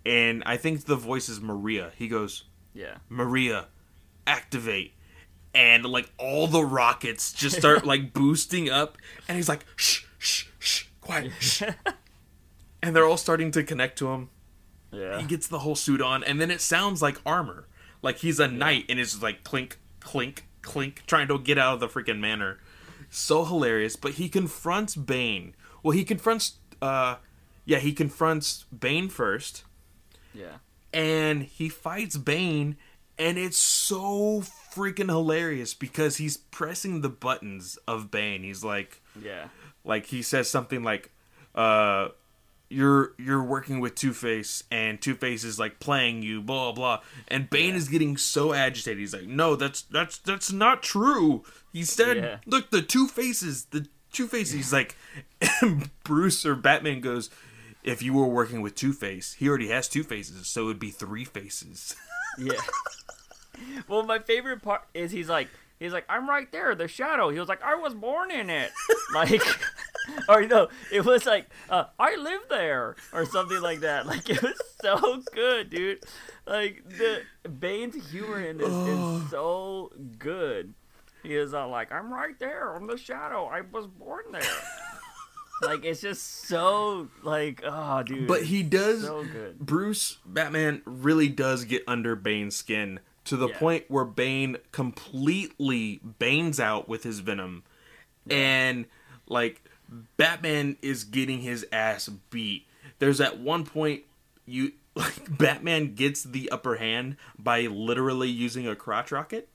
[0.05, 1.91] and I think the voice is Maria.
[1.97, 2.97] He goes, yeah.
[3.09, 3.67] Maria,
[4.25, 4.93] activate.
[5.53, 8.97] And like all the rockets just start like boosting up,
[9.27, 11.63] and he's like, shh, shh, shh, quiet, shh.
[12.81, 14.29] And they're all starting to connect to him.
[14.91, 15.19] Yeah.
[15.19, 17.67] He gets the whole suit on, and then it sounds like armor.
[18.01, 21.79] Like he's a knight, and it's like clink, clink, clink, trying to get out of
[21.79, 22.59] the freaking manor.
[23.09, 23.95] So hilarious.
[23.95, 25.53] But he confronts Bane.
[25.83, 27.15] Well, he confronts, uh,
[27.65, 29.63] yeah, he confronts Bane first
[30.33, 30.57] Yeah.
[30.93, 32.77] and he fights Bane,
[33.17, 38.43] and it's so freaking hilarious because he's pressing the buttons of Bane.
[38.43, 39.49] He's like, Yeah.
[39.83, 41.11] like he says something like,
[41.55, 42.09] uh,
[42.71, 47.01] "You're you're working with Two Face, and Two Face is like playing you, blah blah."
[47.27, 47.75] And Bane Yeah.
[47.77, 48.99] is getting so agitated.
[48.99, 51.43] He's like, "No, that's that's that's not true."
[51.73, 52.37] He said, Yeah.
[52.45, 54.95] "Look, the Two Faces, the Two Faces." He's like,
[55.61, 57.29] and Bruce or Batman goes,
[57.83, 60.79] if you were working with Two Face, he already has two faces, so it would
[60.79, 61.95] be three faces.
[62.37, 62.53] Yeah.
[63.87, 65.49] well, my favorite part is he's like,
[65.79, 67.29] he's like, I'm right there, the shadow.
[67.29, 68.71] He was like, I was born in it.
[69.13, 69.41] like,
[70.29, 74.05] or no, it was like, uh, I live there, or something like that.
[74.11, 76.03] Like, it was so good, dude.
[76.45, 80.73] Like, the Bane's humor in this is so good.
[81.23, 83.45] He is all like, I'm right there, I'm the shadow.
[83.45, 84.41] I was born there.
[85.61, 88.27] like, it's just so, like, oh, dude.
[88.27, 89.03] but he does.
[89.03, 89.59] so good.
[89.59, 93.57] Bruce Batman really does get under Bane's skin to the Yeah.
[93.59, 97.63] point where Bane completely banes out with his venom,
[98.29, 98.85] and
[99.27, 99.60] like
[100.17, 102.67] Batman is getting his ass beat.
[102.99, 104.03] There's at one point
[104.45, 109.47] you like Batman gets the upper hand by literally using a crotch rocket.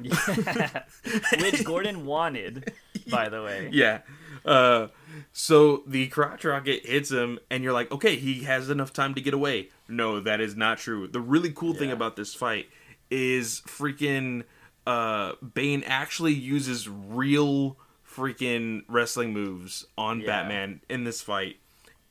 [0.00, 0.82] Yeah.
[1.40, 2.72] Which Gordon wanted,
[3.10, 3.68] by the way.
[3.72, 4.00] Yeah.
[4.44, 4.88] Uh,
[5.32, 9.20] so the crotch rocket hits him, and you're like, okay, he has enough time to
[9.20, 9.68] get away.
[9.88, 11.06] No, that is not true.
[11.06, 12.68] The really cool thing about this fight
[13.10, 14.44] is freaking
[14.86, 17.76] uh, Bane actually uses real
[18.16, 20.26] freaking wrestling moves on Yeah.
[20.26, 21.56] Batman in this fight,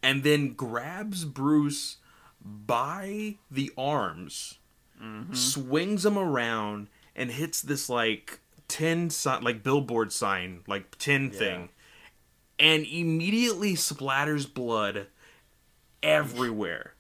[0.02, 1.98] and then grabs Bruce
[2.44, 4.56] by the arms,
[5.02, 5.34] Mm-hmm.
[5.34, 11.70] swings him around, and hits this like tin sign, like billboard sign, like tin thing,
[12.60, 15.08] and immediately splatters blood
[16.04, 16.94] everywhere,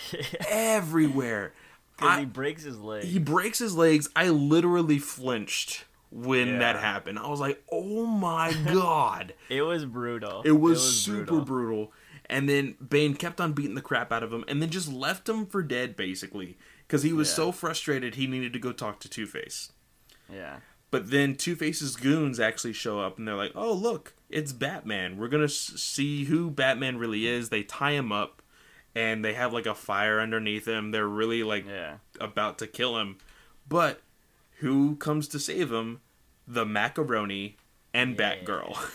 [0.48, 1.52] everywhere.
[1.98, 3.04] I- he breaks his leg.
[3.04, 4.08] he breaks his legs.
[4.16, 7.18] I literally flinched when that happened.
[7.18, 10.42] I was like, "Oh my god!" It was brutal.
[10.44, 11.44] It was, super brutal.
[11.44, 11.92] brutal.
[12.26, 15.28] And then Bane kept on beating the crap out of him, and then just left
[15.28, 16.56] him for dead, basically,
[16.86, 17.34] because he was Yeah.
[17.36, 19.72] so frustrated he needed to go talk to Two Face.
[20.32, 20.58] Yeah.
[20.90, 25.16] But then Two Face's goons actually show up, and they're like, "Oh, look, it's Batman.
[25.16, 28.42] We're gonna s- see who Batman really is." They tie him up,
[28.94, 30.90] and they have like a fire underneath him.
[30.90, 31.96] They're really like Yeah.
[32.20, 33.16] about to kill him.
[33.68, 34.00] But
[34.62, 36.00] who comes to save him?
[36.48, 37.56] The Macaroni
[37.92, 38.36] and Yeah.
[38.36, 38.76] Batgirl.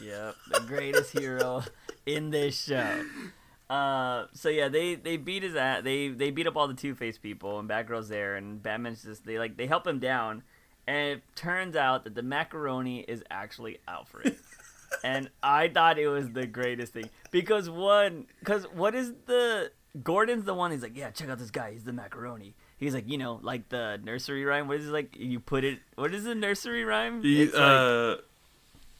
[0.00, 0.36] Yep.
[0.52, 1.64] The greatest hero
[2.06, 3.04] in this show.
[3.68, 5.82] Uh, so yeah, they they beat his ass.
[5.82, 9.26] They they beat up all the Two Face people, and Batgirl's there, and Batman's just
[9.26, 10.44] they like they help him down,
[10.86, 14.36] and it turns out that the macaroni is actually Alfred.
[15.04, 19.72] and I thought it was the greatest thing because one, because what is the
[20.04, 20.70] Gordon's the one.
[20.70, 21.72] He's like, yeah, check out this guy.
[21.72, 22.54] He's the macaroni.
[22.80, 24.66] He's like, you know, like the nursery rhyme.
[24.66, 25.14] What is it like?
[25.16, 25.78] You put it.
[25.96, 27.22] What is the nursery rhyme?
[27.22, 28.16] He, It's like uh,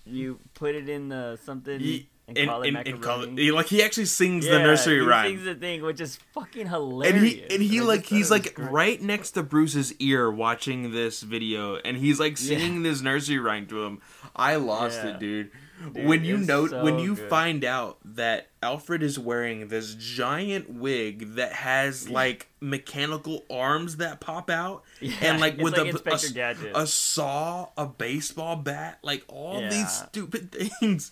[0.04, 2.92] you put it in the something he, and, and, call it and, macaroni.
[2.94, 5.30] and call it, he, like he actually sings Yeah, the nursery he rhyme.
[5.30, 7.14] sings the thing, which is fucking hilarious.
[7.16, 8.70] and he and he like he's like great.
[8.70, 13.66] right next to Bruce's ear watching this video and he's like singing this nursery rhyme
[13.68, 14.00] to him.
[14.36, 15.14] I lost Yeah.
[15.14, 15.50] it, dude.
[15.94, 17.30] Dude, when you note when you good.
[17.30, 24.20] find out that Alfred is wearing this giant wig that has like mechanical arms that
[24.20, 26.72] pop out Yeah, and like with like a, a, Inspector s- Gadget.
[26.74, 29.70] a saw, a baseball bat, like all Yeah.
[29.70, 31.10] these stupid things.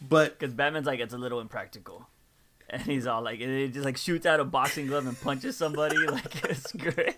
[0.00, 2.06] But because Batman's like it's a little impractical,
[2.70, 5.96] and he's all like it just like shoots out a boxing glove and punches somebody.
[6.06, 7.16] Like it's great.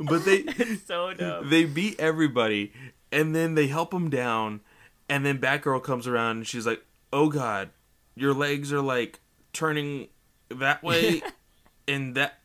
[0.00, 1.48] but they It's so dumb.
[1.48, 2.72] they beat everybody
[3.10, 4.60] and then they help him down
[5.08, 7.70] and then batgirl comes around and she's like oh god
[8.14, 9.20] your legs are like
[9.52, 10.08] turning
[10.48, 11.22] that way
[11.88, 12.38] and that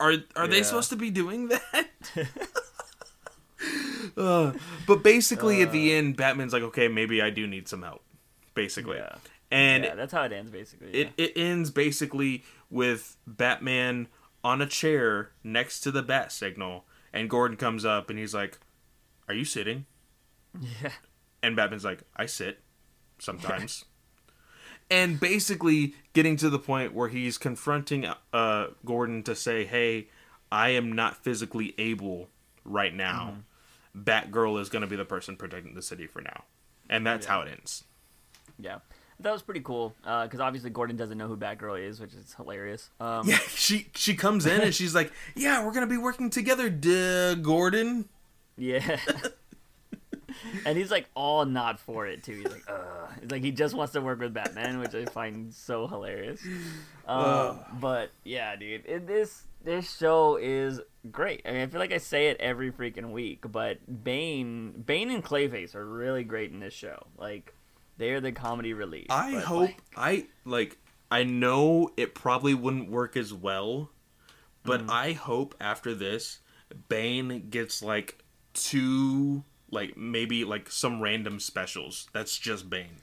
[0.00, 1.86] are are they supposed to be doing that
[4.16, 4.52] Uh,
[4.86, 8.02] but basically at the end batman's like okay maybe i do need some help
[8.54, 9.16] basically Yeah.
[9.50, 10.90] and yeah, that's how it ends basically.
[10.92, 14.08] it, it ends basically with Batman
[14.44, 18.58] on a chair next to the bat signal, and Gordon comes up and he's like,
[19.28, 19.86] Are you sitting?
[20.82, 20.90] yeah.
[21.46, 22.58] And Batman's like, I sit
[23.20, 23.84] sometimes.
[24.90, 30.08] and basically getting to the point where he's confronting uh, Gordon to say, Hey,
[30.50, 32.30] I am not physically able
[32.64, 33.36] right now.
[33.96, 36.42] Batgirl is going to be the person protecting the city for now.
[36.90, 37.84] And that's how it ends.
[38.58, 38.78] Yeah.
[39.20, 42.90] That was pretty cool because obviously Gordon doesn't know who Batgirl is, which is hilarious.
[42.98, 46.68] Um, Yeah, she she comes in and she's like, "Yeah, we're gonna be working together,
[46.68, 48.08] duh, Gordon."
[48.58, 48.98] Yeah.
[50.66, 52.32] and he's like all not for it too.
[52.32, 55.52] He's like, uh, it's like he just wants to work with Batman, which I find
[55.52, 56.40] so hilarious.
[57.06, 60.80] Um, but yeah, dude, it, this this show is
[61.10, 61.42] great.
[61.44, 65.24] I mean, I feel like I say it every freaking week, but Bane, Bane and
[65.24, 67.06] Clayface are really great in this show.
[67.18, 67.52] Like,
[67.98, 69.06] they're the comedy relief.
[69.10, 70.78] I hope like, I like.
[71.10, 73.90] I know it probably wouldn't work as well,
[74.64, 74.90] but Mm-hmm.
[74.90, 76.40] I hope after this,
[76.88, 82.08] Bane gets like two, like maybe like some random specials.
[82.12, 83.02] That's just Bane.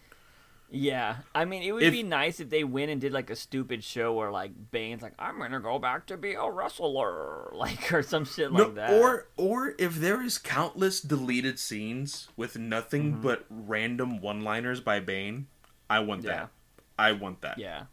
[0.76, 3.36] Yeah, I mean, it would If- be nice if they went and did like a
[3.36, 7.94] stupid show where like Bane's like, "I'm gonna go back to be a wrestler," like
[7.94, 8.90] or some shit like that.
[8.92, 13.22] or or if there is countless deleted scenes with nothing Mm-hmm.
[13.22, 15.46] but random one-liners by Bane,
[15.92, 16.30] I want Yeah.
[16.32, 16.50] that.
[16.98, 17.60] I want that.
[17.60, 17.84] yeah,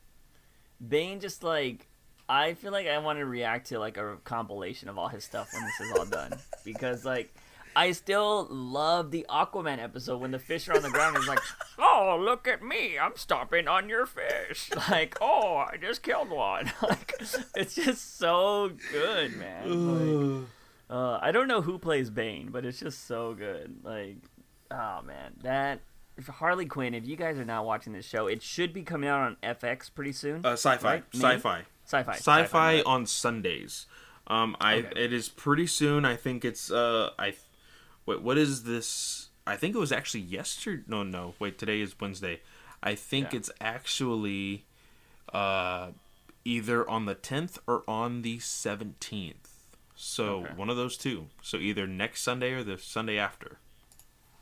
[0.86, 1.86] Bane just like
[2.30, 5.52] I feel like I want to react to like a compilation of all his stuff
[5.52, 6.32] when this is all done
[6.64, 7.34] because like.
[7.76, 11.16] I still love the Aquaman episode when the fish are on the ground.
[11.16, 11.40] and He's like,
[11.78, 12.98] "Oh, look at me!
[12.98, 17.14] I'm stomping on your fish." Like, "Oh, I just killed one." Like,
[17.54, 20.40] it's just so good, man.
[20.40, 20.48] Like,
[20.90, 23.76] Uh, I don't know who plays Bane, but it's just so good.
[23.84, 24.16] Like,
[24.72, 25.78] oh man, that
[26.28, 26.94] Harley Quinn.
[26.94, 29.88] If you guys are not watching this show, it should be coming out on FX
[29.94, 30.44] pretty soon.
[30.44, 31.04] Uh, sci-fi, Right?
[31.14, 31.22] Maybe?
[31.22, 32.82] sci-fi, sci-fi, sci-fi right.
[32.84, 33.86] on Sundays.
[34.26, 34.92] Um, I Okay.
[35.04, 36.04] it is pretty soon.
[36.04, 37.34] I think it's uh, I,
[38.06, 39.28] wait, what is this?
[39.46, 40.82] I think it was actually yesterday.
[40.86, 42.40] No, no, wait, today is Wednesday.
[42.82, 43.38] I think Yeah.
[43.38, 44.64] it's actually,
[45.32, 45.90] uh,
[46.44, 49.48] either on the tenth or on the seventeenth.
[49.94, 50.54] So Okay.
[50.54, 51.28] one of those two.
[51.42, 53.58] So either next Sunday or the Sunday after.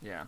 [0.00, 0.26] Yeah.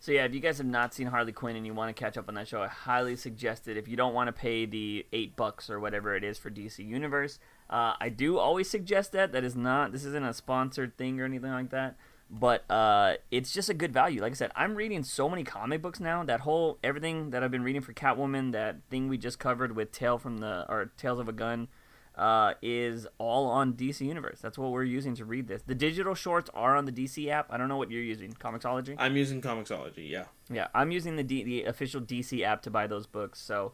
[0.00, 2.16] So yeah, if you guys have not seen Harley Quinn and you want to catch
[2.16, 3.76] up on that show, I highly suggest it.
[3.76, 6.84] If you don't want to pay the eight bucks or whatever it is for DC
[6.84, 7.38] Universe,
[7.70, 9.32] uh, I do always suggest that.
[9.32, 9.92] That is not.
[9.92, 11.96] This isn't a sponsored thing or anything like that.
[12.28, 14.20] But uh, it's just a good value.
[14.20, 16.24] Like I said, I'm reading so many comic books now.
[16.24, 19.92] That whole everything that I've been reading for Catwoman, that thing we just covered with
[19.92, 21.68] Tale from the or Tales of a Gun,
[22.16, 24.40] uh, is all on DC Universe.
[24.40, 25.62] That's what we're using to read this.
[25.62, 27.46] The digital shorts are on the DC app.
[27.50, 28.96] I don't know what you're using, Comixology.
[28.98, 30.10] I'm using Comixology.
[30.10, 30.24] Yeah.
[30.50, 33.40] Yeah, I'm using the D- the official DC app to buy those books.
[33.40, 33.72] So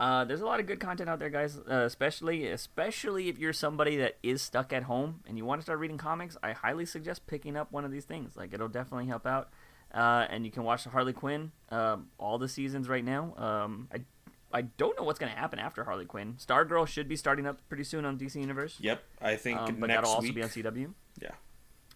[0.00, 1.56] uh, there's a lot of good content out there, guys.
[1.58, 5.62] Uh, especially especially if you're somebody that is stuck at home and you want to
[5.62, 6.36] start reading comics.
[6.42, 8.36] I highly suggest picking up one of these things.
[8.36, 9.50] Like it'll definitely help out.
[9.92, 13.34] Uh, and you can watch the Harley Quinn um, all the seasons right now.
[13.36, 14.00] Um, I
[14.52, 16.34] I don't know what's going to happen after Harley Quinn.
[16.38, 18.76] Stargirl should be starting up pretty soon on DC Universe.
[18.80, 19.02] Yep.
[19.20, 20.34] I think Um, but that'll also week.
[20.36, 20.92] be on CW.
[21.20, 21.30] Yeah.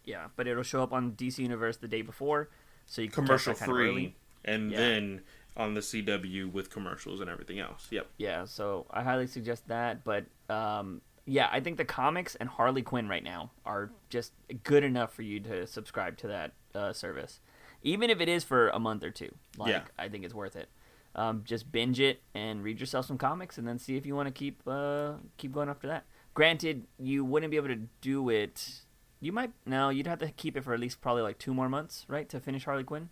[0.04, 2.48] Yeah, but it'll show up on DC Universe the day before,
[2.86, 4.14] so you can commercial free,
[4.44, 4.76] and Yeah.
[4.78, 5.22] then
[5.58, 7.88] on the CW with commercials and everything else.
[7.90, 8.06] Yep.
[8.16, 10.04] Yeah, so I highly suggest that.
[10.04, 14.32] But um, yeah, I think the comics and Harley Quinn right now are just
[14.62, 17.40] good enough for you to subscribe to that uh, service,
[17.82, 19.34] even if it is for a month or two.
[19.58, 19.82] Like, Yeah.
[19.98, 20.68] I think it's worth it.
[21.14, 24.28] Um, just binge it and read yourself some comics, and then see if you want
[24.28, 26.04] to keep uh, keep going after that.
[26.34, 28.82] Granted, you wouldn't be able to do it.
[29.18, 31.68] You might no, you'd have to keep it for at least probably like two more
[31.68, 33.08] months, right, to finish Harley Quinn,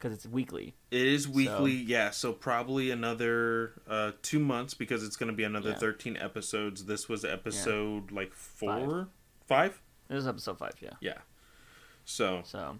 [0.00, 0.74] because it's weekly.
[0.90, 2.10] It is weekly, yeah.
[2.10, 5.76] So probably another uh, two months because it's going to be another Yeah.
[5.78, 6.86] thirteen episodes.
[6.86, 9.08] This was episode like four,
[9.46, 9.80] five.
[10.08, 10.94] This is episode five, yeah.
[11.00, 11.18] Yeah.
[12.04, 12.78] So So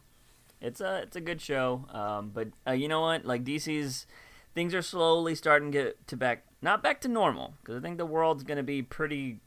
[0.60, 1.84] it's a it's a good show.
[1.90, 3.24] Um, but uh, you know what?
[3.26, 4.06] Like DC's
[4.55, 7.98] things are slowly starting to get to back not back to normal because I think
[7.98, 9.40] the world's gonna be pretty.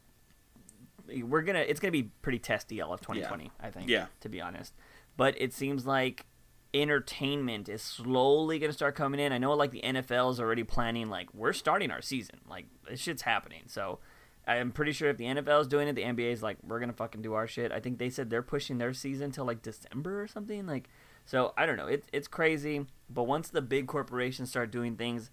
[1.24, 3.52] We're gonna it's gonna be pretty testy all of 2020.
[3.60, 3.90] I think.
[3.90, 4.06] Yeah.
[4.22, 4.74] To be honest,
[5.18, 6.26] but it seems like
[6.74, 9.32] entertainment is slowly gonna start coming in.
[9.32, 12.40] I know like the NFL is already planning like we're starting our season.
[12.50, 13.64] Like this shit's happening.
[13.68, 14.00] So.
[14.46, 16.92] I'm pretty sure if the NFL is doing it, the NBA is like, we're gonna
[16.92, 17.72] fucking do our shit.
[17.72, 20.68] I think they said they're pushing their season till like December or something.
[20.68, 20.90] Like,
[21.26, 21.88] so I don't know.
[21.88, 22.86] It's it's crazy.
[23.10, 25.30] But once the big corporations start doing things,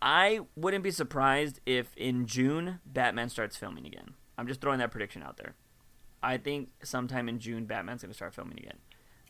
[0.00, 4.14] I wouldn't be surprised if in June Batman starts filming again.
[4.36, 5.54] I'm just throwing that prediction out there.
[6.22, 8.78] I think sometime in June Batman's gonna start filming again.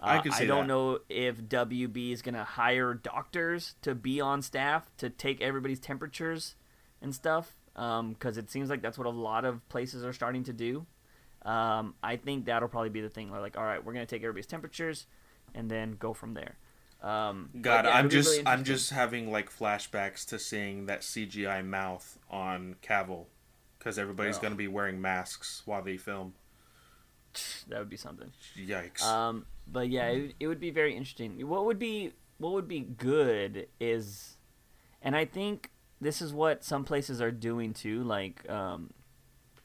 [0.01, 0.69] I Uh, can I don't that.
[0.69, 6.55] know if WB is gonna hire doctors to be on staff to take everybody's temperatures
[7.03, 10.53] and stuff, because it seems like that's what a lot of places are starting to
[10.53, 10.87] do.
[11.43, 13.31] Um, I think that'll probably be the thing.
[13.31, 15.07] Like, all right, we're gonna take everybody's temperatures,
[15.55, 16.57] and then go from there.
[17.01, 21.63] Um, God, yeah, I'm just really I'm just having like flashbacks to seeing that CGI
[21.65, 23.27] mouth on Cavill
[23.79, 24.43] because everybody's Ugh.
[24.43, 26.35] going to be wearing masks while they film.
[27.69, 28.31] That would be something.
[28.57, 29.03] Yikes.
[29.03, 31.47] Um, but yeah, it, it would be very interesting.
[31.49, 34.37] What would be what would be good is,
[35.03, 35.71] and I think
[36.01, 38.03] this is what some places are doing too.
[38.03, 38.91] Like, um,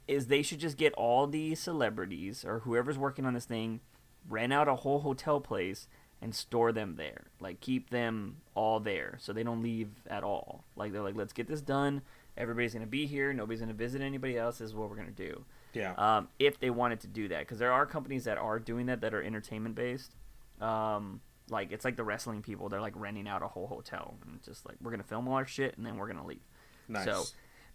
[0.07, 3.79] is they should just get all the celebrities or whoever's working on this thing,
[4.27, 5.87] rent out a whole hotel place
[6.21, 7.25] and store them there.
[7.39, 10.63] Like, keep them all there so they don't leave at all.
[10.75, 12.01] Like, they're like, let's get this done.
[12.37, 13.31] Everybody's gonna be here.
[13.33, 14.57] Nobody's gonna visit anybody else.
[14.57, 15.93] This is what we're gonna do yeah.
[15.97, 17.39] um, if they wanted to do that.
[17.39, 20.15] Because there are companies that are doing that that are entertainment based
[20.61, 22.69] um, like it's like the wrestling people.
[22.69, 25.45] They're like renting out a whole hotel and just like we're gonna film all our
[25.45, 26.39] shit and then we're gonna leave.
[26.87, 27.05] Nice.
[27.05, 27.23] so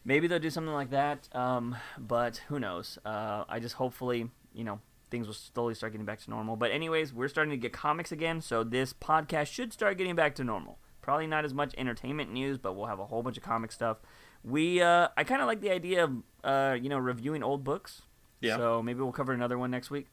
[0.05, 2.99] maybe they'll do something like that um, but who knows?
[3.05, 4.81] Uh, i just hopefully you know
[5.11, 6.57] things will slowly start getting back to normal.
[6.57, 10.35] But anyways we're starting to get comics again so this podcast should start getting back
[10.37, 10.79] to normal.
[11.01, 13.99] Probably not as much entertainment news, but we'll have a whole bunch of comic stuff.
[14.49, 16.13] We uh, I kind of like the idea of
[16.45, 18.03] uh, you know reviewing old books.
[18.41, 18.57] Yeah.
[18.57, 20.07] So maybe we'll cover another one next week.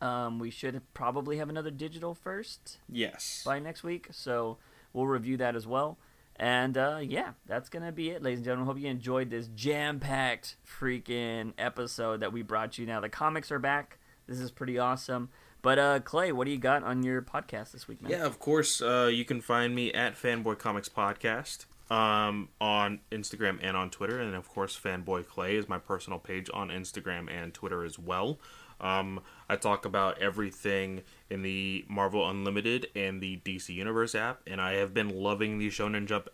[0.00, 3.42] Um, we should probably have another digital first Yes.
[3.46, 4.58] by next week, so
[4.92, 5.98] we'll review that as well.
[6.38, 8.66] And uh, yeah, that's gonna be it, ladies and gentlemen.
[8.66, 12.84] Hope you enjoyed this jam-packed freaking episode that we brought you.
[12.84, 13.98] Now the comics are back.
[14.26, 15.30] This is pretty awesome.
[15.62, 18.12] But uh, Clay, what do you got on your podcast this week, man?
[18.12, 18.82] Yeah, of course.
[18.82, 24.20] Uh, you can find me at Fanboy Comics Podcast um, on Instagram and on Twitter,
[24.20, 28.38] and of course, Fanboy Clay is my personal page on Instagram and Twitter as well.
[28.80, 34.60] Um, I talk about everything in the Marvel Unlimited and the DC Universe app, and
[34.60, 36.28] I have been loving the Shonen Jump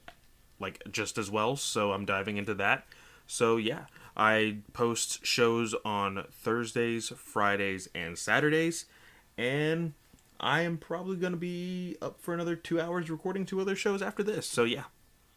[0.58, 2.86] like just as well, so I'm diving into that.
[3.26, 8.86] So yeah, I post shows on Thursdays, Fridays, and Saturdays,
[9.36, 9.92] and
[10.40, 14.02] I am probably going to be up for another two hours recording two other shows
[14.02, 14.46] after this.
[14.46, 14.84] So yeah,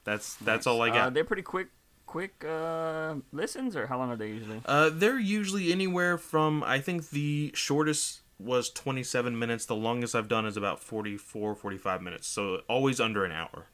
[0.06, 1.14] that's that's all I Uh, got.
[1.14, 1.68] they're pretty quick,
[2.06, 4.61] quick uh, listens, or how long are they usually?
[4.65, 9.65] Uh, they're usually anywhere from I think the shortest was 27 minutes.
[9.65, 12.27] The longest I've done is about 44, 45 minutes.
[12.27, 13.68] So always under an hour.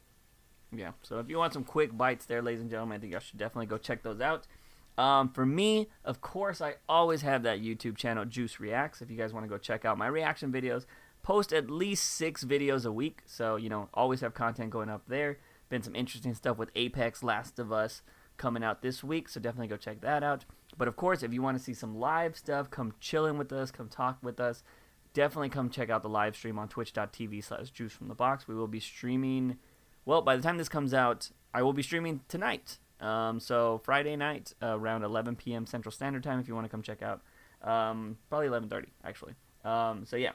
[0.71, 0.91] Yeah.
[1.03, 3.37] So if you want some quick bites there, ladies and gentlemen, I think I should
[3.39, 4.47] definitely go check those out.
[4.97, 9.01] Um, for me, of course, I always have that YouTube channel, Juice Reacts.
[9.01, 10.85] If you guys want to go check out my reaction videos,
[11.23, 13.21] post at least six videos a week.
[13.25, 15.39] So, you know, always have content going up there.
[15.71, 18.03] Been some interesting stuff with Apex Last of Us
[18.37, 19.27] coming out this week.
[19.27, 20.45] So definitely go check that out.
[20.77, 23.71] But of course, if you want to see some live stuff, come chilling with us,
[23.71, 24.61] come talk with us.
[25.13, 28.47] Definitely come check out the live stream on twitch.tv slash juice from the box.
[28.47, 29.57] We will be streaming
[30.05, 32.79] well, by the time this comes out, I will be streaming tonight.
[32.99, 35.65] Um, so Friday night uh, around 11 p.m.
[35.65, 36.39] Central Standard Time.
[36.39, 37.21] If you want to come check out,
[37.63, 39.33] um, probably 11:30 actually.
[39.63, 40.31] Um, so yeah,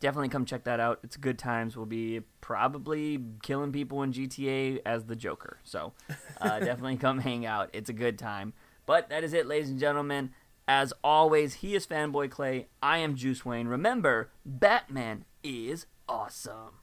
[0.00, 1.00] definitely come check that out.
[1.02, 1.76] It's good times.
[1.76, 5.58] We'll be probably killing people in GTA as the Joker.
[5.64, 5.92] So
[6.40, 7.70] uh, definitely come hang out.
[7.72, 8.52] It's a good time.
[8.86, 10.30] But that is it, ladies and gentlemen.
[10.68, 12.66] As always, he is Fanboy Clay.
[12.82, 13.68] I am Juice Wayne.
[13.68, 16.80] Remember, Batman is awesome.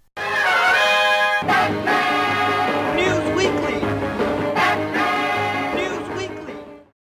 [2.95, 4.62] News Weekly.